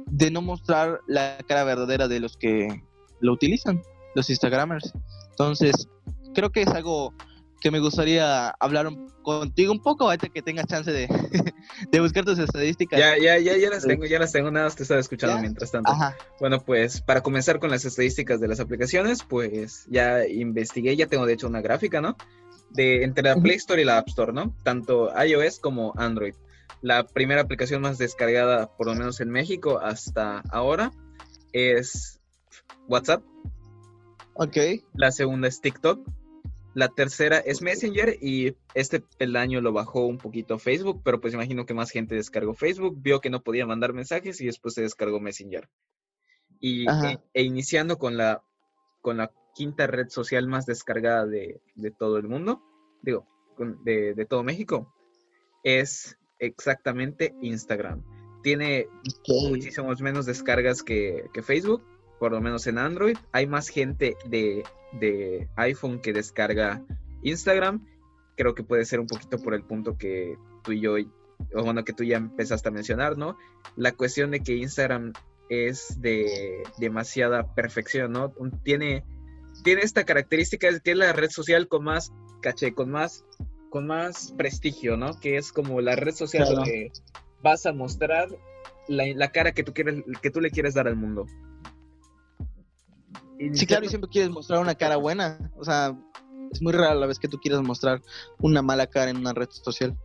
de 0.07 0.31
no 0.31 0.43
mostrar 0.43 1.01
la 1.07 1.39
cara 1.47 1.65
verdadera 1.65 2.09
de 2.09 2.21
los 2.21 2.37
que 2.37 2.83
lo 3.21 3.33
utilizan, 3.33 3.81
los 4.15 4.31
Instagramers. 4.31 4.93
Entonces, 5.31 5.89
creo 6.35 6.51
que 6.51 6.63
es 6.63 6.69
algo 6.69 7.13
que 7.61 7.71
me 7.71 7.79
gustaría 7.79 8.49
hablar 8.59 8.87
un- 8.87 9.09
contigo 9.23 9.71
un 9.73 9.83
poco, 9.83 10.05
ahorita 10.05 10.29
que 10.31 10.41
tengas 10.43 10.67
chance 10.67 10.91
de, 10.91 11.07
de 11.93 12.01
buscar 12.01 12.25
tus 12.25 12.39
estadísticas. 12.39 12.99
Ya, 12.99 13.19
ya, 13.19 13.39
ya, 13.39 13.57
ya 13.57 13.69
las 13.71 13.87
tengo, 13.87 14.07
ya 14.07 14.19
las 14.19 14.33
tengo, 14.33 14.51
nada 14.51 14.67
más 14.67 14.77
te 14.77 14.83
estaba 14.83 15.01
escuchando 15.01 15.37
¿Ya? 15.37 15.41
mientras 15.43 15.71
tanto. 15.71 15.91
Ajá, 15.93 16.17
Bueno, 16.41 16.61
pues 16.65 17.01
para 17.03 17.21
comenzar 17.23 17.59
con 17.61 17.71
las 17.71 17.85
estadísticas 17.85 18.41
de 18.41 18.49
las 18.49 18.61
aplicaciones, 18.61 19.23
pues 19.23 19.85
ya 19.91 20.27
investigué, 20.27 20.97
ya 20.97 21.07
tengo 21.07 21.27
de 21.27 21.35
hecho 21.35 21.47
una 21.49 21.61
gráfica, 21.61 22.01
¿no? 22.01 22.17
De 22.71 23.03
entre 23.05 23.25
la. 23.25 23.37
Play 23.37 23.57
Store 23.57 23.83
y 23.83 23.85
la 23.85 23.99
App 23.99 24.09
Store, 24.09 24.33
¿no? 24.33 24.55
Tanto 24.63 25.11
iOS 25.23 25.59
como 25.59 25.93
Android. 25.97 26.35
La 26.83 27.05
primera 27.07 27.43
aplicación 27.43 27.83
más 27.83 27.99
descargada, 27.99 28.75
por 28.77 28.87
lo 28.87 28.95
menos 28.95 29.21
en 29.21 29.29
México 29.31 29.81
hasta 29.81 30.43
ahora, 30.51 30.93
es 31.53 32.21
WhatsApp. 32.89 33.23
ok. 34.35 34.57
La 34.95 35.11
segunda 35.13 35.49
es 35.49 35.61
TikTok. 35.61 36.01
La 36.75 36.89
tercera 36.89 37.39
es 37.39 37.63
Messenger 37.63 38.17
y 38.21 38.57
este 38.75 39.03
el 39.19 39.35
año 39.37 39.61
lo 39.61 39.73
bajó 39.73 40.07
un 40.07 40.19
poquito 40.19 40.59
Facebook, 40.59 41.03
pero 41.05 41.21
pues 41.21 41.35
imagino 41.35 41.67
que 41.67 41.75
más 41.75 41.91
gente 41.91 42.15
descargó 42.15 42.55
Facebook, 42.55 42.97
vio 43.01 43.21
que 43.21 43.31
no 43.31 43.43
podía 43.43 43.67
mandar 43.67 43.93
mensajes 43.93 44.41
y 44.41 44.47
después 44.47 44.75
se 44.75 44.83
descargó 44.83 45.19
Messenger. 45.19 45.69
Y 46.61 46.89
Ajá. 46.89 47.13
e, 47.13 47.21
e 47.35 47.43
iniciando 47.43 47.99
con 47.99 48.17
la 48.17 48.43
con 49.01 49.17
la 49.17 49.33
quinta 49.55 49.87
red 49.87 50.09
social 50.09 50.47
más 50.47 50.67
descargada 50.67 51.27
de, 51.27 51.61
de 51.75 51.91
todo 51.91 52.19
el 52.19 52.29
mundo, 52.29 52.63
digo, 53.03 53.27
de, 53.85 54.15
de 54.15 54.27
todo 54.27 54.43
México, 54.43 54.95
es 55.65 56.19
exactamente 56.39 57.35
Instagram. 57.43 58.03
Tiene 58.43 58.89
muchísimos 59.49 60.01
menos 60.01 60.27
descargas 60.27 60.83
que, 60.83 61.29
que 61.33 61.43
Facebook, 61.43 61.83
por 62.21 62.33
lo 62.33 62.41
menos 62.41 62.67
en 62.69 62.79
Android. 62.79 63.17
Hay 63.33 63.47
más 63.49 63.69
gente 63.69 64.17
de, 64.27 64.63
de 64.93 65.49
iPhone 65.57 66.01
que 66.01 66.13
descarga 66.13 66.85
Instagram. 67.23 67.85
Creo 68.37 68.55
que 68.55 68.63
puede 68.63 68.85
ser 68.85 69.01
un 69.01 69.07
poquito 69.07 69.39
por 69.39 69.55
el 69.55 69.65
punto 69.65 69.97
que 69.97 70.37
tú 70.63 70.73
y 70.73 70.81
yo, 70.81 70.95
o 71.55 71.65
bueno, 71.65 71.83
que 71.83 71.95
tú 71.95 72.05
ya 72.05 72.19
empezaste 72.19 72.69
a 72.69 72.73
mencionar, 72.73 73.17
¿no? 73.17 73.37
La 73.75 73.93
cuestión 73.93 74.31
de 74.31 74.41
que 74.41 74.55
Instagram 74.55 75.15
es 75.49 76.01
de 76.01 76.63
demasiada 76.79 77.55
perfección, 77.55 78.13
¿no? 78.13 78.33
Tiene, 78.63 79.03
tiene 79.65 79.81
esta 79.81 80.05
característica 80.05 80.71
de 80.71 80.81
que 80.81 80.91
es 80.93 80.97
la 80.99 81.13
red 81.15 81.31
social 81.31 81.69
con 81.69 81.85
más 81.85 82.13
caché, 82.43 82.75
con 82.75 82.91
más, 82.91 83.25
con 83.71 83.87
más 83.87 84.33
prestigio, 84.37 84.99
¿no? 84.99 85.19
Que 85.19 85.39
es 85.39 85.53
como 85.53 85.81
la 85.81 85.97
red 85.97 86.15
social 86.15 86.45
Claro. 86.45 86.57
donde 86.57 86.93
vas 87.43 87.65
a 87.65 87.73
mostrar 87.73 88.29
la, 88.89 89.05
la 89.15 89.33
cara 89.33 89.53
que 89.53 89.63
tú 89.63 89.73
quieres, 89.73 90.05
que 90.21 90.31
tú 90.31 90.43
le 90.43 90.51
quieres 90.51 90.75
dar 90.75 90.87
al 90.87 90.97
mundo. 90.97 91.27
Sí, 93.53 93.67
claro, 93.67 93.87
y 93.87 93.89
siempre 93.89 94.11
quieres 94.11 94.31
mostrar 94.31 94.61
una 94.61 94.75
cara 94.75 94.97
buena. 94.97 95.51
O 95.57 95.65
sea, 95.65 95.97
Es 96.53 96.61
muy 96.61 96.73
rara 96.73 96.95
la 96.95 97.07
vez 97.07 97.19
que 97.19 97.29
tú 97.29 97.39
quieras 97.39 97.63
mostrar 97.63 98.03
una 98.39 98.61
mala 98.61 98.89
cara 98.89 99.11
en 99.11 99.19
una 99.19 99.33
red 99.33 99.49
social. 99.51 99.97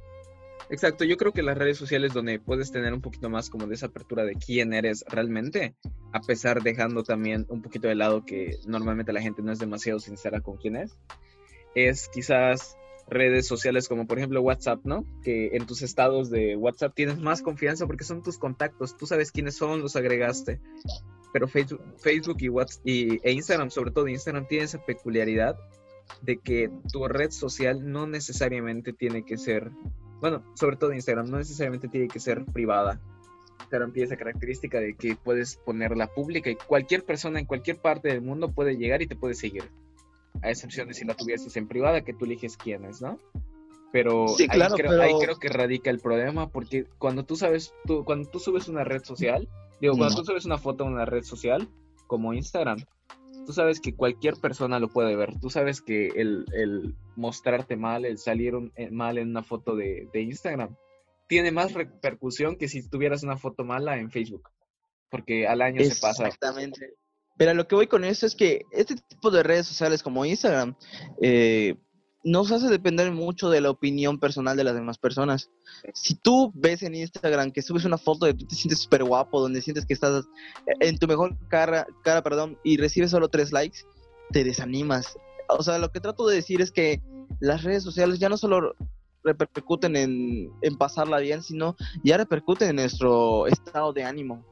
Exacto, 0.69 1.03
yo 1.03 1.17
creo 1.17 1.31
que 1.31 1.43
las 1.43 1.57
redes 1.57 1.77
sociales 1.77 2.13
donde 2.13 2.39
puedes 2.39 2.71
tener 2.71 2.93
un 2.93 3.01
poquito 3.01 3.29
más 3.29 3.49
como 3.49 3.67
de 3.67 3.75
esa 3.75 3.87
apertura 3.87 4.23
de 4.23 4.35
quién 4.35 4.73
eres 4.73 5.05
realmente, 5.07 5.75
a 6.11 6.21
pesar 6.21 6.63
dejando 6.63 7.03
también 7.03 7.45
un 7.49 7.61
poquito 7.61 7.87
de 7.87 7.95
lado 7.95 8.25
que 8.25 8.57
normalmente 8.65 9.13
la 9.13 9.21
gente 9.21 9.43
no 9.43 9.51
es 9.51 9.59
demasiado 9.59 9.99
sincera 9.99 10.41
con 10.41 10.57
quién 10.57 10.75
es, 10.75 10.97
es 11.75 12.09
quizás 12.09 12.77
redes 13.07 13.45
sociales 13.45 13.87
como 13.87 14.07
por 14.07 14.17
ejemplo 14.17 14.41
WhatsApp, 14.41 14.79
¿no? 14.85 15.05
Que 15.23 15.55
en 15.55 15.67
tus 15.67 15.83
estados 15.83 16.31
de 16.31 16.55
WhatsApp 16.55 16.95
tienes 16.95 17.19
más 17.19 17.43
confianza 17.43 17.85
porque 17.85 18.03
son 18.03 18.23
tus 18.23 18.39
contactos, 18.39 18.97
tú 18.97 19.05
sabes 19.05 19.31
quiénes 19.31 19.55
son, 19.55 19.81
los 19.81 19.95
agregaste. 19.95 20.59
Pero 21.35 21.49
Facebook, 21.49 21.81
Facebook 21.97 22.37
y, 22.39 22.47
WhatsApp, 22.47 22.87
y 22.87 23.19
e 23.21 23.33
Instagram, 23.33 23.69
sobre 23.69 23.91
todo 23.91 24.07
Instagram, 24.07 24.47
tiene 24.47 24.63
esa 24.63 24.77
peculiaridad 24.85 25.57
de 26.21 26.37
que 26.37 26.71
tu 26.93 27.05
red 27.09 27.31
social 27.31 27.91
no 27.91 28.07
necesariamente 28.07 28.93
tiene 28.93 29.25
que 29.25 29.37
ser 29.37 29.69
bueno, 30.21 30.45
sobre 30.53 30.77
todo 30.77 30.93
Instagram, 30.93 31.29
no 31.29 31.35
necesariamente 31.35 31.89
tiene 31.89 32.07
que 32.07 32.21
ser 32.21 32.45
privada. 32.45 33.01
Instagram 33.59 33.91
tiene 33.91 34.05
esa 34.05 34.15
característica 34.15 34.79
de 34.79 34.95
que 34.95 35.17
puedes 35.17 35.57
ponerla 35.57 36.07
pública 36.07 36.49
y 36.49 36.55
cualquier 36.55 37.03
persona 37.03 37.37
en 37.37 37.45
cualquier 37.45 37.81
parte 37.81 38.07
del 38.07 38.21
mundo 38.21 38.53
puede 38.53 38.77
llegar 38.77 39.01
y 39.01 39.07
te 39.07 39.17
puede 39.17 39.33
seguir. 39.33 39.69
A 40.41 40.51
excepción 40.51 40.87
de 40.87 40.93
si 40.93 41.03
la 41.03 41.15
tuvieses 41.15 41.57
en 41.57 41.67
privada, 41.67 42.05
que 42.05 42.13
tú 42.13 42.23
eliges 42.23 42.55
quién 42.55 42.85
es, 42.85 43.01
¿no? 43.01 43.19
Pero, 43.91 44.27
ahí, 44.49 44.59
creo, 44.77 45.01
ahí, 45.01 45.13
creo, 45.19 45.35
que 45.35 45.49
radica 45.49 45.89
el 45.89 45.99
problema, 45.99 46.47
porque 46.47 46.85
cuando 46.97 47.25
tú 47.25 47.35
sabes, 47.35 47.73
tú, 47.85 48.05
cuando 48.05 48.29
tú 48.29 48.39
subes 48.39 48.69
una 48.69 48.85
red 48.85 49.03
social, 49.03 49.49
digo, 49.81 49.97
cuando 49.97 50.15
tú 50.15 50.25
subes 50.25 50.45
una 50.45 50.57
foto 50.57 50.83
a 50.83 50.87
una 50.87 51.05
red 51.05 51.23
social, 51.23 51.67
como 52.07 52.33
Instagram, 52.33 52.77
tú 53.45 53.53
sabes 53.53 53.79
que 53.79 53.95
cualquier 53.95 54.35
persona 54.35 54.79
lo 54.79 54.89
puede 54.89 55.15
ver. 55.15 55.39
Tú 55.39 55.49
sabes 55.49 55.81
que 55.81 56.07
el, 56.07 56.95
mostrarte 57.15 57.75
mal, 57.75 58.05
el 58.05 58.17
salir 58.17 58.53
eh, 58.75 58.89
mal 58.91 59.17
en 59.17 59.29
una 59.29 59.43
foto 59.43 59.75
de, 59.75 60.09
Instagram, 60.13 60.75
tiene 61.27 61.51
más 61.51 61.73
repercusión 61.73 62.55
que 62.55 62.67
si 62.67 62.87
tuvieras 62.87 63.23
una 63.23 63.37
foto 63.37 63.63
mala 63.63 63.97
en 63.97 64.11
Facebook. 64.11 64.49
Porque 65.09 65.47
al 65.47 65.61
año 65.61 65.83
se 65.83 65.99
pasa. 66.01 66.25
Exactamente. 66.27 66.95
Pero 67.37 67.53
lo 67.53 67.67
que 67.67 67.75
voy 67.75 67.87
con 67.87 68.03
eso 68.03 68.25
es 68.25 68.35
que 68.35 68.65
este 68.71 68.95
tipo 68.95 69.29
de 69.29 69.43
redes 69.43 69.67
sociales 69.67 70.01
como 70.01 70.25
Instagram 70.25 70.75
eh, 71.21 71.75
nos 72.25 72.51
hace 72.51 72.67
depender 72.69 73.11
mucho 73.11 73.51
de 73.51 73.61
la 73.61 73.69
opinión 73.69 74.19
personal 74.19 74.57
de 74.57 74.63
las 74.63 74.73
demás 74.73 74.97
personas. 74.97 75.51
Si 75.93 76.15
tú 76.15 76.51
ves 76.55 76.81
en 76.81 76.95
Instagram 76.95 77.51
que 77.51 77.61
subes 77.61 77.85
una 77.85 77.99
foto 77.99 78.25
de 78.25 78.33
tú 78.33 78.47
te 78.47 78.55
sientes 78.55 78.79
súper 78.79 79.03
guapo, 79.03 79.39
donde 79.39 79.61
sientes 79.61 79.85
que 79.85 79.93
estás 79.93 80.25
en 80.81 80.97
tu 80.97 81.07
mejor 81.07 81.37
cara, 81.49 81.85
cara 82.03 82.23
perdón, 82.23 82.57
y 82.63 82.77
recibes 82.77 83.11
solo 83.11 83.29
tres 83.29 83.51
likes, 83.53 83.79
te 84.31 84.43
desanimas. 84.43 85.15
O 85.49 85.61
sea, 85.61 85.77
lo 85.77 85.91
que 85.91 85.99
trato 85.99 86.25
de 86.27 86.37
decir 86.37 86.61
es 86.61 86.71
que 86.71 86.99
las 87.39 87.63
redes 87.63 87.83
sociales 87.83 88.17
ya 88.17 88.27
no 88.27 88.37
solo 88.37 88.75
repercuten 89.23 89.95
en, 89.95 90.77
pasarla 90.79 91.19
bien, 91.19 91.43
sino 91.43 91.75
ya 92.03 92.17
repercuten 92.17 92.69
en 92.69 92.75
nuestro 92.77 93.45
estado 93.45 93.93
de 93.93 94.03
ánimo. 94.03 94.43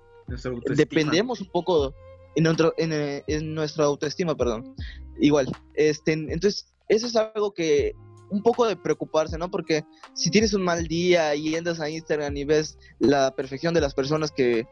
Dependemos 0.76 1.42
un 1.42 1.50
poco 1.50 1.96
en, 2.36 2.44
nuestro, 2.44 2.76
en, 2.78 3.24
en 3.26 3.56
nuestra 3.56 3.86
autoestima, 3.86 4.36
perdón. 4.36 4.76
Igual, 5.20 5.48
este, 5.76 6.14
entonces 6.14 6.73
eso 6.88 7.08
es 7.08 7.16
algo 7.16 7.54
que 7.54 7.94
un 8.30 8.42
poco 8.42 8.66
de 8.66 8.76
preocuparse, 8.76 9.38
¿no? 9.38 9.52
Porque 9.52 9.86
si 10.14 10.32
tienes 10.32 10.54
un 10.54 10.64
mal 10.64 10.88
día 10.88 11.36
y 11.36 11.56
entras 11.56 11.80
a 11.80 11.90
Instagram 11.90 12.36
y 12.36 12.46
ves 12.46 12.78
la 13.00 13.36
perfección 13.36 13.74
de 13.74 13.82
las 13.82 13.94
personas 13.94 14.32
que 14.32 14.66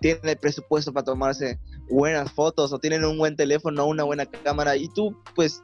tienen 0.00 0.28
el 0.28 0.36
presupuesto 0.36 0.92
para 0.92 1.04
tomarse 1.04 1.58
buenas 1.88 2.32
fotos 2.32 2.72
o 2.72 2.78
tienen 2.78 3.04
un 3.04 3.16
buen 3.16 3.36
teléfono 3.36 3.84
o 3.84 3.86
una 3.86 4.04
buena 4.04 4.26
cámara 4.26 4.76
y 4.76 4.88
tú 4.88 5.16
pues 5.34 5.62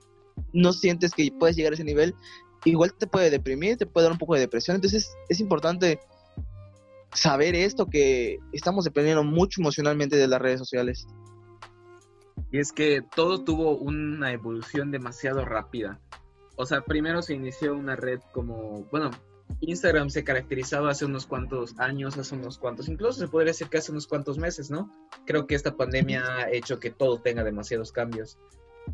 no 0.52 0.72
sientes 0.72 1.12
que 1.12 1.30
puedes 1.38 1.56
llegar 1.56 1.72
a 1.72 1.74
ese 1.74 1.84
nivel, 1.84 2.14
igual 2.64 2.94
te 2.94 3.06
puede 3.06 3.28
deprimir, 3.30 3.76
te 3.76 3.86
puede 3.86 4.04
dar 4.04 4.12
un 4.12 4.18
poco 4.18 4.34
de 4.34 4.40
depresión. 4.40 4.76
Entonces 4.76 5.12
es 5.28 5.40
importante 5.40 6.00
saber 7.12 7.54
esto, 7.54 7.86
que 7.86 8.38
estamos 8.52 8.84
dependiendo 8.84 9.24
mucho 9.24 9.60
emocionalmente 9.60 10.16
de 10.16 10.28
las 10.28 10.40
redes 10.40 10.58
sociales. 10.58 11.06
Y 12.52 12.58
es 12.58 12.72
que 12.72 13.02
todo 13.02 13.42
tuvo 13.42 13.76
una 13.76 14.32
evolución 14.32 14.90
demasiado 14.90 15.44
rápida. 15.44 15.98
O 16.56 16.66
sea, 16.66 16.82
primero 16.82 17.22
se 17.22 17.34
inició 17.34 17.74
una 17.74 17.96
red 17.96 18.20
como, 18.32 18.84
bueno, 18.92 19.10
Instagram 19.60 20.10
se 20.10 20.22
caracterizaba 20.22 20.90
hace 20.90 21.06
unos 21.06 21.26
cuantos 21.26 21.78
años, 21.78 22.18
hace 22.18 22.34
unos 22.34 22.58
cuantos, 22.58 22.88
incluso 22.88 23.20
se 23.20 23.28
podría 23.28 23.52
decir 23.52 23.68
que 23.68 23.78
hace 23.78 23.90
unos 23.90 24.06
cuantos 24.06 24.38
meses, 24.38 24.70
¿no? 24.70 24.90
Creo 25.24 25.46
que 25.46 25.54
esta 25.54 25.76
pandemia 25.76 26.24
ha 26.24 26.50
hecho 26.50 26.78
que 26.78 26.90
todo 26.90 27.20
tenga 27.20 27.42
demasiados 27.42 27.90
cambios. 27.90 28.38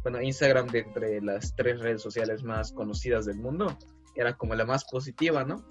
Bueno, 0.03 0.23
Instagram 0.23 0.69
de 0.69 0.81
entre 0.81 1.21
las 1.21 1.57
tres 1.57 1.81
redes 1.81 2.03
sociales 2.03 2.45
más 2.45 2.73
conocidas 2.73 3.27
del 3.27 3.39
mundo 3.39 3.77
era 4.15 4.37
como 4.37 4.55
la 4.55 4.67
más 4.67 4.85
positiva, 4.85 5.45
¿no? 5.45 5.65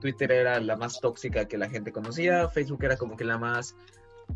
Twitter 0.00 0.32
era 0.32 0.60
la 0.60 0.76
más 0.76 1.00
tóxica 1.00 1.46
que 1.46 1.58
la 1.58 1.68
gente 1.68 1.92
conocía, 1.92 2.48
Facebook 2.48 2.84
era 2.84 2.96
como 2.96 3.16
que 3.16 3.24
la 3.24 3.38
más 3.38 3.74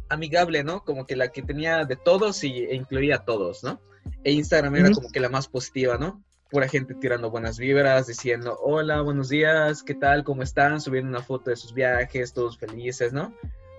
amigable, 0.08 0.64
¿no? 0.64 0.84
Como 0.84 1.06
que 1.06 1.16
la 1.16 1.28
que 1.28 1.42
tenía 1.42 1.84
de 1.84 1.96
todos 1.96 2.42
y, 2.44 2.64
e 2.64 2.74
incluía 2.74 3.16
a 3.16 3.24
todos, 3.24 3.62
¿no? 3.62 3.80
E 4.24 4.32
Instagram 4.32 4.76
era 4.76 4.90
como 4.90 5.10
que 5.10 5.20
la 5.20 5.28
más 5.28 5.48
positiva, 5.48 5.98
¿no? 5.98 6.22
Pura 6.50 6.68
gente 6.68 6.94
tirando 6.94 7.30
buenas 7.30 7.58
vibras, 7.58 8.06
diciendo, 8.06 8.56
hola, 8.60 9.02
buenos 9.02 9.28
días, 9.28 9.82
¿qué 9.82 9.94
tal? 9.94 10.24
¿Cómo 10.24 10.42
están? 10.42 10.80
Subiendo 10.80 11.10
una 11.10 11.22
foto 11.22 11.50
de 11.50 11.56
sus 11.56 11.74
viajes, 11.74 12.32
todos 12.32 12.58
felices, 12.58 13.12
¿no? 13.12 13.34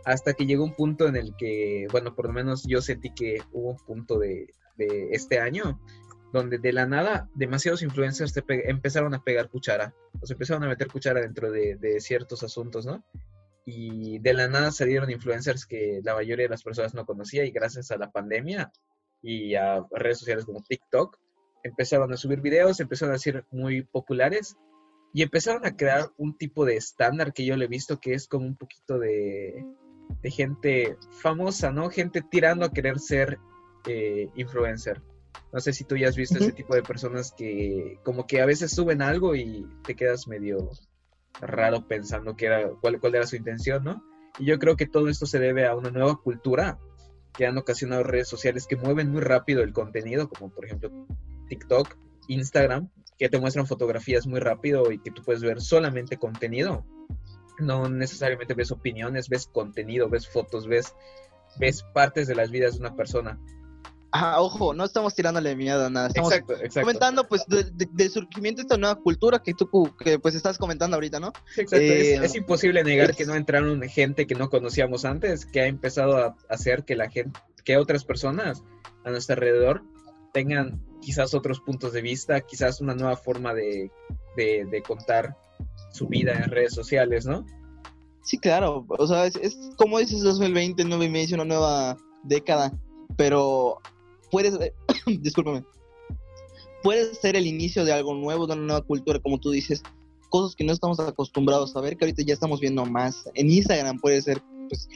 Hasta 0.05 0.33
que 0.33 0.45
llegó 0.45 0.63
un 0.63 0.75
punto 0.75 1.07
en 1.07 1.15
el 1.15 1.35
que, 1.35 1.87
bueno, 1.91 2.15
por 2.15 2.27
lo 2.27 2.33
menos 2.33 2.63
yo 2.67 2.81
sentí 2.81 3.11
que 3.13 3.41
hubo 3.51 3.71
un 3.71 3.77
punto 3.77 4.19
de, 4.19 4.47
este 5.11 5.39
año 5.39 5.77
donde 6.31 6.57
de 6.57 6.71
la 6.71 6.85
nada 6.85 7.27
demasiados 7.35 7.81
influencers 7.81 8.33
empezaron 8.47 9.13
a 9.13 9.23
pegar 9.23 9.49
cuchara, 9.49 9.93
o 10.21 10.25
se 10.25 10.33
empezaron 10.33 10.63
a 10.63 10.69
meter 10.69 10.87
cuchara 10.87 11.19
dentro 11.19 11.51
de, 11.51 11.75
de 11.75 11.99
ciertos 11.99 12.43
asuntos, 12.43 12.85
¿no? 12.85 13.03
Y 13.65 14.19
de 14.19 14.33
la 14.33 14.47
nada 14.47 14.71
salieron 14.71 15.11
influencers 15.11 15.65
que 15.65 16.01
la 16.03 16.15
mayoría 16.15 16.45
de 16.45 16.49
las 16.49 16.63
personas 16.63 16.93
no 16.93 17.05
conocía 17.05 17.45
y 17.45 17.51
gracias 17.51 17.91
a 17.91 17.97
la 17.97 18.11
pandemia 18.11 18.71
y 19.21 19.55
a 19.55 19.85
redes 19.91 20.19
sociales 20.19 20.45
como 20.45 20.63
TikTok 20.63 21.17
empezaron 21.63 22.11
a 22.13 22.17
subir 22.17 22.41
videos, 22.41 22.79
empezaron 22.79 23.13
a 23.13 23.19
ser 23.19 23.45
muy 23.51 23.83
populares 23.83 24.55
y 25.13 25.23
empezaron 25.23 25.65
a 25.65 25.75
crear 25.75 26.09
un 26.17 26.37
tipo 26.37 26.65
de 26.65 26.77
estándar 26.77 27.33
que 27.33 27.45
yo 27.45 27.57
le 27.57 27.65
he 27.65 27.69
visto 27.69 27.99
que 27.99 28.13
es 28.13 28.27
como 28.27 28.45
un 28.45 28.55
poquito 28.55 28.99
de, 28.99 29.65
de 30.21 30.31
gente 30.31 30.97
famosa, 31.11 31.71
¿no? 31.71 31.89
Gente 31.89 32.21
tirando 32.21 32.65
a 32.65 32.71
querer 32.71 32.99
ser 32.99 33.39
eh, 33.87 34.29
influencer. 34.35 35.01
No 35.51 35.59
sé 35.59 35.73
si 35.73 35.83
tú 35.83 35.97
ya 35.97 36.09
has 36.09 36.15
visto 36.15 36.37
ese 36.37 36.51
tipo 36.51 36.75
de 36.75 36.83
personas 36.83 37.33
que 37.35 37.99
como 38.03 38.27
que 38.27 38.41
a 38.41 38.45
veces 38.45 38.71
suben 38.71 39.01
algo 39.01 39.35
y 39.35 39.65
te 39.83 39.95
quedas 39.95 40.27
medio 40.27 40.69
raro 41.41 41.87
pensando 41.87 42.35
que 42.35 42.47
era, 42.47 42.69
cuál, 42.81 42.99
cuál 42.99 43.15
era 43.15 43.25
su 43.25 43.35
intención, 43.35 43.83
¿no? 43.83 44.03
Y 44.37 44.45
yo 44.45 44.59
creo 44.59 44.75
que 44.75 44.87
todo 44.87 45.09
esto 45.09 45.25
se 45.25 45.39
debe 45.39 45.65
a 45.65 45.75
una 45.75 45.91
nueva 45.91 46.17
cultura 46.17 46.79
que 47.33 47.45
han 47.45 47.57
ocasionado 47.57 48.03
redes 48.03 48.27
sociales 48.27 48.67
que 48.67 48.75
mueven 48.75 49.11
muy 49.11 49.21
rápido 49.21 49.63
el 49.63 49.73
contenido, 49.73 50.29
como 50.29 50.51
por 50.51 50.65
ejemplo 50.65 50.91
TikTok, 51.47 51.95
Instagram, 52.27 52.89
que 53.17 53.29
te 53.29 53.39
muestran 53.39 53.67
fotografías 53.67 54.27
muy 54.27 54.39
rápido 54.39 54.91
y 54.91 54.99
que 54.99 55.11
tú 55.11 55.23
puedes 55.23 55.41
ver 55.41 55.61
solamente 55.61 56.17
contenido. 56.17 56.85
No 57.59 57.89
necesariamente 57.89 58.53
ves 58.53 58.71
opiniones, 58.71 59.27
ves 59.27 59.47
contenido, 59.47 60.09
ves 60.09 60.27
fotos, 60.27 60.67
ves, 60.67 60.95
ves 61.59 61.83
partes 61.93 62.27
de 62.27 62.35
las 62.35 62.51
vidas 62.51 62.73
de 62.73 62.79
una 62.79 62.95
persona. 62.95 63.37
Ah, 64.11 64.41
ojo, 64.41 64.73
no 64.73 64.85
estamos 64.85 65.13
tirándole 65.13 65.55
miedo 65.55 65.85
a 65.85 65.89
nada, 65.89 66.07
estamos 66.07 66.33
comentando 66.73 67.27
pues 67.27 67.45
del 67.47 68.09
surgimiento 68.09 68.59
de 68.59 68.63
esta 68.63 68.77
nueva 68.77 68.95
cultura 68.95 69.39
que 69.39 69.53
tú 69.53 69.69
que 69.99 70.17
pues 70.17 70.33
estás 70.33 70.57
comentando 70.57 70.95
ahorita, 70.95 71.19
¿no? 71.19 71.31
exacto, 71.55 71.77
es, 71.77 72.33
eh, 72.33 72.37
imposible 72.39 72.83
negar 72.83 73.15
que 73.15 73.25
no 73.25 73.35
entraron 73.35 73.81
gente 73.83 74.25
que 74.25 74.33
no 74.33 74.49
conocíamos 74.49 75.05
antes, 75.05 75.45
que 75.45 75.61
ha 75.61 75.67
empezado 75.67 76.17
a 76.17 76.35
hacer 76.49 76.85
que 76.85 76.95
la 76.95 77.09
gente, 77.09 77.39
que 77.63 77.77
otras 77.77 78.03
personas 78.03 78.63
a 79.03 79.11
nuestro 79.11 79.35
alrededor 79.35 79.83
tengan 80.33 80.83
quizás 81.01 81.35
otros 81.35 81.59
puntos 81.59 81.93
de 81.93 82.01
vista, 82.01 82.41
quizás 82.41 82.81
una 82.81 82.95
nueva 82.95 83.15
forma 83.15 83.53
de, 83.53 83.91
de, 84.35 84.83
contar 84.85 85.37
su 85.91 86.07
vida 86.07 86.33
en 86.33 86.49
redes 86.49 86.73
sociales, 86.73 87.25
¿no? 87.25 87.45
Sí, 88.23 88.39
claro, 88.39 88.85
o 88.87 89.07
sea, 89.07 89.25
es, 89.25 89.35
es 89.35 89.57
como 89.77 89.99
dices 89.99 90.21
2020, 90.21 90.83
nueve 90.85 91.09
meses, 91.09 91.33
una 91.33 91.45
nueva 91.45 91.97
década, 92.23 92.71
pero 93.15 93.79
puede, 94.29 94.73
discúlpame, 95.21 95.63
puede 96.83 97.13
ser 97.15 97.35
el 97.35 97.47
inicio 97.47 97.85
de 97.85 97.93
algo 97.93 98.13
nuevo, 98.13 98.47
de 98.47 98.53
una 98.53 98.61
nueva 98.63 98.81
cultura, 98.81 99.19
como 99.19 99.39
tú 99.39 99.51
dices, 99.51 99.83
cosas 100.29 100.55
que 100.55 100.63
no 100.63 100.73
estamos 100.73 100.99
acostumbrados 100.99 101.75
a 101.75 101.81
ver, 101.81 101.97
que 101.97 102.05
ahorita 102.05 102.23
ya 102.23 102.33
estamos 102.33 102.59
viendo 102.59 102.85
más. 102.85 103.29
En 103.33 103.49
Instagram 103.49 103.99
puede 103.99 104.21
ser, 104.21 104.41
pues, 104.69 104.87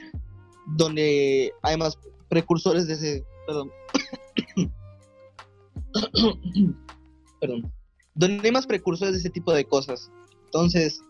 donde 0.78 1.52
hay 1.62 1.78
más 1.78 1.98
precursores 2.30 2.88
de 2.88 2.94
ese, 2.94 3.26
perdón, 3.46 3.72
perdón, 7.40 7.72
donde 8.16 8.48
hay 8.48 8.52
más 8.52 8.68
precursores 8.68 9.14
de 9.14 9.20
ese 9.20 9.30
tipo 9.30 9.54
de 9.54 9.66
cosas. 9.66 10.12
Entonces, 10.46 11.02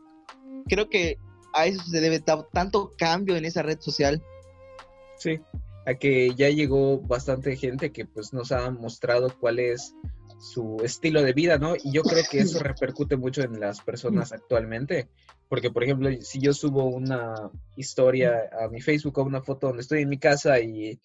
creo 0.68 0.90
que 0.90 1.18
a 1.54 1.68
eso 1.68 1.84
se 1.84 2.02
debe 2.02 2.20
tanto 2.20 2.92
cambio 2.98 3.36
en 3.36 3.46
esa 3.46 3.62
red 3.62 3.80
social. 3.80 4.24
Sí, 5.18 5.40
a 5.86 5.96
que 5.96 6.34
ya 6.36 6.50
llegó 6.50 7.00
bastante 7.00 7.56
gente 7.56 7.92
que 7.92 8.06
pues 8.06 8.34
nos 8.34 8.52
ha 8.52 8.70
mostrado 8.72 9.34
cuál 9.40 9.60
es 9.60 9.96
su 10.40 10.78
estilo 10.84 11.22
de 11.22 11.34
vida, 11.34 11.58
¿no? 11.58 11.76
Y 11.76 11.92
yo 11.92 12.04
creo 12.04 12.24
que 12.30 12.40
eso 12.40 12.60
repercute 12.64 13.16
mucho 13.16 13.42
en 13.42 13.60
las 13.60 13.82
personas 13.82 14.34
actualmente. 14.34 15.08
Porque, 15.48 15.72
por 15.72 15.84
ejemplo, 15.84 16.10
si 16.22 16.40
yo 16.40 16.54
subo 16.54 16.86
una 16.86 17.52
historia 17.78 18.50
a 18.60 18.68
mi 18.68 18.82
Facebook 18.82 19.20
o 19.20 19.24
una 19.24 19.42
foto 19.42 19.68
donde 19.68 19.82
estoy 19.82 20.02
en 20.02 20.10
mi 20.10 20.18
casa 20.18 20.60
y 20.60 21.00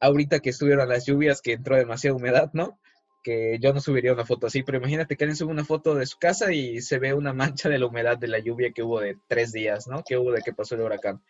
ahorita 0.00 0.40
que 0.40 0.50
estuvieron 0.50 0.88
las 0.88 1.06
lluvias, 1.06 1.42
que 1.42 1.52
entró 1.52 1.76
demasiada 1.76 2.16
humedad, 2.16 2.50
¿no? 2.52 2.80
Que 3.22 3.58
yo 3.60 3.72
no 3.74 3.80
subiría 3.80 4.12
una 4.12 4.24
foto 4.24 4.46
así, 4.46 4.62
pero 4.62 4.78
imagínate 4.78 5.16
que 5.16 5.24
alguien 5.24 5.36
sube 5.36 5.52
una 5.52 5.64
foto 5.64 5.94
de 5.94 6.06
su 6.06 6.18
casa 6.18 6.52
y 6.52 6.80
se 6.80 6.98
ve 6.98 7.12
una 7.12 7.34
mancha 7.34 7.68
de 7.68 7.78
la 7.78 7.86
humedad 7.86 8.16
de 8.16 8.28
la 8.28 8.38
lluvia 8.38 8.72
que 8.72 8.82
hubo 8.82 9.00
de 9.00 9.18
tres 9.28 9.52
días, 9.52 9.86
¿no? 9.86 10.02
Que 10.02 10.16
hubo 10.16 10.32
de 10.32 10.40
que 10.40 10.54
pasó 10.54 10.74
el 10.74 10.80
huracán 10.80 11.20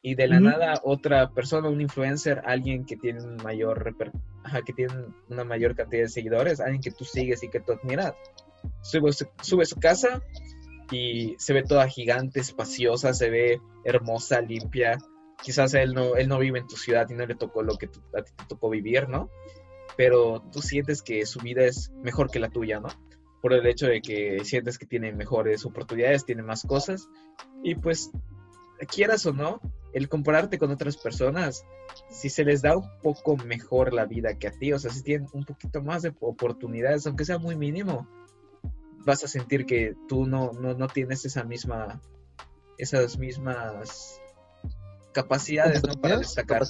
y 0.00 0.14
de 0.14 0.28
la 0.28 0.40
nada 0.40 0.80
otra 0.84 1.30
persona, 1.30 1.68
un 1.68 1.80
influencer, 1.80 2.42
alguien 2.44 2.84
que 2.84 2.96
tiene 2.96 3.22
un 3.22 3.36
mayor 3.36 3.94
que 4.64 4.72
tiene 4.72 4.94
una 5.28 5.44
mayor 5.44 5.74
cantidad 5.74 6.02
de 6.02 6.08
seguidores, 6.08 6.60
alguien 6.60 6.80
que 6.80 6.90
tú 6.90 7.04
sigues 7.04 7.42
y 7.42 7.50
que 7.50 7.60
tú 7.60 7.72
admiras, 7.72 8.14
sube, 8.80 9.10
sube 9.42 9.66
su 9.66 9.76
casa 9.76 10.22
y 10.90 11.34
se 11.38 11.52
ve 11.52 11.62
toda 11.62 11.88
gigante, 11.88 12.40
espaciosa, 12.40 13.12
se 13.12 13.28
ve 13.28 13.60
hermosa, 13.84 14.40
limpia. 14.40 14.98
Quizás 15.42 15.74
él 15.74 15.94
no, 15.94 16.16
él 16.16 16.28
no 16.28 16.38
vive 16.38 16.58
en 16.58 16.66
tu 16.66 16.76
ciudad 16.76 17.08
y 17.10 17.14
no 17.14 17.26
le 17.26 17.34
tocó 17.34 17.62
lo 17.62 17.76
que 17.76 17.86
a 17.86 18.22
ti 18.22 18.32
te 18.36 18.44
tocó 18.48 18.70
vivir, 18.70 19.08
¿no? 19.08 19.30
Pero 19.96 20.42
tú 20.52 20.62
sientes 20.62 21.02
que 21.02 21.26
su 21.26 21.40
vida 21.40 21.64
es 21.64 21.90
mejor 22.02 22.30
que 22.30 22.38
la 22.38 22.50
tuya, 22.50 22.80
¿no? 22.80 22.88
Por 23.42 23.52
el 23.52 23.66
hecho 23.66 23.86
de 23.86 24.00
que 24.00 24.44
sientes 24.44 24.78
que 24.78 24.86
tiene 24.86 25.12
mejores 25.12 25.64
oportunidades, 25.64 26.24
tiene 26.24 26.42
más 26.42 26.62
cosas. 26.62 27.08
Y 27.62 27.74
pues, 27.74 28.10
quieras 28.88 29.26
o 29.26 29.32
no, 29.32 29.60
el 29.92 30.08
compararte 30.08 30.58
con 30.58 30.70
otras 30.70 30.96
personas, 30.96 31.64
si 32.10 32.28
se 32.30 32.44
les 32.44 32.62
da 32.62 32.76
un 32.76 32.88
poco 33.02 33.36
mejor 33.36 33.92
la 33.92 34.04
vida 34.04 34.38
que 34.38 34.48
a 34.48 34.52
ti, 34.52 34.72
o 34.72 34.78
sea, 34.78 34.90
si 34.90 35.02
tienen 35.02 35.28
un 35.32 35.44
poquito 35.44 35.82
más 35.82 36.02
de 36.02 36.14
oportunidades, 36.20 37.06
aunque 37.06 37.24
sea 37.24 37.38
muy 37.38 37.56
mínimo, 37.56 38.08
vas 39.04 39.24
a 39.24 39.28
sentir 39.28 39.64
que 39.66 39.94
tú 40.08 40.26
no, 40.26 40.52
no, 40.52 40.86
tienes 40.88 41.24
esa 41.24 41.44
misma, 41.44 42.00
esas 42.76 43.18
mismas 43.18 44.20
capacidades, 45.12 45.82
¿no? 45.82 45.94
Para 45.94 46.18
destacar. 46.18 46.62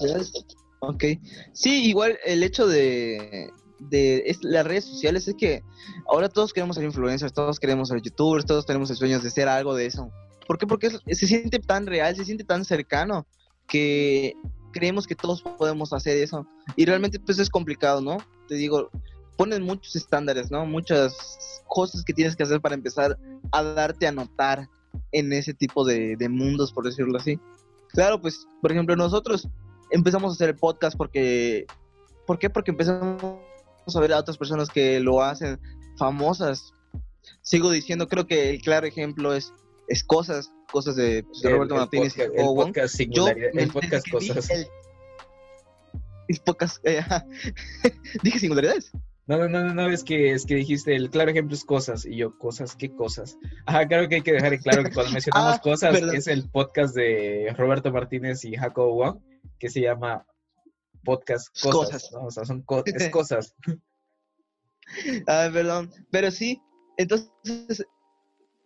Ok. 0.80 1.04
Sí, 1.52 1.86
igual 1.86 2.18
el 2.24 2.44
hecho 2.44 2.68
de, 2.68 3.50
de 3.80 4.36
las 4.42 4.66
redes 4.66 4.84
sociales 4.84 5.26
es 5.28 5.34
que 5.34 5.62
ahora 6.06 6.28
todos 6.28 6.52
queremos 6.52 6.76
ser 6.76 6.84
influencers, 6.84 7.32
todos 7.32 7.58
queremos 7.58 7.88
ser 7.88 8.00
youtubers, 8.00 8.46
todos 8.46 8.66
tenemos 8.66 8.90
el 8.90 8.96
sueño 8.96 9.20
de 9.20 9.30
ser 9.30 9.48
algo 9.48 9.74
de 9.74 9.86
eso. 9.86 10.10
¿Por 10.48 10.56
qué? 10.56 10.66
Porque 10.66 10.90
se 10.90 11.26
siente 11.26 11.58
tan 11.58 11.86
real, 11.86 12.16
se 12.16 12.24
siente 12.24 12.42
tan 12.42 12.64
cercano 12.64 13.26
que 13.68 14.32
creemos 14.72 15.06
que 15.06 15.14
todos 15.14 15.42
podemos 15.42 15.92
hacer 15.92 16.16
eso. 16.16 16.46
Y 16.74 16.86
realmente 16.86 17.20
pues 17.20 17.38
es 17.38 17.50
complicado, 17.50 18.00
¿no? 18.00 18.16
Te 18.48 18.54
digo, 18.54 18.88
ponen 19.36 19.62
muchos 19.62 19.94
estándares, 19.94 20.50
¿no? 20.50 20.64
Muchas 20.64 21.62
cosas 21.66 22.02
que 22.02 22.14
tienes 22.14 22.34
que 22.34 22.44
hacer 22.44 22.62
para 22.62 22.74
empezar 22.74 23.18
a 23.52 23.62
darte 23.62 24.06
a 24.06 24.12
notar 24.12 24.70
en 25.12 25.34
ese 25.34 25.52
tipo 25.52 25.84
de, 25.84 26.16
mundos, 26.30 26.72
por 26.72 26.86
decirlo 26.86 27.18
así. 27.18 27.38
Claro, 27.88 28.18
pues, 28.18 28.48
por 28.62 28.72
ejemplo, 28.72 28.96
nosotros 28.96 29.46
empezamos 29.90 30.32
a 30.32 30.34
hacer 30.34 30.48
el 30.48 30.56
podcast 30.56 30.96
porque... 30.96 31.66
¿Por 32.26 32.38
qué? 32.38 32.48
Porque 32.48 32.70
empezamos 32.70 33.38
a 33.94 34.00
ver 34.00 34.14
a 34.14 34.18
otras 34.18 34.38
personas 34.38 34.70
que 34.70 34.98
lo 34.98 35.22
hacen 35.22 35.60
famosas. 35.98 36.72
Sigo 37.42 37.70
diciendo, 37.70 38.08
creo 38.08 38.26
que 38.26 38.48
el 38.48 38.62
claro 38.62 38.86
ejemplo 38.86 39.34
es 39.34 39.52
es 39.88 40.04
cosas, 40.04 40.52
cosas 40.70 40.96
de, 40.96 41.24
pues, 41.24 41.42
Roberto 41.42 41.74
Martínez 41.74 42.16
y 42.16 42.22
el 42.22 42.30
podcast 42.32 42.94
singularidad, 42.94 43.50
el 43.54 43.70
podcast 43.70 44.10
cosas. 44.10 44.50
El, 46.28 46.40
podcast, 46.44 46.86
eh, 46.86 47.02
dije 48.22 48.38
singularidades. 48.38 48.92
No, 49.26 49.48
no, 49.48 49.48
no, 49.48 49.72
no, 49.72 49.88
es 49.88 50.04
que, 50.04 50.32
es 50.32 50.44
que 50.44 50.56
dijiste, 50.56 50.94
el 50.94 51.08
claro 51.08 51.30
ejemplo 51.30 51.54
es 51.54 51.64
cosas, 51.64 52.04
y 52.04 52.16
yo, 52.16 52.36
cosas, 52.36 52.76
¿qué 52.76 52.94
cosas? 52.94 53.38
Ajá, 53.64 53.88
claro 53.88 54.10
que 54.10 54.16
hay 54.16 54.22
que 54.22 54.32
dejar 54.32 54.52
en 54.52 54.60
claro 54.60 54.84
que 54.84 54.90
cuando 54.92 55.12
mencionamos 55.12 55.56
ah, 55.56 55.60
cosas, 55.62 56.02
es 56.12 56.26
el 56.26 56.50
podcast 56.50 56.94
de 56.94 57.54
Roberto 57.56 57.90
Martínez 57.90 58.44
y 58.44 58.56
Jacobo 58.56 58.94
Wong, 58.94 59.20
que 59.58 59.70
se 59.70 59.80
llama 59.80 60.26
Podcast 61.02 61.48
Cosas, 61.62 62.10
¿no? 62.12 62.26
O 62.26 62.30
sea, 62.30 62.44
son 62.44 62.62
es 62.84 63.08
cosas. 63.08 63.54
ah, 65.26 65.48
perdón, 65.50 65.90
pero 66.10 66.30
sí, 66.30 66.60
entonces, 66.98 67.86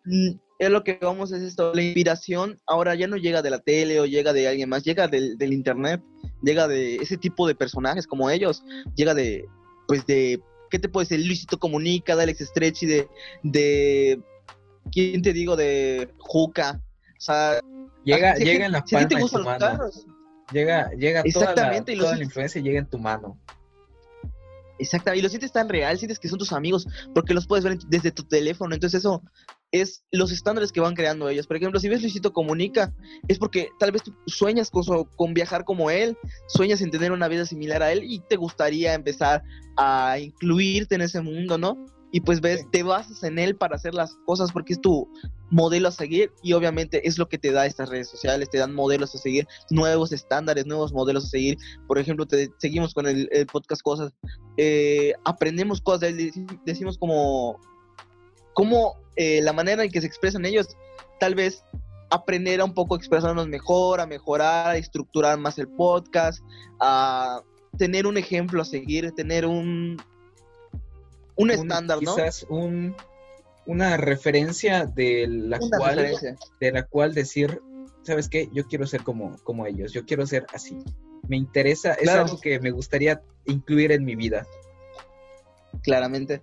mm, 0.05 0.33
es 0.63 0.71
lo 0.71 0.85
que 0.85 0.99
vamos 1.01 1.33
es 1.33 1.43
esto, 1.43 1.75
la 1.75 1.83
inspiración 1.83 2.61
ahora 2.67 2.95
ya 2.95 3.09
no 3.09 3.17
llega 3.17 3.43
de 3.43 3.51
la 3.51 3.59
tele 3.59 3.99
o 3.99 4.07
llega 4.07 4.33
de 4.33 4.47
alguien 4.47 4.69
más, 4.69 4.85
llega 4.85 5.09
del, 5.09 5.53
internet, 5.53 6.01
llega 6.41 6.69
de 6.69 6.97
ese 6.97 7.17
tipo 7.17 7.49
de 7.49 7.57
personajes 7.57 8.07
como 8.07 8.31
ellos, 8.31 8.63
llega 8.95 9.13
de, 9.13 9.45
pues 9.89 10.07
de, 10.07 10.41
¿qué 10.71 10.79
te 10.79 10.89
puede 10.89 11.09
decir? 11.09 11.27
Luisito 11.27 11.59
Comunica, 11.59 12.15
de 12.15 12.23
Alex 12.23 12.47
Stretchy, 12.47 12.87
de, 12.87 13.09
de, 13.43 14.21
¿quién 14.93 15.21
te 15.21 15.33
digo? 15.33 15.57
De 15.57 16.09
Juca, 16.19 16.81
o 17.19 17.21
sea... 17.21 17.61
Llega, 18.05 18.35
llega 18.35 18.67
en 18.67 18.73
la 18.73 18.83
palma 18.85 19.09
de 19.09 19.29
tu 19.29 19.39
mano. 19.39 19.91
Llega, 20.53 20.91
llega 20.91 21.23
toda, 21.33 21.55
la, 21.55 21.85
toda 21.85 22.17
la 22.17 22.23
influencia 22.23 22.61
llega 22.61 22.79
en 22.79 22.87
tu 22.87 22.99
mano. 22.99 23.39
Exactamente, 24.79 25.21
y 25.21 25.23
lo 25.23 25.29
sientes 25.29 25.53
tan 25.53 25.69
real, 25.69 25.99
sientes 25.99 26.19
que 26.19 26.29
son 26.29 26.39
tus 26.39 26.53
amigos, 26.53 26.87
porque 27.15 27.35
los 27.35 27.47
puedes 27.47 27.65
ver 27.65 27.79
desde 27.89 28.11
tu 28.11 28.25
teléfono, 28.25 28.75
entonces 28.75 29.01
eso 29.01 29.23
es 29.73 30.05
los 30.13 30.31
estándares 30.31 30.71
que 30.71 30.81
van 30.81 30.95
creando 30.95 31.29
ellos. 31.29 31.47
Por 31.47 31.57
ejemplo, 31.57 31.81
si 31.81 31.89
ves 31.89 32.03
Luisito 32.03 32.33
Comunica, 32.33 32.95
es 33.29 33.39
porque 33.39 33.71
tal 33.79 33.91
vez 33.91 34.03
tú 34.03 34.15
sueñas 34.27 34.71
con, 34.71 34.85
con 35.17 35.35
viajar 35.35 35.65
como 35.65 35.91
él, 35.91 36.17
sueñas 36.47 36.81
en 36.83 36.91
tener 36.91 37.13
una 37.13 37.29
vida 37.29 37.47
similar 37.47 37.83
a 37.83 37.93
él 37.93 38.05
y 38.05 38.21
te 38.21 38.37
gustaría 38.37 38.95
empezar 38.95 39.43
a 39.77 40.19
incluirte 40.19 40.95
en 40.95 41.01
ese 41.01 41.21
mundo, 41.21 41.59
¿no? 41.59 41.85
y 42.13 42.21
pues 42.21 42.43
ves, 42.43 42.67
te 42.71 42.83
basas 42.83 43.23
en 43.25 43.39
él 43.39 43.57
para 43.57 43.75
hacer 43.75 43.95
las 43.95 44.17
cosas 44.27 44.53
porque 44.53 44.75
es 44.75 44.81
tu 44.81 45.09
modelo 45.51 45.89
a 45.89 45.93
seguir 45.93 46.31
y 46.43 46.53
obviamente 46.53 47.09
es 47.09 47.19
lo 47.19 47.27
que 47.27 47.39
te 47.39 47.53
da 47.53 47.67
estas 47.67 47.89
redes 47.89 48.09
sociales, 48.09 48.51
te 48.51 48.59
dan 48.59 48.75
modelos 48.75 49.15
a 49.15 49.19
seguir, 49.19 49.49
nuevos 49.71 50.13
estándares, 50.13 50.67
nuevos 50.67 50.93
modelos 50.93 51.25
a 51.25 51.29
seguir. 51.29 51.57
Por 51.89 51.99
ejemplo, 51.99 52.27
te 52.27 52.51
seguimos 52.59 52.93
con 52.93 53.07
el, 53.07 53.29
podcast 53.51 53.83
Cosas, 53.83 54.13
eh, 54.59 55.15
aprendemos 55.25 55.81
cosas, 55.81 56.13
decimos 56.67 56.99
como, 56.99 57.59
como 58.55 58.97
eh, 59.17 59.41
la 59.43 59.53
manera 59.53 59.85
en 59.85 59.91
que 59.91 60.01
se 60.01 60.07
expresan 60.07 60.45
ellos, 60.45 60.77
tal 61.21 61.35
vez 61.35 61.65
aprender 62.11 62.61
a 62.61 62.65
un 62.65 62.75
poco 62.75 62.95
expresarnos 62.95 63.49
mejor, 63.49 64.01
a 64.01 64.07
mejorar, 64.07 64.69
a 64.69 64.77
estructurar 64.77 65.39
más 65.39 65.59
el 65.59 65.69
podcast, 65.69 66.43
a 66.81 67.43
tener 67.79 68.07
un 68.07 68.19
ejemplo 68.19 68.61
a 68.63 68.65
seguir, 68.65 69.13
tener 69.13 69.47
un, 69.47 70.01
un 71.37 71.51
estándar, 71.51 72.03
¿no? 72.03 72.15
Quizás 72.15 72.45
un, 72.49 72.95
una 73.67 73.97
referencia 73.97 74.85
de 74.85 75.27
la 75.27 75.59
cual 75.59 76.37
de 76.61 76.73
la 76.73 76.83
cual 76.85 77.15
decir, 77.15 77.61
¿sabes 78.03 78.29
qué? 78.29 78.51
Yo 78.53 78.67
quiero 78.67 78.87
ser 78.87 79.03
como, 79.03 79.39
como 79.45 79.67
ellos, 79.67 79.93
yo 79.93 80.05
quiero 80.05 80.27
ser 80.27 80.47
así. 80.53 80.79
Me 81.29 81.37
interesa, 81.37 81.95
es 81.95 82.09
algo 82.09 82.41
que 82.41 82.61
me 82.61 82.73
gustaría 82.73 83.23
incluir 83.47 83.93
en 83.93 84.05
mi 84.05 84.17
vida. 84.17 84.47
Claramente. 85.83 86.43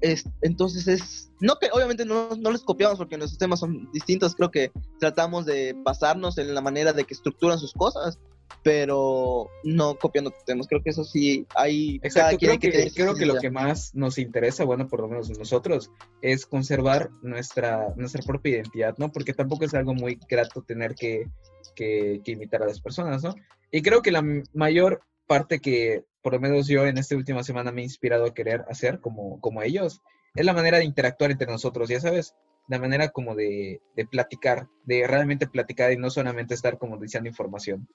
Es, 0.00 0.24
entonces 0.42 0.86
es, 0.88 1.30
no 1.40 1.56
que 1.56 1.68
obviamente 1.72 2.04
no, 2.04 2.30
no 2.36 2.50
les 2.50 2.62
copiamos 2.62 2.98
porque 2.98 3.16
nuestros 3.16 3.38
temas 3.38 3.60
son 3.60 3.90
distintos, 3.92 4.34
creo 4.34 4.50
que 4.50 4.70
tratamos 4.98 5.46
de 5.46 5.74
basarnos 5.84 6.38
en 6.38 6.54
la 6.54 6.60
manera 6.60 6.92
de 6.92 7.04
que 7.04 7.14
estructuran 7.14 7.58
sus 7.58 7.72
cosas 7.72 8.18
pero 8.62 9.50
no 9.62 9.96
copiando 9.96 10.32
temas. 10.46 10.66
Creo 10.66 10.82
que 10.82 10.90
eso 10.90 11.04
sí 11.04 11.46
hay. 11.54 12.00
Exacto, 12.02 12.38
creo 12.38 12.58
que, 12.58 12.90
creo 12.94 13.14
que 13.14 13.26
lo 13.26 13.38
que 13.38 13.50
más 13.50 13.94
nos 13.94 14.18
interesa, 14.18 14.64
bueno, 14.64 14.88
por 14.88 15.00
lo 15.00 15.08
menos 15.08 15.30
nosotros, 15.38 15.90
es 16.22 16.46
conservar 16.46 17.10
nuestra, 17.22 17.92
nuestra 17.96 18.22
propia 18.22 18.56
identidad, 18.56 18.94
¿no? 18.98 19.12
Porque 19.12 19.34
tampoco 19.34 19.64
es 19.64 19.74
algo 19.74 19.94
muy 19.94 20.18
grato 20.28 20.62
tener 20.62 20.94
que, 20.94 21.26
que, 21.74 22.20
imitar 22.24 22.62
a 22.62 22.66
las 22.66 22.80
personas, 22.80 23.22
¿no? 23.22 23.34
Y 23.70 23.82
creo 23.82 24.02
que 24.02 24.12
la 24.12 24.24
mayor 24.54 25.02
parte 25.26 25.58
que, 25.58 26.04
por 26.24 26.32
lo 26.32 26.40
menos 26.40 26.66
yo 26.66 26.86
en 26.86 26.96
esta 26.96 27.14
última 27.14 27.44
semana 27.44 27.70
me 27.70 27.82
he 27.82 27.84
inspirado 27.84 28.24
a 28.24 28.32
querer 28.32 28.64
hacer 28.70 28.98
como, 28.98 29.38
como 29.42 29.62
ellos, 29.62 30.00
es 30.34 30.46
la 30.46 30.54
manera 30.54 30.78
de 30.78 30.84
interactuar 30.86 31.30
entre 31.30 31.46
nosotros, 31.46 31.90
ya 31.90 32.00
sabes, 32.00 32.34
la 32.66 32.78
manera 32.78 33.10
como 33.10 33.34
de, 33.34 33.82
de 33.94 34.06
platicar, 34.06 34.66
de 34.84 35.06
realmente 35.06 35.46
platicar 35.46 35.92
y 35.92 35.98
no 35.98 36.08
solamente 36.08 36.54
estar 36.54 36.78
como 36.78 36.96
diciendo 36.96 37.28
información. 37.28 37.86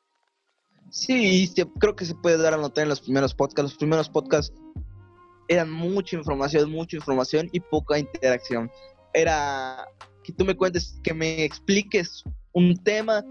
Sí, 0.92 1.52
creo 1.80 1.96
que 1.96 2.06
se 2.06 2.14
puede 2.14 2.38
dar 2.38 2.54
a 2.54 2.58
notar 2.58 2.84
en 2.84 2.90
los 2.90 3.02
primeros 3.02 3.34
podcasts. 3.34 3.72
Los 3.72 3.78
primeros 3.78 4.10
podcasts 4.10 4.54
eran 5.48 5.72
mucha 5.72 6.16
información, 6.16 6.70
mucha 6.70 6.98
información 6.98 7.50
y 7.52 7.60
poca 7.60 7.98
interacción. 7.98 8.70
Era 9.12 9.88
que 10.24 10.34
tú 10.34 10.46
me 10.46 10.56
cuentes, 10.56 11.00
que 11.04 11.16
me 11.16 11.44
expliques 11.44 12.24
un 12.54 12.76
tema 12.84 13.24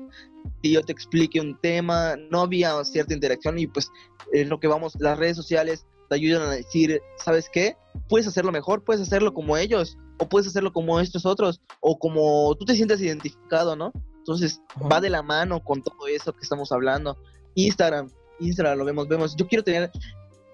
y 0.63 0.73
yo 0.73 0.83
te 0.83 0.93
explique 0.93 1.41
un 1.41 1.59
tema. 1.61 2.17
No 2.31 2.43
había 2.43 2.85
cierta 2.85 3.15
interacción 3.15 3.59
y 3.59 3.67
pues 3.67 3.91
en 4.33 4.49
lo 4.49 4.61
que 4.61 4.69
vamos, 4.69 4.95
las 4.99 5.19
redes 5.19 5.37
sociales 5.37 5.87
te 6.09 6.15
ayudan 6.17 6.43
a 6.43 6.53
decir, 6.53 7.01
¿sabes 7.23 7.49
qué? 7.53 7.77
Puedes 8.09 8.27
hacerlo 8.27 8.53
mejor, 8.53 8.85
puedes 8.85 9.03
hacerlo 9.03 9.35
como 9.35 9.57
ellos 9.57 9.97
o 10.19 10.29
puedes 10.29 10.49
hacerlo 10.49 10.73
como 10.73 11.01
estos 11.01 11.27
otros 11.27 11.61
o 11.81 11.99
como 11.99 12.55
tú 12.57 12.65
te 12.65 12.75
sientes 12.75 13.01
identificado, 13.01 13.77
¿no? 13.77 13.93
Entonces 14.19 14.61
va 14.91 15.01
de 15.01 15.11
la 15.11 15.23
mano 15.23 15.63
con 15.63 15.83
todo 15.83 16.07
eso 16.09 16.33
que 16.33 16.43
estamos 16.43 16.73
hablando. 16.73 17.17
Instagram, 17.55 18.11
Instagram 18.41 18.79
lo 18.79 18.85
vemos, 18.85 19.09
vemos, 19.09 19.37
yo 19.37 19.47
quiero 19.47 19.65
tener 19.65 19.91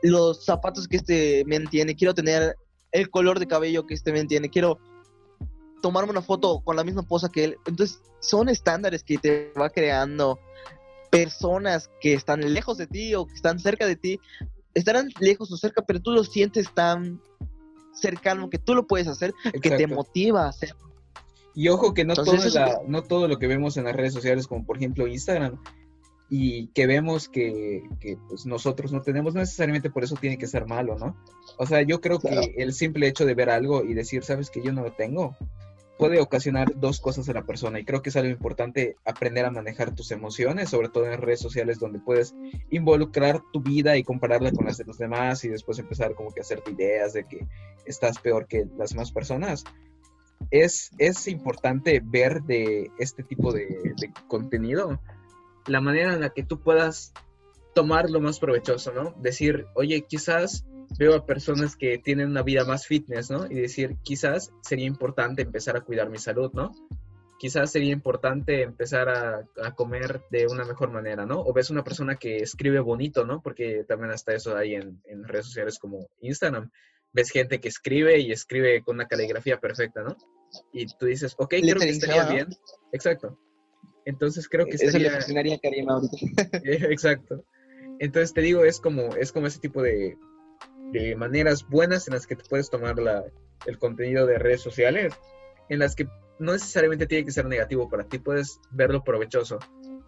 los 0.03 0.45
zapatos 0.45 0.87
que 0.87 0.97
este 0.97 1.45
men 1.47 1.67
tiene, 1.69 1.95
quiero 1.95 2.15
tener 2.15 2.57
el 2.93 3.11
color 3.11 3.39
de 3.39 3.47
cabello 3.47 3.87
que 3.87 3.95
este 3.95 4.13
men 4.13 4.29
tiene, 4.29 4.49
quiero 4.49 4.79
tomarme 5.85 6.13
una 6.13 6.23
foto 6.23 6.63
con 6.65 6.77
la 6.77 6.83
misma 6.83 7.03
posa 7.03 7.29
que 7.29 7.45
él. 7.45 7.59
Entonces, 7.67 8.01
son 8.19 8.49
estándares 8.49 9.03
que 9.03 9.19
te 9.19 9.53
va 9.53 9.69
creando 9.69 10.41
personas 11.11 11.91
que 12.01 12.15
están 12.15 12.41
lejos 12.55 12.79
de 12.79 12.87
ti 12.87 13.15
o 13.15 13.27
que 13.27 13.35
están 13.35 13.59
cerca 13.61 13.87
de 13.87 13.95
ti. 13.95 14.19
Estarán 14.73 15.11
lejos 15.21 15.53
o 15.53 15.59
cerca, 15.59 15.83
pero 15.83 16.01
tú 16.01 16.13
lo 16.13 16.25
sientes 16.25 16.73
tan 16.73 17.21
cercano 17.93 18.49
que 18.49 18.57
tú 18.57 18.75
lo 18.75 18.87
puedes 18.87 19.09
hacer, 19.09 19.35
que 19.61 19.73
te 19.73 19.87
motiva 19.87 20.47
a 20.47 20.49
hacer. 20.49 20.75
Y 21.55 21.69
ojo 21.69 21.93
que 21.93 22.07
no, 22.07 22.15
todo 22.15 22.33
no 22.89 23.03
todo 23.03 23.29
lo 23.29 23.39
que 23.39 23.47
vemos 23.47 23.77
en 23.77 23.85
las 23.85 23.95
redes 23.95 24.15
sociales, 24.15 24.47
como 24.47 24.65
por 24.65 24.79
ejemplo 24.79 25.07
Instagram, 25.07 25.61
y 26.31 26.69
que 26.69 26.87
vemos 26.87 27.29
que, 27.29 27.83
pues, 28.31 28.47
nosotros 28.47 28.91
no 28.91 29.03
tenemos, 29.03 29.35
no 29.35 29.41
necesariamente 29.41 29.91
por 29.91 30.03
eso 30.03 30.17
tiene 30.17 30.39
que 30.39 30.47
ser 30.47 30.67
malo, 30.67 30.97
¿no? 30.99 31.15
O 31.59 31.67
sea, 31.67 31.83
yo 31.83 32.01
creo 32.01 32.21
que 32.21 32.55
el 32.57 32.73
simple 32.73 33.07
hecho 33.07 33.27
de 33.27 33.35
ver 33.35 33.51
algo 33.51 33.85
y 33.85 33.93
decir, 33.93 34.25
sabes 34.25 34.49
que 34.49 34.63
yo 34.63 34.73
no 34.73 34.83
lo 34.83 34.93
tengo, 34.93 35.37
puede 35.99 36.21
ocasionar 36.21 36.73
dos 36.77 37.01
cosas 37.01 37.29
en 37.29 37.35
la 37.35 37.45
persona 37.45 37.79
y 37.79 37.85
creo 37.85 38.03
que 38.03 38.11
es 38.11 38.17
algo 38.17 38.31
importante 38.31 38.97
aprender 39.05 39.45
a 39.45 39.51
manejar 39.51 39.95
tus 39.95 40.11
emociones, 40.11 40.71
sobre 40.71 40.89
todo 40.89 41.07
en 41.07 41.21
redes 41.21 41.41
sociales 41.41 41.79
donde 41.79 42.01
puedes 42.01 42.35
involucrar 42.71 43.41
tu 43.53 43.61
vida 43.61 43.97
y 43.97 44.03
compararla 44.03 44.53
con 44.53 44.67
las 44.67 44.77
de 44.77 44.85
los 44.85 44.99
demás 44.99 45.45
y 45.45 45.49
después 45.49 45.79
empezar 45.79 46.15
como 46.15 46.33
que 46.33 46.41
a 46.41 46.43
hacerte 46.43 46.73
ideas 46.73 47.13
de 47.13 47.25
que 47.27 47.47
estás 47.87 48.19
peor 48.19 48.47
que 48.47 48.67
las 48.77 48.91
demás 48.91 49.13
personas. 49.13 49.65
Es, 50.51 50.91
es 50.99 51.27
importante 51.29 52.03
ver 52.05 52.43
de 52.43 52.91
este 52.99 53.23
tipo 53.23 53.53
de 53.53 53.67
contenido 54.29 55.01
la 55.67 55.81
manera 55.81 56.13
en 56.13 56.21
la 56.21 56.31
que 56.31 56.43
tú 56.43 56.61
puedas 56.61 57.13
tomar 57.75 58.11
lo 58.11 58.21
más 58.21 58.39
provechoso, 58.39 58.93
¿no? 58.93 59.15
Decir, 59.21 59.67
oye, 59.75 60.03
quizás 60.03 60.67
veo 60.99 61.15
a 61.15 61.27
personas 61.27 61.77
que 61.77 61.99
tienen 61.99 62.31
una 62.31 62.43
vida 62.43 62.65
más 62.65 62.87
fitness, 62.87 63.31
¿no? 63.31 63.47
Y 63.47 63.55
decir, 63.55 63.97
quizás 64.03 64.53
sería 64.63 64.87
importante 64.87 65.43
empezar 65.43 65.77
a 65.77 65.81
cuidar 65.81 66.11
mi 66.11 66.19
salud, 66.19 66.53
¿no? 66.53 66.73
Quizás 67.39 67.73
sería 67.73 67.93
importante 67.93 68.63
empezar 68.63 69.09
a, 69.09 69.75
comer 69.75 70.23
de 70.31 70.47
una 70.47 70.65
mejor 70.65 70.91
manera, 70.91 71.27
¿no? 71.27 71.41
O 71.41 71.53
ves 71.53 71.71
una 71.71 71.85
persona 71.85 72.17
que 72.17 72.37
escribe 72.37 72.81
bonito, 72.81 73.25
¿no? 73.25 73.43
Porque 73.43 73.85
también 73.87 74.13
hasta 74.13 74.35
eso 74.35 74.57
hay 74.57 74.77
en, 74.77 75.01
en 75.05 75.25
redes 75.25 75.47
sociales 75.47 75.79
como 75.79 76.09
Instagram. 76.21 76.71
Ves 77.13 77.31
gente 77.31 77.61
que 77.61 77.69
escribe 77.69 78.21
y 78.21 78.33
escribe 78.33 78.83
con 78.83 78.97
una 78.97 79.07
caligrafía 79.07 79.59
perfecta, 79.59 80.03
¿no? 80.03 80.17
Y 80.73 80.87
tú 80.87 81.07
dices, 81.07 81.35
ok, 81.37 81.55
creo 81.61 81.77
que 81.77 81.89
estaría 81.89 82.25
bien. 82.27 82.49
Exacto. 82.93 83.39
Entonces 84.05 84.49
creo 84.49 84.67
que 84.67 84.79
sería... 84.79 85.19
Eso 85.19 85.33
le 85.33 85.41
ahorita. 85.89 86.17
Exacto. 86.91 87.45
Entonces 87.99 88.33
te 88.33 88.41
digo, 88.41 88.65
es 88.65 88.81
como, 88.81 89.15
es 89.17 89.33
como 89.33 89.47
ese 89.47 89.61
tipo 89.61 89.83
de, 89.83 90.17
de 90.95 91.17
maneras 91.17 91.69
buenas 91.69 92.07
en 92.07 92.15
las 92.15 92.27
que 92.27 92.37
te 92.37 92.45
puedes 92.49 92.71
tomar 92.71 92.99
la, 92.99 93.25
el 93.67 93.79
contenido 93.79 94.27
de 94.27 94.39
redes 94.39 94.61
sociales, 94.61 95.13
en 95.69 95.81
las 95.81 95.97
que 95.97 96.07
no 96.39 96.53
necesariamente 96.53 97.07
tiene 97.07 97.25
que 97.25 97.33
ser 97.33 97.47
negativo 97.47 97.91
para 97.91 98.05
ti, 98.05 98.19
puedes 98.19 98.61
verlo 98.71 99.03
provechoso, 99.03 99.59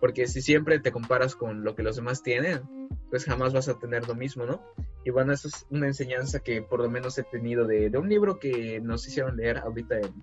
porque 0.01 0.28
si 0.28 0.43
siempre 0.43 0.78
te 0.78 0.93
comparas 0.93 1.34
con 1.34 1.64
lo 1.64 1.74
que 1.74 1.82
los 1.82 1.97
demás 1.97 2.22
tienen, 2.22 2.62
pues 3.11 3.24
jamás 3.24 3.53
vas 3.53 3.68
a 3.68 3.78
tener 3.78 4.07
lo 4.07 4.14
mismo, 4.14 4.47
¿no? 4.47 4.62
Y 5.05 5.11
bueno, 5.11 5.32
eso 5.32 5.49
es 5.49 5.66
una 5.70 5.87
enseñanza 5.87 6.39
que 6.41 6.62
por 6.62 6.80
lo 6.80 6.89
menos 6.89 7.18
he 7.18 7.24
tenido 7.24 7.66
de, 7.66 7.91
de 7.91 7.99
un 7.99 8.09
libro 8.09 8.39
que 8.39 8.80
nos 8.80 9.07
hicieron 9.09 9.37
leer 9.37 9.59
ahorita 9.59 9.99
en, 9.99 10.14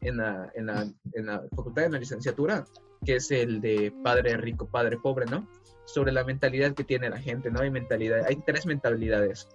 en, 0.00 0.16
la, 0.16 0.50
en, 0.54 0.66
la, 0.66 0.86
en 1.12 1.26
la 1.26 1.42
facultad 1.54 1.82
de 1.82 1.90
la 1.90 1.98
licenciatura, 1.98 2.64
que 3.04 3.16
es 3.16 3.30
el 3.30 3.60
de 3.60 3.92
padre 4.02 4.36
rico, 4.36 4.68
padre 4.68 4.98
pobre, 4.98 5.26
¿no? 5.26 5.48
Sobre 5.84 6.12
la 6.12 6.24
mentalidad 6.24 6.74
que 6.74 6.84
tiene 6.84 7.10
la 7.10 7.18
gente, 7.18 7.50
¿no? 7.50 7.60
Hay 7.60 7.70
mentalidad, 7.70 8.24
hay 8.26 8.36
tres 8.44 8.66
mentalidades. 8.66 9.48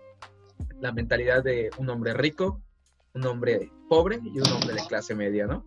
La 0.80 0.92
mentalidad 0.92 1.44
de 1.44 1.70
un 1.78 1.90
hombre 1.90 2.14
rico, 2.14 2.62
un 3.14 3.26
hombre 3.26 3.72
pobre 3.90 4.20
y 4.24 4.40
un 4.40 4.48
hombre 4.48 4.76
de 4.76 4.88
clase 4.88 5.16
media, 5.16 5.48
¿no? 5.48 5.66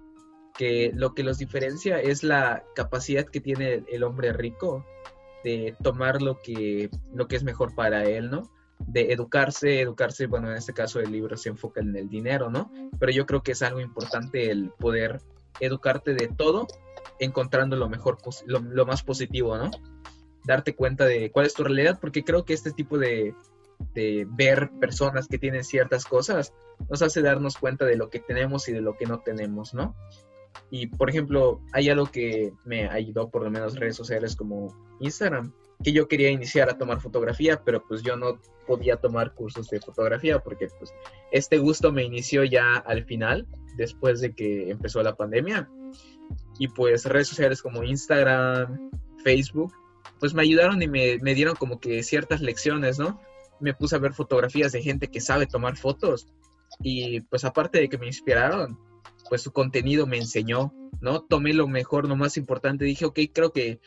Que 0.56 0.90
lo 0.94 1.14
que 1.14 1.22
los 1.22 1.38
diferencia 1.38 2.00
es 2.00 2.22
la 2.22 2.64
capacidad 2.74 3.24
que 3.26 3.40
tiene 3.40 3.84
el 3.88 4.02
hombre 4.02 4.32
rico 4.32 4.84
de 5.44 5.76
tomar 5.82 6.20
lo 6.20 6.40
que, 6.40 6.90
lo 7.14 7.28
que 7.28 7.36
es 7.36 7.44
mejor 7.44 7.74
para 7.74 8.04
él, 8.04 8.30
¿no? 8.30 8.50
de 8.86 9.12
educarse, 9.12 9.80
educarse, 9.80 10.26
bueno, 10.26 10.50
en 10.50 10.56
este 10.56 10.72
caso 10.72 11.00
el 11.00 11.10
libro 11.10 11.36
se 11.36 11.48
enfoca 11.48 11.80
en 11.80 11.96
el 11.96 12.08
dinero, 12.08 12.50
¿no? 12.50 12.70
Pero 12.98 13.12
yo 13.12 13.26
creo 13.26 13.42
que 13.42 13.52
es 13.52 13.62
algo 13.62 13.80
importante 13.80 14.50
el 14.50 14.70
poder 14.78 15.20
educarte 15.60 16.14
de 16.14 16.28
todo, 16.28 16.66
encontrando 17.18 17.76
lo 17.76 17.88
mejor, 17.88 18.18
lo, 18.46 18.86
más 18.86 19.02
positivo, 19.02 19.56
¿no? 19.58 19.70
Darte 20.44 20.74
cuenta 20.74 21.04
de 21.04 21.30
cuál 21.30 21.46
es 21.46 21.54
tu 21.54 21.64
realidad, 21.64 21.98
porque 22.00 22.24
creo 22.24 22.44
que 22.44 22.54
este 22.54 22.70
tipo 22.70 22.98
de, 22.98 23.34
de 23.94 24.26
ver 24.30 24.70
personas 24.80 25.28
que 25.28 25.38
tienen 25.38 25.64
ciertas 25.64 26.04
cosas 26.04 26.52
nos 26.88 27.02
hace 27.02 27.22
darnos 27.22 27.56
cuenta 27.56 27.84
de 27.84 27.96
lo 27.96 28.10
que 28.10 28.20
tenemos 28.20 28.68
y 28.68 28.72
de 28.72 28.80
lo 28.80 28.96
que 28.96 29.06
no 29.06 29.20
tenemos, 29.20 29.74
¿no? 29.74 29.94
Y 30.70 30.86
por 30.86 31.10
ejemplo, 31.10 31.60
hay 31.72 31.88
algo 31.88 32.06
que 32.06 32.52
me 32.64 32.88
ayudó 32.88 33.30
por 33.30 33.42
lo 33.42 33.50
menos 33.50 33.76
redes 33.76 33.96
sociales 33.96 34.36
como 34.36 34.74
Instagram, 35.00 35.52
que 35.82 35.92
yo 35.92 36.08
quería 36.08 36.30
iniciar 36.30 36.68
a 36.68 36.78
tomar 36.78 37.00
fotografía, 37.00 37.62
pero 37.64 37.82
pues 37.86 38.02
yo 38.02 38.16
no 38.16 38.40
podía 38.66 38.96
tomar 38.96 39.34
cursos 39.34 39.70
de 39.70 39.80
fotografía 39.80 40.40
porque 40.40 40.68
pues 40.78 40.92
este 41.32 41.58
gusto 41.58 41.92
me 41.92 42.04
inició 42.04 42.44
ya 42.44 42.76
al 42.76 43.04
final, 43.04 43.46
después 43.76 44.20
de 44.20 44.34
que 44.34 44.70
empezó 44.70 45.02
la 45.02 45.16
pandemia. 45.16 45.68
Y 46.58 46.68
pues 46.68 47.04
redes 47.06 47.28
sociales 47.28 47.62
como 47.62 47.82
Instagram, 47.84 48.90
Facebook, 49.24 49.72
pues 50.20 50.34
me 50.34 50.42
ayudaron 50.42 50.82
y 50.82 50.88
me, 50.88 51.18
me 51.22 51.34
dieron 51.34 51.54
como 51.54 51.80
que 51.80 52.02
ciertas 52.02 52.40
lecciones, 52.40 52.98
¿no? 52.98 53.20
Me 53.60 53.74
puse 53.74 53.96
a 53.96 53.98
ver 53.98 54.12
fotografías 54.12 54.72
de 54.72 54.82
gente 54.82 55.08
que 55.08 55.20
sabe 55.20 55.46
tomar 55.46 55.76
fotos 55.76 56.26
y 56.80 57.20
pues 57.22 57.44
aparte 57.44 57.80
de 57.80 57.88
que 57.88 57.98
me 57.98 58.06
inspiraron, 58.06 58.78
pues 59.28 59.42
su 59.42 59.52
contenido 59.52 60.06
me 60.06 60.18
enseñó, 60.18 60.72
¿no? 61.00 61.22
Tomé 61.22 61.52
lo 61.52 61.66
mejor, 61.66 62.08
lo 62.08 62.16
más 62.16 62.36
importante, 62.36 62.84
dije, 62.84 63.04
ok, 63.04 63.18
creo 63.32 63.52
que 63.52 63.80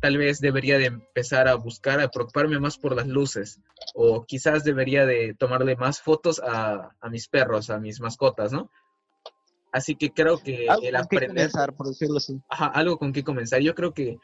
tal 0.00 0.16
vez 0.16 0.40
debería 0.40 0.78
de 0.78 0.86
empezar 0.86 1.48
a 1.48 1.54
buscar, 1.54 2.00
a 2.00 2.08
preocuparme 2.08 2.58
más 2.58 2.78
por 2.78 2.96
las 2.96 3.06
luces, 3.06 3.60
o 3.94 4.24
quizás 4.24 4.64
debería 4.64 5.06
de 5.06 5.34
tomarle 5.34 5.76
más 5.76 6.00
fotos 6.00 6.40
a, 6.44 6.90
mis 7.10 7.28
perros, 7.28 7.70
a 7.70 7.78
mis 7.78 8.00
mascotas, 8.00 8.52
¿no? 8.52 8.70
Así 9.70 9.94
que 9.94 10.12
creo 10.12 10.38
que 10.38 10.66
el 10.82 10.96
aprender... 10.96 11.50
por 11.76 11.88
decirlo 11.88 12.18
así. 12.18 12.38
Ajá, 12.48 12.66
algo 12.66 12.98
con 12.98 13.12
que 13.12 13.24
comenzar. 13.24 13.60
Yo 13.60 13.74
creo 13.74 13.94
que 13.94 14.18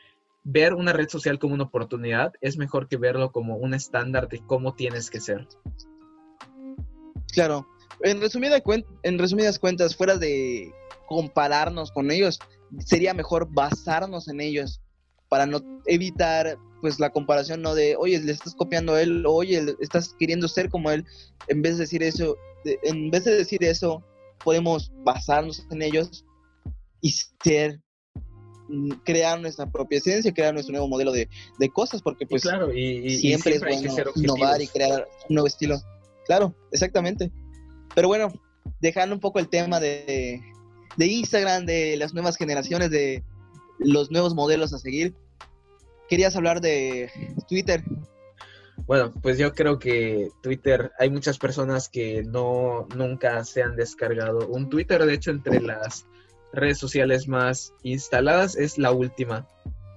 ver 0.50 0.72
una 0.72 0.94
red 0.94 1.10
social 1.10 1.38
como 1.38 1.52
una 1.52 1.64
oportunidad 1.64 2.32
es 2.40 2.56
mejor 2.56 2.88
que 2.88 2.96
verlo 2.96 3.32
como 3.32 3.56
un 3.56 3.74
estándar 3.74 4.28
de 4.28 4.40
cómo 4.46 4.74
tienes 4.74 5.10
que 5.10 5.20
ser. 5.20 5.46
Claro. 7.32 7.68
En, 8.00 8.18
resumida 8.20 8.62
en 9.02 9.18
resumidas 9.18 9.58
cuentas, 9.58 9.94
fuera 9.94 10.16
de 10.16 10.72
compararnos 11.06 11.92
con 11.92 12.10
ellos, 12.10 12.38
sería 12.78 13.12
mejor 13.12 13.46
basarnos 13.50 14.28
en 14.28 14.40
ellos 14.40 14.80
para 15.28 15.44
no 15.44 15.60
evitar 15.84 16.56
pues 16.80 16.98
la 16.98 17.10
comparación 17.10 17.60
no 17.60 17.74
de 17.74 17.96
oye 17.96 18.18
le 18.20 18.32
estás 18.32 18.54
copiando 18.54 18.94
a 18.94 19.02
él 19.02 19.24
oye 19.26 19.74
estás 19.80 20.14
queriendo 20.18 20.46
ser 20.48 20.70
como 20.70 20.90
él 20.90 21.04
en 21.48 21.60
vez 21.60 21.76
de 21.76 21.80
decir 21.80 22.02
eso 22.02 22.36
en 22.64 23.10
vez 23.10 23.24
de 23.24 23.34
decir 23.34 23.64
eso 23.64 24.02
podemos 24.44 24.92
basarnos 25.04 25.66
en 25.70 25.82
ellos 25.82 26.24
y 27.00 27.10
ser 27.42 27.80
crear 29.04 29.40
nuestra 29.40 29.70
propia 29.70 29.98
esencia 29.98 30.32
crear 30.32 30.52
nuestro 30.52 30.72
nuevo 30.72 30.88
modelo 30.88 31.12
de, 31.12 31.28
cosas 31.72 32.02
porque 32.02 32.26
pues 32.26 32.42
claro, 32.42 32.72
y, 32.72 33.10
siempre, 33.18 33.56
es 33.56 33.60
bueno 33.60 34.10
innovar 34.16 34.60
y 34.60 34.66
crear 34.66 35.08
un 35.28 35.34
nuevo 35.34 35.46
estilo 35.46 35.80
claro 36.26 36.54
exactamente 36.72 37.30
pero 37.94 38.08
bueno 38.08 38.32
dejando 38.80 39.14
un 39.14 39.20
poco 39.20 39.38
el 39.38 39.48
tema 39.48 39.80
de, 39.80 40.40
de 40.96 41.06
Instagram 41.06 41.66
de 41.66 41.96
las 41.96 42.14
nuevas 42.14 42.36
generaciones 42.36 42.90
de 42.90 43.24
los 43.78 44.10
nuevos 44.10 44.34
modelos 44.34 44.72
a 44.72 44.78
seguir. 44.78 45.14
Querías 46.08 46.36
hablar 46.36 46.60
de 46.60 47.10
Twitter. 47.48 47.82
Bueno, 48.86 49.12
pues 49.22 49.38
yo 49.38 49.52
creo 49.52 49.78
que 49.78 50.30
Twitter, 50.42 50.92
hay 50.98 51.10
muchas 51.10 51.38
personas 51.38 51.88
que 51.88 52.22
no 52.22 52.86
nunca 52.96 53.44
se 53.44 53.62
han 53.62 53.76
descargado 53.76 54.46
un 54.48 54.70
Twitter. 54.70 55.04
De 55.04 55.14
hecho, 55.14 55.30
entre 55.30 55.60
las 55.60 56.06
redes 56.52 56.78
sociales 56.78 57.28
más 57.28 57.74
instaladas 57.82 58.56
es 58.56 58.78
la 58.78 58.92
última. 58.92 59.46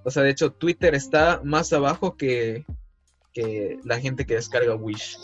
O 0.04 0.12
sea, 0.12 0.24
de 0.24 0.32
hecho, 0.32 0.52
Twitter 0.52 0.96
está 0.96 1.42
más 1.44 1.72
abajo 1.74 2.18
que, 2.18 2.66
que 3.34 3.80
la 3.84 4.00
gente 4.00 4.26
que 4.26 4.36
descarga 4.36 4.76
Wish. 4.76 5.18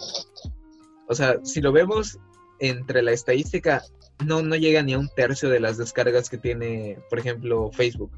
O 1.07 1.15
sea, 1.15 1.39
si 1.43 1.61
lo 1.61 1.71
vemos 1.71 2.19
entre 2.59 3.01
la 3.01 3.11
estadística, 3.11 3.83
no, 4.25 4.41
no 4.41 4.55
llega 4.55 4.81
ni 4.81 4.93
a 4.93 4.99
un 4.99 5.09
tercio 5.09 5.49
de 5.49 5.59
las 5.59 5.77
descargas 5.77 6.29
que 6.29 6.37
tiene, 6.37 6.99
por 7.09 7.19
ejemplo, 7.19 7.71
Facebook. 7.71 8.11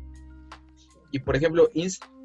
Y 1.11 1.19
por 1.19 1.35
ejemplo, 1.35 1.69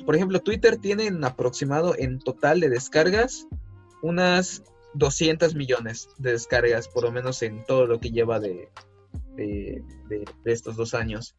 por 0.04 0.14
ejemplo, 0.14 0.40
Twitter 0.40 0.76
tiene 0.76 1.06
en 1.06 1.24
aproximado 1.24 1.94
en 1.96 2.18
total 2.18 2.60
de 2.60 2.68
descargas 2.68 3.46
unas 4.02 4.62
200 4.94 5.54
millones 5.54 6.08
de 6.18 6.32
descargas, 6.32 6.88
por 6.88 7.04
lo 7.04 7.12
menos 7.12 7.42
en 7.42 7.64
todo 7.64 7.86
lo 7.86 7.98
que 7.98 8.10
lleva 8.10 8.38
de, 8.40 8.68
de, 9.36 9.82
estos 10.44 10.76
dos 10.76 10.94
años. 10.94 11.36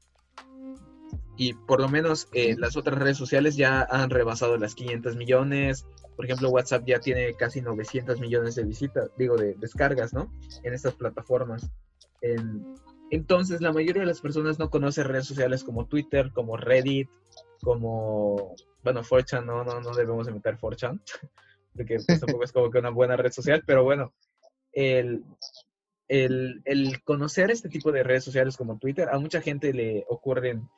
y 1.38 1.54
por 1.54 1.82
lo 1.82 1.90
menos 1.90 2.30
eh, 2.34 2.56
las 2.58 2.78
otras 2.78 2.98
redes 2.98 3.18
sociales 3.18 3.56
ya 3.56 3.82
han 3.90 4.10
rebasado 4.10 4.58
las 4.58 4.76
500 4.76 5.16
millones. 5.16 5.86
Por 6.16 6.26
ejemplo, 6.26 6.50
WhatsApp 6.50 6.86
ya 6.86 7.00
tiene 7.00 7.34
casi 7.34 7.62
900 7.62 8.20
millones 8.20 8.56
de 8.56 8.64
visitas, 8.64 9.12
digo, 9.18 9.36
de 9.36 9.54
descargas, 9.56 10.14
¿no? 10.14 10.32
En 10.64 10.74
estas 10.74 10.94
plataformas. 10.96 11.70
entonces, 13.12 13.62
la 13.62 13.74
mayoría 13.74 14.02
de 14.02 14.08
las 14.08 14.22
personas 14.22 14.58
no 14.58 14.70
conocen 14.70 15.06
redes 15.06 15.28
sociales 15.28 15.64
como 15.64 15.88
Twitter, 15.88 16.32
como 16.34 16.58
Reddit, 16.58 17.10
como, 17.62 18.56
bueno, 18.84 19.02
4 19.08 19.42
no, 19.42 19.64
no, 19.64 19.82
no 19.82 19.92
debemos 19.94 20.32
meter 20.32 20.58
4chan, 20.58 21.02
porque 21.76 21.98
pues, 22.06 22.20
tampoco 22.20 22.44
es 22.44 22.52
como 22.52 22.70
que 22.70 22.80
una 22.80 22.92
buena 22.92 23.18
red 23.18 23.32
social, 23.32 23.64
pero 23.66 23.84
bueno, 23.84 24.14
el, 24.72 25.24
el, 26.08 27.02
conocer 27.04 27.52
este 27.52 27.70
tipo 27.70 27.92
de 27.92 28.04
redes 28.04 28.24
sociales 28.24 28.58
como 28.58 28.78
Twitter, 28.78 29.10
a 29.10 29.20
mucha 29.20 29.42
gente 29.42 29.74
le 29.74 30.06
ocurren 30.08 30.70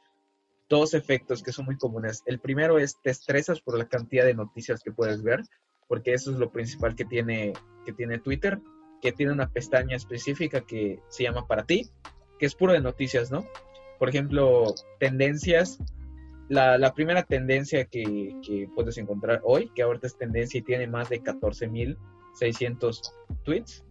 dos 0.70 0.94
efectos 0.94 1.44
que 1.44 1.52
son 1.52 1.66
muy 1.66 1.78
comunes. 1.78 2.24
El 2.26 2.40
primero 2.40 2.80
es 2.80 2.98
te 3.02 3.10
estresas 3.10 3.62
por 3.62 3.78
la 3.78 3.88
cantidad 3.88 4.26
de 4.26 4.34
noticias 4.34 4.82
que 4.84 4.92
puedes 4.92 5.24
ver, 5.24 5.42
porque 5.88 6.14
eso 6.14 6.32
es 6.32 6.38
lo 6.38 6.52
principal 6.52 6.96
que 6.96 7.06
tiene, 7.06 7.54
que 7.86 7.94
tiene 7.94 8.20
Twitter, 8.20 8.60
que 9.02 9.12
tiene 9.12 9.32
una 9.32 9.50
pestaña 9.50 9.96
específica 9.96 10.62
que 10.62 11.00
se 11.10 11.24
llama 11.24 11.48
para 11.48 11.66
ti, 11.66 11.90
que 12.40 12.46
es 12.46 12.56
puro 12.56 12.74
de 12.74 12.82
noticias, 12.82 13.32
¿no? 13.32 13.46
Por 14.00 14.10
ejemplo, 14.10 14.76
tendencias. 15.00 15.80
La, 16.50 16.78
la 16.78 16.94
primera 16.94 17.24
tendencia 17.24 17.86
que, 17.86 18.40
que, 18.46 18.70
puedes 18.74 18.98
encontrar 18.98 19.42
hoy, 19.44 19.70
que 19.76 19.82
ahorita 19.82 20.08
es 20.08 20.18
tendencia 20.18 20.60
y 20.60 20.64
tiene 20.64 20.88
más 20.88 21.10
de 21.10 21.22
14.600 21.22 23.12
tweets, 23.44 23.84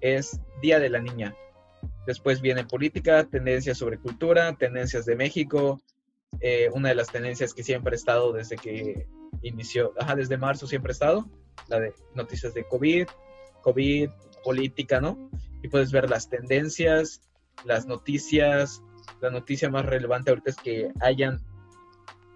es 0.00 0.40
Día 0.60 0.78
de 0.78 0.90
la 0.90 1.00
Niña. 1.00 1.34
Después 2.06 2.40
viene 2.40 2.64
política, 2.64 3.24
tendencias 3.24 3.78
sobre 3.78 3.98
cultura, 3.98 4.54
tendencias 4.56 5.04
de 5.04 5.16
México, 5.16 5.80
eh, 6.40 6.70
una 6.72 6.90
de 6.90 6.94
las 6.94 7.08
tendencias 7.08 7.54
que 7.54 7.62
siempre 7.62 7.94
ha 7.94 7.96
estado 7.96 8.32
desde 8.32 8.56
que 8.56 9.06
inició, 9.42 9.92
ajá, 9.98 10.14
desde 10.14 10.36
marzo 10.36 10.66
siempre 10.66 10.90
ha 10.90 10.92
estado, 10.92 11.28
la 11.68 11.80
de 11.80 11.94
noticias 12.14 12.54
de 12.54 12.64
COVID, 12.66 13.06
COVID, 13.62 14.10
política, 14.44 15.00
¿no? 15.00 15.30
Y 15.62 15.68
puedes 15.68 15.92
ver 15.92 16.08
las 16.08 16.28
tendencias, 16.28 17.20
las 17.64 17.86
noticias, 17.86 18.82
la 19.20 19.30
noticia 19.30 19.68
más 19.70 19.84
relevante 19.84 20.30
ahorita 20.30 20.50
es 20.50 20.56
que 20.56 20.90
hayan 21.00 21.40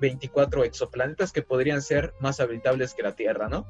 24 0.01 0.65
exoplanetas 0.65 1.33
que 1.33 1.43
podrían 1.43 1.81
ser 1.81 2.15
más 2.21 2.41
habitables 2.41 2.95
que 2.95 3.03
la 3.03 3.15
Tierra, 3.15 3.49
¿no? 3.49 3.67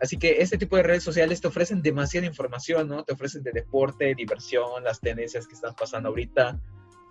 Así 0.00 0.16
que 0.18 0.40
este 0.40 0.56
tipo 0.56 0.76
de 0.76 0.82
redes 0.82 1.02
sociales 1.02 1.40
te 1.40 1.48
ofrecen 1.48 1.82
demasiada 1.82 2.26
información, 2.26 2.88
¿no? 2.88 3.04
Te 3.04 3.12
ofrecen 3.12 3.42
de 3.42 3.52
deporte, 3.52 4.14
diversión, 4.14 4.82
las 4.82 5.00
tendencias 5.00 5.46
que 5.46 5.54
están 5.54 5.74
pasando 5.74 6.08
ahorita, 6.08 6.58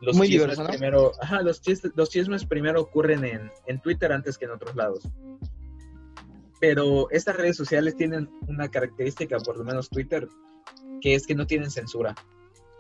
los 0.02 0.16
Muy 0.16 0.28
chismes 0.28 0.42
diverso, 0.42 0.64
¿no? 0.64 0.70
primero, 0.70 1.12
ajá, 1.22 1.42
los, 1.42 1.62
chistes- 1.62 1.92
los 1.96 2.10
chismes 2.10 2.46
primero 2.46 2.82
ocurren 2.82 3.24
en, 3.26 3.52
en 3.68 3.80
Twitter 3.82 4.12
antes 4.12 4.38
que 4.38 4.46
en 4.46 4.52
otros 4.52 4.76
lados. 4.76 5.08
Pero 6.60 7.10
estas 7.12 7.36
redes 7.38 7.56
sociales 7.56 7.96
tienen 7.96 8.30
una 8.48 8.70
característica, 8.70 9.38
por 9.38 9.58
lo 9.58 9.64
menos 9.64 9.90
Twitter, 9.90 10.28
que 11.00 11.16
es 11.16 11.26
que 11.26 11.36
no 11.36 11.46
tienen 11.48 11.70
censura. 11.72 12.16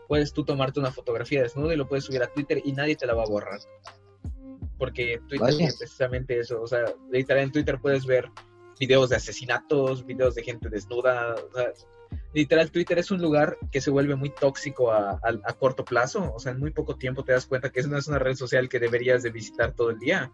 Puedes 0.07 0.34
tú 0.34 0.43
tomarte 0.43 0.80
una 0.80 0.91
fotografía 0.91 1.43
desnuda 1.43 1.74
y 1.74 1.78
lo 1.78 1.88
puedes 1.88 2.05
subir 2.05 2.24
a 2.24 2.28
Twitter 2.28 2.62
y 2.66 2.74
nadie 2.74 2.95
te 2.95 3.05
la 3.05 3.14
va 3.14 3.24
a 3.24 3.28
borrar. 3.30 3.60
Porque 4.78 5.22
Twitter 5.28 5.55
tiene 5.55 5.74
precisamente 5.78 6.39
eso. 6.39 6.62
O 6.62 6.68
sea, 6.68 6.86
literal 7.12 7.43
en 7.43 7.51
Twitter 7.51 7.80
puedes 7.80 8.05
ver 8.05 8.30
videos 8.80 9.09
de 9.09 9.17
asesinatos, 9.17 10.05
videos 10.05 10.36
de 10.36 10.43
gente 10.43 10.69
desnuda. 10.69 11.36
O 11.36 11.51
sea, 11.53 11.73
literal 12.34 12.71
Twitter 12.71 12.97
es 12.99 13.11
un 13.11 13.21
lugar 13.21 13.57
que 13.71 13.82
se 13.82 13.91
vuelve 13.91 14.15
muy 14.15 14.30
tóxico 14.30 14.91
a, 14.91 15.11
a- 15.11 15.39
a 15.45 15.53
corto 15.53 15.84
plazo. 15.84 16.32
O 16.34 16.39
sea, 16.39 16.53
en 16.53 16.59
muy 16.59 16.71
poco 16.71 16.95
tiempo 16.95 17.23
te 17.23 17.34
das 17.34 17.45
cuenta 17.45 17.69
que 17.69 17.84
no 17.84 17.97
es 17.97 18.07
una 18.07 18.19
red 18.19 18.36
social 18.36 18.69
que 18.69 18.80
deberías 18.80 19.21
de 19.23 19.32
visitar 19.32 19.73
todo 19.73 19.89
el 19.89 19.99
día. 19.99 20.32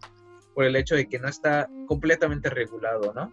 Por 0.54 0.64
el 0.66 0.76
hecho 0.76 0.96
de 0.96 1.10
que 1.10 1.20
no 1.20 1.28
está 1.28 1.70
completamente 1.88 2.50
regulado, 2.50 3.14
¿no? 3.14 3.30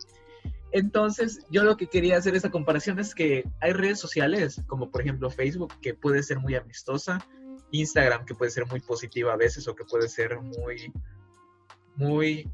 Entonces, 0.73 1.45
yo 1.51 1.63
lo 1.65 1.77
que 1.77 1.87
quería 1.87 2.17
hacer 2.17 2.35
esta 2.35 2.51
comparación 2.51 2.99
es 2.99 3.15
que 3.15 3.45
hay 3.61 3.73
redes 3.75 4.01
sociales, 4.01 4.63
como 4.67 4.91
por 4.91 5.03
ejemplo 5.03 5.31
Facebook, 5.31 5.75
que 5.83 5.93
puede 5.95 6.23
ser 6.23 6.41
muy 6.41 6.55
amistosa, 6.55 7.25
Instagram, 7.71 8.25
que 8.25 8.35
puede 8.35 8.51
ser 8.51 8.67
muy 8.67 8.81
positiva 8.81 9.35
a 9.35 9.37
veces, 9.37 9.69
o 9.69 9.75
que 9.75 9.85
puede 9.85 10.09
ser 10.09 10.41
muy, 10.41 10.91
muy, 11.95 12.51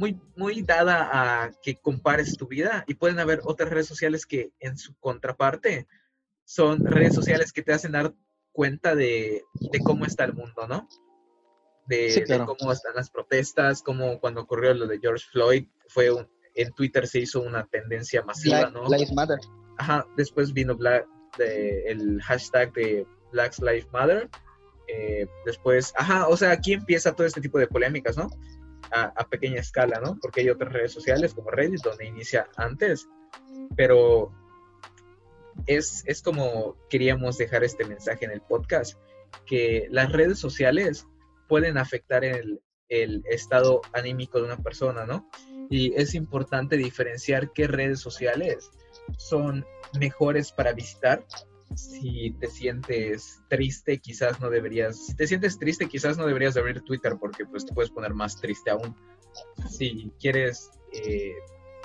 muy, 0.00 0.18
muy 0.34 0.62
dada 0.62 1.10
a 1.12 1.50
que 1.62 1.76
compares 1.76 2.36
tu 2.36 2.46
vida, 2.48 2.84
y 2.88 2.94
pueden 2.94 3.18
haber 3.18 3.40
otras 3.44 3.68
redes 3.70 3.86
sociales 3.86 4.24
que 4.24 4.50
en 4.58 4.78
su 4.78 4.94
contraparte 4.98 5.86
son 6.44 6.84
redes 6.86 7.14
sociales 7.14 7.52
que 7.52 7.62
te 7.62 7.72
hacen 7.74 7.92
dar 7.92 8.12
cuenta 8.52 8.94
de, 8.94 9.44
de 9.72 9.78
cómo 9.80 10.06
está 10.06 10.24
el 10.24 10.32
mundo, 10.32 10.66
¿no? 10.66 10.88
De, 11.86 12.10
Sí, 12.10 12.20
de 12.20 12.26
claro. 12.26 12.46
cómo 12.46 12.72
están 12.72 12.94
las 12.94 13.10
protestas, 13.10 13.82
cómo 13.82 14.18
cuando 14.20 14.40
ocurrió 14.40 14.72
lo 14.74 14.86
de 14.86 14.98
George 14.98 15.26
Floyd, 15.30 15.66
fue 15.88 16.10
un, 16.10 16.26
en 16.54 16.72
Twitter 16.72 17.06
se 17.06 17.20
hizo 17.20 17.42
una 17.42 17.66
tendencia 17.66 18.22
masiva, 18.22 18.60
Black 18.60 18.72
¿no? 18.72 18.88
Lives 18.88 19.12
Matter. 19.12 19.38
Ajá, 19.78 20.06
después 20.16 20.52
vino 20.52 20.74
Black, 20.76 21.06
de- 21.38 21.84
el 21.88 22.20
hashtag 22.22 22.72
de 22.72 23.06
Black 23.32 23.58
Lives 23.58 23.86
Matter. 23.92 24.28
eh, 24.92 25.26
después, 25.46 25.92
ajá, 25.96 26.26
o 26.26 26.36
sea, 26.36 26.50
aquí 26.50 26.72
empieza 26.72 27.12
todo 27.14 27.24
este 27.26 27.40
tipo 27.40 27.58
de 27.60 27.68
polémicas, 27.68 28.16
¿no? 28.16 28.28
A, 28.92 29.26
pequeña 29.28 29.60
escala, 29.60 30.00
¿no? 30.04 30.18
Porque 30.20 30.40
hay 30.40 30.50
otras 30.50 30.72
redes 30.72 30.92
sociales 30.92 31.34
como 31.34 31.50
Reddit 31.50 31.82
donde 31.82 32.06
inicia 32.06 32.48
antes, 32.56 33.08
pero 33.76 34.32
es, 35.66 36.02
es 36.06 36.22
como 36.22 36.76
queríamos 36.88 37.38
dejar 37.38 37.62
este 37.64 37.84
mensaje 37.84 38.24
en 38.24 38.32
el 38.32 38.40
podcast, 38.40 38.98
que 39.46 39.86
las 39.90 40.10
redes 40.10 40.38
sociales 40.38 41.06
pueden 41.48 41.78
afectar 41.78 42.24
el, 42.24 42.60
el 42.88 43.22
estado 43.26 43.80
anímico 43.92 44.38
de 44.38 44.44
una 44.44 44.56
persona, 44.56 45.06
¿no? 45.06 45.28
Y 45.70 45.94
es 45.94 46.14
importante 46.14 46.76
diferenciar 46.76 47.52
qué 47.52 47.68
redes 47.68 48.00
sociales 48.00 48.70
son 49.16 49.64
mejores 49.98 50.52
para 50.52 50.72
visitar. 50.72 51.24
Si 51.74 52.32
te 52.40 52.48
sientes 52.48 53.42
triste, 53.48 53.98
quizás 53.98 54.40
no 54.40 54.50
deberías, 54.50 55.06
si 55.06 55.14
te 55.14 55.26
sientes 55.26 55.58
triste, 55.58 55.88
quizás 55.88 56.18
no 56.18 56.26
deberías 56.26 56.54
de 56.54 56.60
abrir 56.60 56.82
Twitter 56.82 57.16
porque 57.18 57.46
pues 57.46 57.64
te 57.64 57.72
puedes 57.72 57.90
poner 57.90 58.12
más 58.12 58.40
triste 58.40 58.70
aún. 58.70 58.96
Si 59.68 60.12
quieres, 60.18 60.70
eh, 60.92 61.34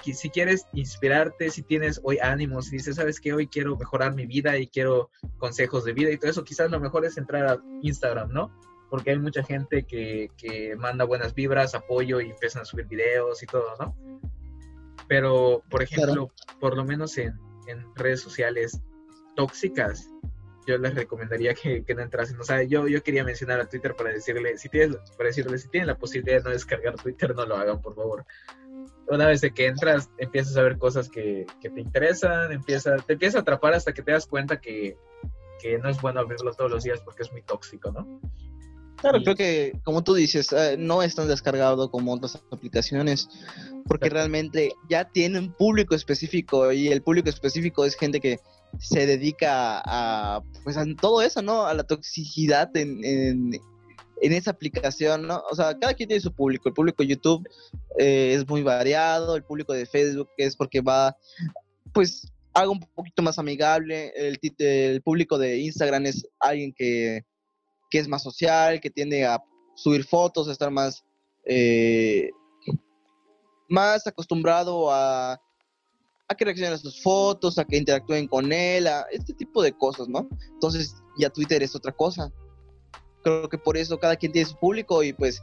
si 0.03 0.29
quieres 0.29 0.65
inspirarte, 0.73 1.51
si 1.51 1.61
tienes 1.61 2.01
hoy 2.03 2.17
ánimos, 2.19 2.65
si 2.65 2.77
dices, 2.77 2.95
sabes 2.95 3.19
que 3.19 3.33
hoy 3.33 3.47
quiero 3.47 3.77
mejorar 3.77 4.15
mi 4.15 4.25
vida 4.25 4.57
y 4.57 4.67
quiero 4.67 5.11
consejos 5.37 5.85
de 5.85 5.93
vida 5.93 6.11
y 6.11 6.17
todo 6.17 6.31
eso, 6.31 6.43
quizás 6.43 6.71
lo 6.71 6.79
mejor 6.79 7.05
es 7.05 7.17
entrar 7.17 7.45
a 7.45 7.61
Instagram, 7.81 8.31
¿no? 8.31 8.51
Porque 8.89 9.11
hay 9.11 9.19
mucha 9.19 9.43
gente 9.43 9.83
que, 9.83 10.31
que 10.37 10.75
manda 10.75 11.05
buenas 11.05 11.35
vibras, 11.35 11.75
apoyo 11.75 12.21
y 12.21 12.31
empiezan 12.31 12.63
a 12.63 12.65
subir 12.65 12.87
videos 12.87 13.41
y 13.43 13.45
todo, 13.45 13.75
¿no? 13.79 13.95
Pero, 15.07 15.63
por 15.69 15.83
ejemplo, 15.83 16.31
por 16.59 16.75
lo 16.75 16.83
menos 16.83 17.17
en, 17.17 17.39
en 17.67 17.93
redes 17.95 18.21
sociales 18.21 18.81
tóxicas, 19.35 20.09
yo 20.67 20.77
les 20.77 20.95
recomendaría 20.95 21.53
que, 21.53 21.83
que 21.83 21.95
no 21.95 22.01
entrasen. 22.01 22.39
O 22.39 22.43
sea, 22.43 22.63
yo, 22.63 22.87
yo 22.87 23.03
quería 23.03 23.23
mencionar 23.23 23.59
a 23.59 23.69
Twitter 23.69 23.95
para 23.95 24.11
decirle, 24.11 24.57
si 24.57 24.69
tienes, 24.69 24.97
para 25.17 25.27
decirle, 25.27 25.57
si 25.57 25.69
tienen 25.69 25.87
la 25.87 25.97
posibilidad 25.97 26.37
de 26.37 26.43
no 26.43 26.49
descargar 26.49 26.95
Twitter, 26.95 27.35
no 27.35 27.45
lo 27.45 27.55
hagan, 27.55 27.81
por 27.81 27.95
favor. 27.95 28.25
Una 29.07 29.27
vez 29.27 29.41
de 29.41 29.51
que 29.51 29.67
entras, 29.67 30.09
empiezas 30.17 30.57
a 30.57 30.63
ver 30.63 30.77
cosas 30.77 31.09
que, 31.09 31.45
que 31.61 31.69
te 31.69 31.81
interesan, 31.81 32.51
empieza, 32.51 32.95
te 32.97 33.13
empieza 33.13 33.39
a 33.39 33.41
atrapar 33.41 33.73
hasta 33.73 33.93
que 33.93 34.01
te 34.01 34.11
das 34.11 34.25
cuenta 34.25 34.59
que, 34.59 34.97
que 35.61 35.77
no 35.77 35.89
es 35.89 36.01
bueno 36.01 36.19
abrirlo 36.19 36.51
todos 36.53 36.71
los 36.71 36.83
días 36.83 37.01
porque 37.01 37.23
es 37.23 37.31
muy 37.31 37.43
tóxico, 37.43 37.91
¿no? 37.91 38.19
Claro, 38.97 39.19
creo 39.21 39.35
que, 39.35 39.79
como 39.83 40.03
tú 40.03 40.15
dices, 40.15 40.51
eh, 40.53 40.77
no 40.79 41.03
es 41.03 41.13
tan 41.13 41.27
descargado 41.27 41.91
como 41.91 42.13
otras 42.13 42.41
aplicaciones, 42.51 43.29
porque 43.85 44.09
realmente 44.09 44.73
ya 44.89 45.11
tiene 45.11 45.37
un 45.37 45.53
público 45.53 45.93
específico 45.93 46.71
y 46.71 46.87
el 46.87 47.03
público 47.03 47.29
específico 47.29 47.85
es 47.85 47.95
gente 47.95 48.19
que 48.19 48.39
se 48.79 49.05
dedica 49.05 49.81
a, 49.85 50.41
pues, 50.63 50.77
a 50.77 50.85
todo 50.99 51.21
eso, 51.21 51.41
¿no? 51.41 51.65
A 51.65 51.73
la 51.73 51.83
toxicidad 51.83 52.75
en, 52.75 53.03
en, 53.03 53.53
esa 54.21 54.51
aplicación, 54.51 55.27
¿no? 55.27 55.43
O 55.51 55.55
sea, 55.55 55.77
cada 55.77 55.93
quien 55.93 56.09
tiene 56.09 56.21
su 56.21 56.33
público. 56.33 56.67
El 56.67 56.73
público 56.73 57.03
de 57.03 57.09
YouTube 57.09 57.47
eh, 57.99 58.33
es 58.33 58.47
muy 58.47 58.63
variado, 58.63 59.35
el 59.35 59.43
público 59.43 59.73
de 59.73 59.85
Facebook 59.85 60.29
es 60.37 60.55
porque 60.55 60.81
va, 60.81 61.15
pues, 61.93 62.31
algo 62.53 62.73
un 62.73 62.79
poquito 62.79 63.21
más 63.21 63.37
amigable. 63.37 64.11
El, 64.15 64.39
el 64.59 65.01
público 65.01 65.37
de 65.37 65.59
Instagram 65.59 66.05
es 66.07 66.27
alguien 66.39 66.73
que, 66.73 67.23
que 67.89 67.99
es 67.99 68.07
más 68.07 68.23
social, 68.23 68.79
que 68.81 68.89
tiende 68.89 69.25
a 69.25 69.41
subir 69.75 70.05
fotos, 70.05 70.47
a 70.47 70.51
estar 70.51 70.71
más, 70.71 71.03
eh, 71.45 72.31
más 73.69 74.07
acostumbrado 74.07 74.91
a, 74.91 75.39
a 76.27 76.35
que 76.35 76.45
reaccionen 76.45 76.73
a 76.73 76.77
sus 76.77 77.01
fotos, 77.01 77.57
a 77.57 77.65
que 77.65 77.77
interactúen 77.77 78.27
con 78.27 78.51
él, 78.51 78.87
a 78.87 79.01
este 79.11 79.33
tipo 79.33 79.61
de 79.61 79.73
cosas, 79.73 80.07
¿no? 80.07 80.27
Entonces 80.53 80.95
ya 81.17 81.29
Twitter 81.29 81.61
es 81.61 81.75
otra 81.75 81.91
cosa. 81.91 82.31
Creo 83.23 83.49
que 83.49 83.57
por 83.57 83.77
eso 83.77 83.99
cada 83.99 84.15
quien 84.15 84.31
tiene 84.31 84.49
su 84.49 84.57
público 84.57 85.03
y 85.03 85.13
pues 85.13 85.41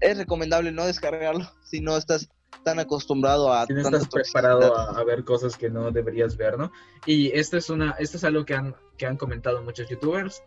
es 0.00 0.16
recomendable 0.16 0.72
no 0.72 0.86
descargarlo 0.86 1.48
si 1.64 1.80
no 1.80 1.96
estás 1.96 2.28
tan 2.62 2.78
acostumbrado 2.78 3.52
a 3.52 3.66
si 3.66 3.74
no 3.74 3.80
estás 3.80 4.08
preparado 4.08 4.74
a, 4.74 4.98
a 4.98 5.04
ver 5.04 5.24
cosas 5.24 5.56
que 5.56 5.68
no 5.68 5.90
deberías 5.90 6.36
ver, 6.36 6.56
¿no? 6.56 6.72
Y 7.04 7.30
esto 7.38 7.58
es 7.58 7.68
una, 7.68 7.90
esto 7.98 8.16
es 8.16 8.24
algo 8.24 8.44
que 8.46 8.54
han, 8.54 8.74
que 8.96 9.06
han 9.06 9.18
comentado 9.18 9.62
muchos 9.62 9.88
youtubers, 9.88 10.42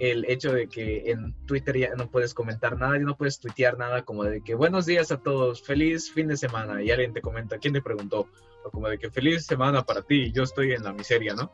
el 0.00 0.24
hecho 0.28 0.52
de 0.52 0.66
que 0.66 1.10
en 1.10 1.34
Twitter 1.46 1.76
ya 1.76 1.94
no 1.94 2.10
puedes 2.10 2.32
comentar 2.32 2.78
nada 2.78 2.96
y 2.96 3.00
no 3.00 3.16
puedes 3.16 3.38
tuitear 3.38 3.76
nada 3.76 4.02
como 4.02 4.24
de 4.24 4.40
que 4.40 4.54
buenos 4.54 4.86
días 4.86 5.12
a 5.12 5.18
todos, 5.18 5.62
feliz 5.62 6.10
fin 6.10 6.28
de 6.28 6.38
semana 6.38 6.82
y 6.82 6.90
alguien 6.90 7.12
te 7.12 7.20
comenta, 7.20 7.58
¿quién 7.58 7.74
te 7.74 7.82
preguntó? 7.82 8.26
O 8.64 8.70
como 8.70 8.88
de 8.88 8.98
que 8.98 9.10
feliz 9.10 9.44
semana 9.44 9.84
para 9.84 10.00
ti, 10.00 10.32
yo 10.32 10.42
estoy 10.42 10.72
en 10.72 10.84
la 10.84 10.94
miseria, 10.94 11.34
¿no? 11.34 11.52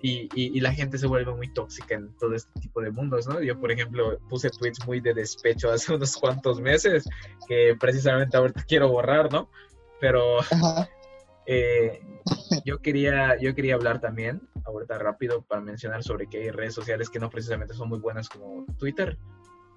Y, 0.00 0.28
y, 0.34 0.58
la 0.58 0.72
gente 0.72 0.98
se 0.98 1.06
vuelve 1.06 1.32
muy 1.32 1.52
tóxica 1.54 1.94
en 1.94 2.12
todo 2.16 2.34
este 2.34 2.50
tipo 2.60 2.80
de 2.80 2.90
mundos, 2.90 3.28
¿no? 3.28 3.40
Yo, 3.40 3.60
por 3.60 3.70
ejemplo, 3.70 4.18
puse 4.28 4.50
tweets 4.50 4.84
muy 4.84 5.00
de 5.00 5.14
despecho 5.14 5.70
hace 5.70 5.94
unos 5.94 6.16
cuantos 6.16 6.60
meses 6.60 7.04
que 7.46 7.76
precisamente 7.78 8.36
ahorita 8.36 8.64
quiero 8.66 8.88
borrar, 8.88 9.30
¿no? 9.32 9.48
Pero 10.00 10.38
eh, 11.46 12.00
yo, 12.64 12.78
quería, 12.78 13.38
yo 13.40 13.54
quería 13.54 13.74
hablar 13.74 14.00
también, 14.00 14.48
ahorita 14.64 14.98
rápido, 14.98 15.42
para 15.42 15.60
mencionar 15.60 16.02
sobre 16.02 16.28
que 16.28 16.42
hay 16.42 16.50
redes 16.50 16.74
sociales 16.74 17.10
que 17.10 17.18
no 17.18 17.30
precisamente 17.30 17.74
son 17.74 17.88
muy 17.88 17.98
buenas 17.98 18.28
como 18.28 18.64
Twitter. 18.78 19.18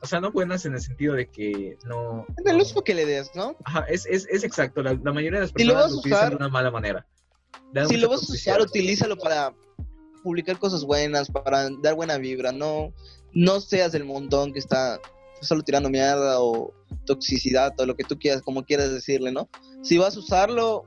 O 0.01 0.07
sea, 0.07 0.19
no 0.19 0.31
buenas 0.31 0.65
en 0.65 0.73
el 0.73 0.81
sentido 0.81 1.15
de 1.15 1.29
que 1.29 1.77
no... 1.85 2.25
En 2.37 2.47
el 2.47 2.61
uso 2.61 2.83
que 2.83 2.93
le 2.93 3.05
des, 3.05 3.31
¿no? 3.33 3.55
Ajá, 3.63 3.85
es, 3.87 4.05
es, 4.05 4.27
es 4.29 4.43
exacto. 4.43 4.83
La, 4.83 4.93
la, 4.93 5.13
mayoría 5.13 5.39
de 5.39 5.45
las 5.45 5.53
personas 5.53 5.91
lo, 5.91 5.97
utilizan 5.97 6.29
de 6.31 6.35
una 6.35 6.49
mala 6.49 6.69
manera. 6.69 7.07
si 7.87 7.97
lo 7.97 8.09
vas 8.09 8.29
a 8.29 8.33
usar, 8.33 8.61
utilízalo 8.61 9.17
para 9.17 9.55
publicar 10.21 10.59
cosas 10.59 10.83
buenas, 10.83 11.31
para 11.31 11.69
dar 11.81 11.95
buena 11.95 12.17
vibra. 12.17 12.51
No, 12.51 12.93
no 13.33 13.59
seas 13.61 13.93
el 13.95 14.05
montón 14.05 14.53
que 14.53 14.59
está 14.59 14.99
solo 15.41 15.63
tirando 15.63 15.89
mierda 15.89 16.39
o 16.39 16.73
toxicidad 17.05 17.73
o 17.79 17.85
lo 17.85 17.95
que 17.95 18.03
tú 18.03 18.17
quieras, 18.19 18.41
como 18.41 18.63
quieras 18.63 18.91
decirle, 18.91 19.31
¿no? 19.31 19.49
Si 19.81 19.97
vas 19.97 20.15
a 20.15 20.19
usarlo, 20.19 20.85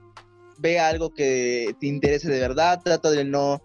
ve 0.59 0.79
algo 0.79 1.15
que 1.15 1.75
te 1.81 1.87
interese 1.87 2.29
de 2.29 2.41
verdad, 2.41 2.81
trata 2.85 3.11
de 3.11 3.25
no 3.25 3.63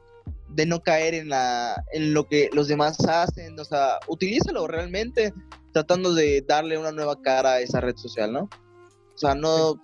de 0.50 0.68
no 0.68 0.82
caer 0.82 1.16
en 1.16 1.30
la 1.30 1.84
en 1.94 2.14
lo 2.14 2.28
que 2.28 2.50
los 2.54 2.68
demás 2.68 3.00
hacen, 3.08 3.60
o 3.60 3.66
sea, 3.66 4.00
utilízalo 4.08 4.68
realmente 4.68 5.34
tratando 5.72 6.14
de 6.14 6.44
darle 6.48 6.78
una 6.78 6.92
nueva 6.92 7.20
cara 7.22 7.54
a 7.54 7.60
esa 7.60 7.82
red 7.82 7.96
social, 7.96 8.32
¿no? 8.32 8.44
O 8.44 9.18
sea, 9.18 9.36
no 9.36 9.82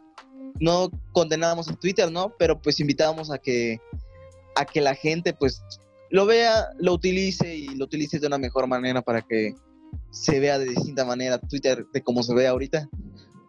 no 0.59 0.89
condenamos 1.11 1.69
a 1.69 1.75
Twitter, 1.75 2.11
¿no? 2.11 2.33
Pero 2.37 2.61
pues 2.61 2.79
invitamos 2.79 3.31
a 3.31 3.39
que 3.39 3.79
a 4.55 4.65
que 4.65 4.81
la 4.81 4.93
gente 4.93 5.33
pues 5.33 5.61
lo 6.11 6.25
vea, 6.25 6.69
lo 6.79 6.93
utilice 6.93 7.55
y 7.55 7.67
lo 7.75 7.85
utilice 7.85 8.19
de 8.19 8.27
una 8.27 8.37
mejor 8.37 8.67
manera 8.67 9.01
para 9.01 9.21
que 9.21 9.55
se 10.11 10.39
vea 10.39 10.57
de 10.59 10.65
distinta 10.65 11.05
manera 11.05 11.39
Twitter 11.39 11.85
de 11.91 12.03
cómo 12.03 12.23
se 12.23 12.33
ve 12.33 12.47
ahorita. 12.47 12.89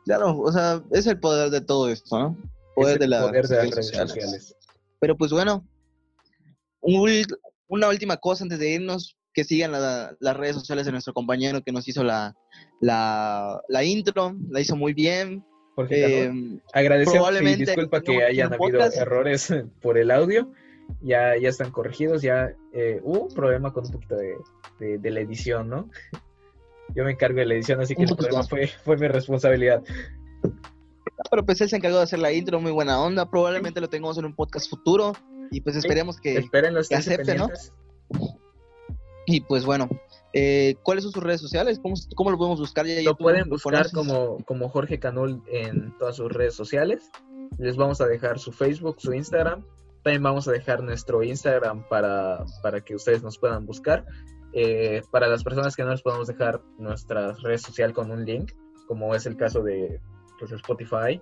Claro, 0.04 0.38
o 0.38 0.52
sea, 0.52 0.82
es 0.90 1.06
el 1.06 1.20
poder 1.20 1.50
de 1.50 1.60
todo 1.60 1.88
esto, 1.88 2.18
¿no? 2.18 2.36
Poder, 2.74 2.98
de, 2.98 3.08
las 3.08 3.30
redes 3.30 3.74
sociales. 3.74 4.56
Pero 5.00 5.16
pues 5.16 5.30
bueno, 5.32 5.66
una 6.80 7.88
última 7.88 8.16
cosa 8.16 8.44
antes 8.44 8.58
de 8.58 8.70
irnos, 8.70 9.16
que 9.32 9.44
sigan 9.44 9.72
las 9.72 10.36
redes 10.36 10.56
sociales 10.56 10.86
de 10.86 10.92
nuestro 10.92 11.12
compañero 11.12 11.62
que 11.62 11.72
nos 11.72 11.86
hizo 11.88 12.02
la, 12.02 12.34
la, 12.80 13.84
intro, 13.84 14.36
la 14.48 14.60
hizo 14.60 14.76
muy 14.76 14.92
bien. 14.92 15.44
Eh, 15.88 16.30
Agradecemos 16.74 17.40
y 17.40 17.54
disculpa 17.56 18.02
que 18.02 18.22
hayan 18.22 18.52
habido 18.52 18.80
errores 18.80 19.54
por 19.80 19.98
el 19.98 20.10
audio. 20.10 20.52
Ya, 21.00 21.36
ya 21.36 21.48
están 21.48 21.70
corregidos, 21.70 22.20
ya 22.20 22.52
eh, 22.72 23.00
hubo 23.04 23.26
un 23.26 23.34
problema 23.34 23.72
con 23.72 23.86
un 23.86 23.92
poquito 23.92 24.16
de, 24.16 24.98
de, 24.98 25.10
la 25.10 25.20
edición, 25.20 25.68
¿no? 25.68 25.88
Yo 26.96 27.04
me 27.04 27.12
encargo 27.12 27.38
de 27.38 27.46
la 27.46 27.54
edición, 27.54 27.80
así 27.80 27.94
que 27.94 28.02
el 28.02 28.16
problema 28.16 28.42
fue, 28.42 28.66
fue 28.66 28.96
mi 28.96 29.06
responsabilidad. 29.06 29.84
Pero 31.28 31.44
pues 31.44 31.60
él 31.60 31.68
se 31.68 31.76
encargó 31.76 31.98
de 31.98 32.04
hacer 32.04 32.18
la 32.18 32.32
intro, 32.32 32.60
muy 32.60 32.72
buena 32.72 33.00
onda. 33.00 33.28
Probablemente 33.28 33.80
lo 33.80 33.88
tengamos 33.88 34.16
en 34.18 34.24
un 34.24 34.34
podcast 34.34 34.70
futuro. 34.70 35.12
Y 35.50 35.60
pues 35.60 35.76
esperemos 35.76 36.18
que, 36.20 36.36
Esperen 36.36 36.74
los 36.74 36.88
que 36.88 36.94
acepte, 36.94 37.34
¿no? 37.34 37.48
Y 39.26 39.42
pues 39.42 39.64
bueno, 39.64 39.88
eh, 40.32 40.76
¿cuáles 40.82 41.04
son 41.04 41.12
sus 41.12 41.22
redes 41.22 41.40
sociales? 41.40 41.78
¿Cómo, 41.80 41.94
cómo 42.14 42.30
lo 42.30 42.38
podemos 42.38 42.60
buscar? 42.60 42.86
Ya 42.86 43.02
lo 43.02 43.16
pueden 43.16 43.48
buscar 43.48 43.90
como, 43.92 44.38
como 44.44 44.68
Jorge 44.68 44.98
Canul 44.98 45.42
en 45.48 45.96
todas 45.98 46.16
sus 46.16 46.32
redes 46.32 46.54
sociales. 46.54 47.10
Les 47.58 47.76
vamos 47.76 48.00
a 48.00 48.06
dejar 48.06 48.38
su 48.38 48.52
Facebook, 48.52 48.96
su 48.98 49.12
Instagram. 49.12 49.64
También 50.02 50.22
vamos 50.22 50.48
a 50.48 50.52
dejar 50.52 50.82
nuestro 50.82 51.22
Instagram 51.22 51.86
para, 51.88 52.44
para 52.62 52.80
que 52.80 52.94
ustedes 52.94 53.22
nos 53.22 53.38
puedan 53.38 53.66
buscar. 53.66 54.06
Eh, 54.52 55.02
para 55.10 55.28
las 55.28 55.44
personas 55.44 55.76
que 55.76 55.84
no 55.84 55.90
les 55.90 56.02
podemos 56.02 56.26
dejar 56.26 56.60
nuestra 56.78 57.34
red 57.34 57.58
social 57.58 57.92
con 57.92 58.10
un 58.10 58.24
link, 58.24 58.52
como 58.88 59.14
es 59.14 59.26
el 59.26 59.36
caso 59.36 59.62
de 59.62 60.00
pues, 60.40 60.50
Spotify 60.52 61.20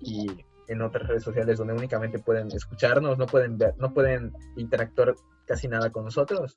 y 0.00 0.26
en 0.68 0.80
otras 0.80 1.08
redes 1.08 1.24
sociales 1.24 1.58
donde 1.58 1.74
únicamente 1.74 2.18
pueden 2.18 2.50
escucharnos, 2.52 3.18
no 3.18 3.26
pueden 3.26 3.58
ver, 3.58 3.74
no 3.78 3.92
pueden 3.92 4.32
interactuar 4.56 5.14
casi 5.46 5.68
nada 5.68 5.90
con 5.90 6.04
nosotros, 6.04 6.56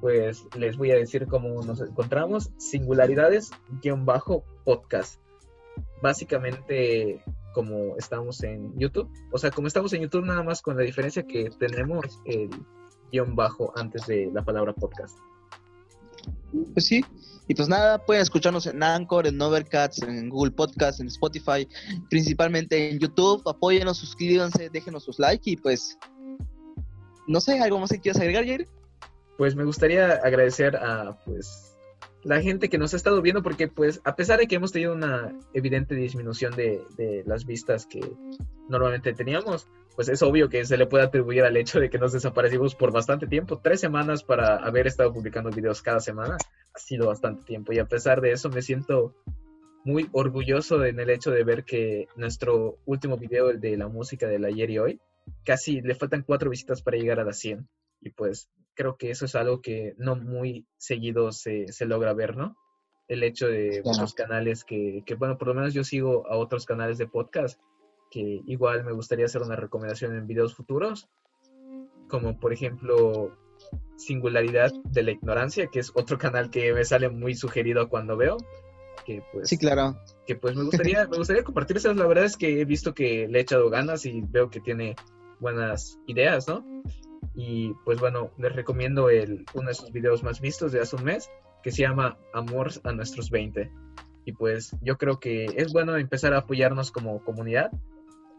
pues 0.00 0.44
les 0.56 0.76
voy 0.76 0.90
a 0.90 0.96
decir 0.96 1.28
cómo 1.28 1.62
nos 1.62 1.80
encontramos. 1.80 2.50
Singularidades-podcast. 2.58 5.20
Básicamente 6.02 7.22
como 7.52 7.96
estamos 7.96 8.42
en 8.42 8.76
YouTube. 8.78 9.08
O 9.32 9.38
sea, 9.38 9.50
como 9.50 9.68
estamos 9.68 9.92
en 9.92 10.00
YouTube 10.02 10.24
nada 10.24 10.42
más 10.42 10.62
con 10.62 10.76
la 10.76 10.82
diferencia 10.82 11.24
que 11.24 11.50
tenemos 11.58 12.20
el 12.24 12.48
guion 13.10 13.34
bajo 13.34 13.72
antes 13.76 14.06
de 14.06 14.30
la 14.32 14.44
palabra 14.44 14.72
podcast. 14.74 15.18
Pues 16.72 16.86
sí, 16.86 17.04
y 17.48 17.54
pues 17.54 17.68
nada, 17.68 18.04
pueden 18.04 18.22
escucharnos 18.22 18.66
en 18.66 18.82
Anchor, 18.82 19.26
en 19.26 19.40
Overcast, 19.40 20.02
en 20.02 20.28
Google 20.28 20.50
Podcast, 20.52 21.00
en 21.00 21.06
Spotify, 21.06 21.66
principalmente 22.10 22.90
en 22.90 22.98
YouTube. 22.98 23.42
Apóyenos, 23.48 23.96
suscríbanse, 23.96 24.68
déjenos 24.68 25.04
sus 25.04 25.18
likes 25.18 25.50
y 25.50 25.56
pues, 25.56 25.98
no 27.26 27.40
sé, 27.40 27.58
¿algo 27.60 27.80
más 27.80 27.90
que 27.90 28.00
quieras 28.00 28.20
agregar, 28.20 28.44
Jair? 28.44 28.68
Pues 29.38 29.56
me 29.56 29.64
gustaría 29.64 30.12
agradecer 30.12 30.76
a 30.76 31.18
pues 31.24 31.74
la 32.22 32.42
gente 32.42 32.68
que 32.68 32.76
nos 32.76 32.92
ha 32.92 32.96
estado 32.96 33.22
viendo 33.22 33.42
porque 33.42 33.68
pues 33.68 34.02
a 34.04 34.14
pesar 34.14 34.38
de 34.38 34.46
que 34.46 34.56
hemos 34.56 34.72
tenido 34.72 34.92
una 34.92 35.34
evidente 35.54 35.94
disminución 35.94 36.54
de, 36.54 36.82
de 36.98 37.22
las 37.24 37.46
vistas 37.46 37.86
que 37.86 38.00
normalmente 38.68 39.14
teníamos, 39.14 39.68
pues 39.96 40.10
es 40.10 40.20
obvio 40.22 40.50
que 40.50 40.66
se 40.66 40.76
le 40.76 40.86
puede 40.86 41.04
atribuir 41.04 41.44
al 41.44 41.56
hecho 41.56 41.80
de 41.80 41.88
que 41.88 41.98
nos 41.98 42.12
desaparecimos 42.12 42.74
por 42.74 42.92
bastante 42.92 43.26
tiempo. 43.26 43.58
Tres 43.62 43.80
semanas 43.80 44.22
para 44.22 44.56
haber 44.56 44.86
estado 44.86 45.14
publicando 45.14 45.50
videos 45.50 45.80
cada 45.80 46.00
semana 46.00 46.36
ha 46.78 46.80
sido 46.80 47.08
bastante 47.08 47.42
tiempo 47.44 47.72
y 47.72 47.78
a 47.78 47.86
pesar 47.86 48.20
de 48.20 48.32
eso 48.32 48.48
me 48.50 48.62
siento 48.62 49.14
muy 49.84 50.08
orgulloso 50.12 50.84
en 50.84 51.00
el 51.00 51.10
hecho 51.10 51.30
de 51.30 51.44
ver 51.44 51.64
que 51.64 52.06
nuestro 52.16 52.78
último 52.86 53.16
video, 53.16 53.50
el 53.50 53.60
de 53.60 53.76
la 53.76 53.88
música 53.88 54.28
del 54.28 54.44
ayer 54.44 54.70
y 54.70 54.78
hoy, 54.78 55.00
casi 55.44 55.80
le 55.80 55.94
faltan 55.94 56.22
cuatro 56.22 56.50
visitas 56.50 56.82
para 56.82 56.96
llegar 56.96 57.18
a 57.20 57.24
las 57.24 57.38
100 57.38 57.68
y 58.00 58.10
pues 58.10 58.48
creo 58.74 58.96
que 58.96 59.10
eso 59.10 59.24
es 59.24 59.34
algo 59.34 59.60
que 59.60 59.94
no 59.98 60.14
muy 60.14 60.66
seguido 60.76 61.32
se, 61.32 61.66
logra 61.80 62.12
ver, 62.12 62.36
¿no? 62.36 62.56
El 63.08 63.24
hecho 63.24 63.48
de 63.48 63.82
muchos 63.84 64.14
canales 64.14 64.64
que, 64.64 65.02
que, 65.04 65.14
bueno, 65.14 65.36
por 65.36 65.48
lo 65.48 65.54
menos 65.54 65.74
yo 65.74 65.82
sigo 65.82 66.28
a 66.28 66.36
otros 66.36 66.64
canales 66.64 66.98
de 66.98 67.08
podcast 67.08 67.60
que 68.10 68.40
igual 68.46 68.84
me 68.84 68.92
gustaría 68.92 69.24
hacer 69.24 69.42
una 69.42 69.56
recomendación 69.56 70.14
en 70.14 70.26
videos 70.26 70.54
futuros, 70.54 71.08
como 72.08 72.38
por 72.38 72.52
ejemplo 72.52 73.36
Singularidad 73.96 74.72
de 74.84 75.02
la 75.02 75.10
Ignorancia, 75.10 75.66
que 75.66 75.80
es 75.80 75.90
otro 75.94 76.18
canal 76.18 76.50
que 76.50 76.72
me 76.72 76.84
sale 76.84 77.08
muy 77.08 77.34
sugerido 77.34 77.88
cuando 77.88 78.16
veo. 78.16 78.36
Que 79.04 79.22
pues, 79.32 79.48
sí, 79.48 79.58
claro. 79.58 79.96
Que 80.26 80.36
pues 80.36 80.54
me 80.54 80.64
gustaría, 80.64 81.06
me 81.06 81.16
gustaría 81.16 81.42
compartirse. 81.42 81.92
La 81.94 82.06
verdad 82.06 82.24
es 82.24 82.36
que 82.36 82.60
he 82.60 82.64
visto 82.64 82.94
que 82.94 83.26
le 83.28 83.38
he 83.38 83.42
echado 83.42 83.70
ganas 83.70 84.06
y 84.06 84.22
veo 84.22 84.50
que 84.50 84.60
tiene 84.60 84.94
buenas 85.40 85.98
ideas, 86.06 86.46
¿no? 86.48 86.64
Y 87.34 87.72
pues 87.84 88.00
bueno, 88.00 88.30
les 88.38 88.54
recomiendo 88.54 89.10
el, 89.10 89.44
uno 89.54 89.68
de 89.68 89.74
sus 89.74 89.92
videos 89.92 90.22
más 90.22 90.40
vistos 90.40 90.72
de 90.72 90.80
hace 90.80 90.96
un 90.96 91.04
mes, 91.04 91.30
que 91.62 91.70
se 91.70 91.82
llama 91.82 92.18
Amor 92.32 92.70
a 92.84 92.92
nuestros 92.92 93.30
20. 93.30 93.70
Y 94.24 94.32
pues 94.32 94.76
yo 94.82 94.98
creo 94.98 95.18
que 95.18 95.46
es 95.56 95.72
bueno 95.72 95.96
empezar 95.96 96.34
a 96.34 96.38
apoyarnos 96.38 96.90
como 96.90 97.24
comunidad 97.24 97.70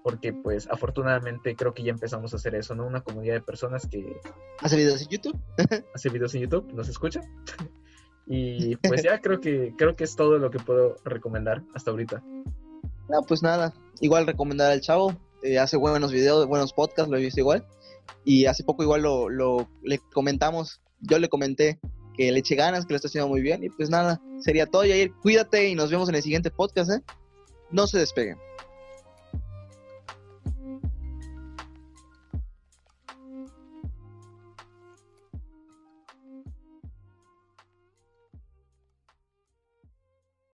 porque 0.04 0.34
pues 0.34 0.68
afortunadamente 0.70 1.56
creo 1.56 1.74
que 1.74 1.84
ya 1.84 1.92
empezamos 1.92 2.34
a 2.34 2.38
hacer 2.38 2.56
eso, 2.56 2.76
¿no? 2.76 2.86
Una 2.86 3.02
comunidad 3.02 3.36
de 3.36 3.42
personas 3.42 3.88
que... 3.88 4.20
¿Hace 4.60 4.78
videos 4.78 5.02
en 5.02 5.08
YouTube? 5.10 5.40
hace 5.94 6.10
videos 6.10 6.34
en 6.36 6.42
YouTube, 6.42 6.72
nos 6.74 6.90
escucha. 6.90 7.22
y 8.28 8.76
pues 8.78 9.04
ya 9.04 9.20
creo 9.20 9.40
que, 9.40 9.74
creo 9.78 9.96
que 9.96 10.04
es 10.04 10.16
todo 10.16 10.38
lo 10.38 10.52
que 10.52 10.60
puedo 10.60 10.96
recomendar 11.04 11.64
hasta 11.74 11.92
ahorita. 11.92 12.24
No, 13.10 13.22
pues 13.28 13.42
nada, 13.42 13.74
igual 14.02 14.28
recomendar 14.28 14.72
al 14.72 14.82
chavo, 14.82 15.16
eh, 15.42 15.58
hace 15.58 15.78
buenos 15.78 16.12
videos, 16.12 16.48
buenos 16.48 16.74
podcasts, 16.74 17.10
lo 17.10 17.18
he 17.18 17.22
visto 17.22 17.40
igual. 17.40 17.66
Y 18.24 18.46
hace 18.46 18.64
poco 18.64 18.84
igual 18.84 19.02
lo, 19.02 19.30
lo, 19.30 19.70
le 19.84 20.00
comentamos, 20.14 20.82
yo 21.02 21.18
le 21.20 21.30
comenté 21.30 21.80
que 22.16 22.32
le 22.32 22.40
eche 22.40 22.56
ganas, 22.56 22.86
que 22.86 22.94
lo 22.94 22.98
está 22.98 23.08
haciendo 23.08 23.30
muy 23.30 23.42
bien. 23.42 23.64
Y 23.64 23.70
pues 23.70 23.90
nada, 23.90 24.22
sería 24.40 24.66
todo, 24.66 24.86
Yair. 24.86 25.14
Cuídate 25.22 25.70
y 25.70 25.76
nos 25.76 25.90
vemos 25.90 26.10
en 26.10 26.16
el 26.16 26.22
siguiente 26.22 26.52
podcast, 26.52 26.92
¿eh? 26.92 27.02
No 27.72 27.88
se 27.88 27.98
despeguen. 27.98 28.38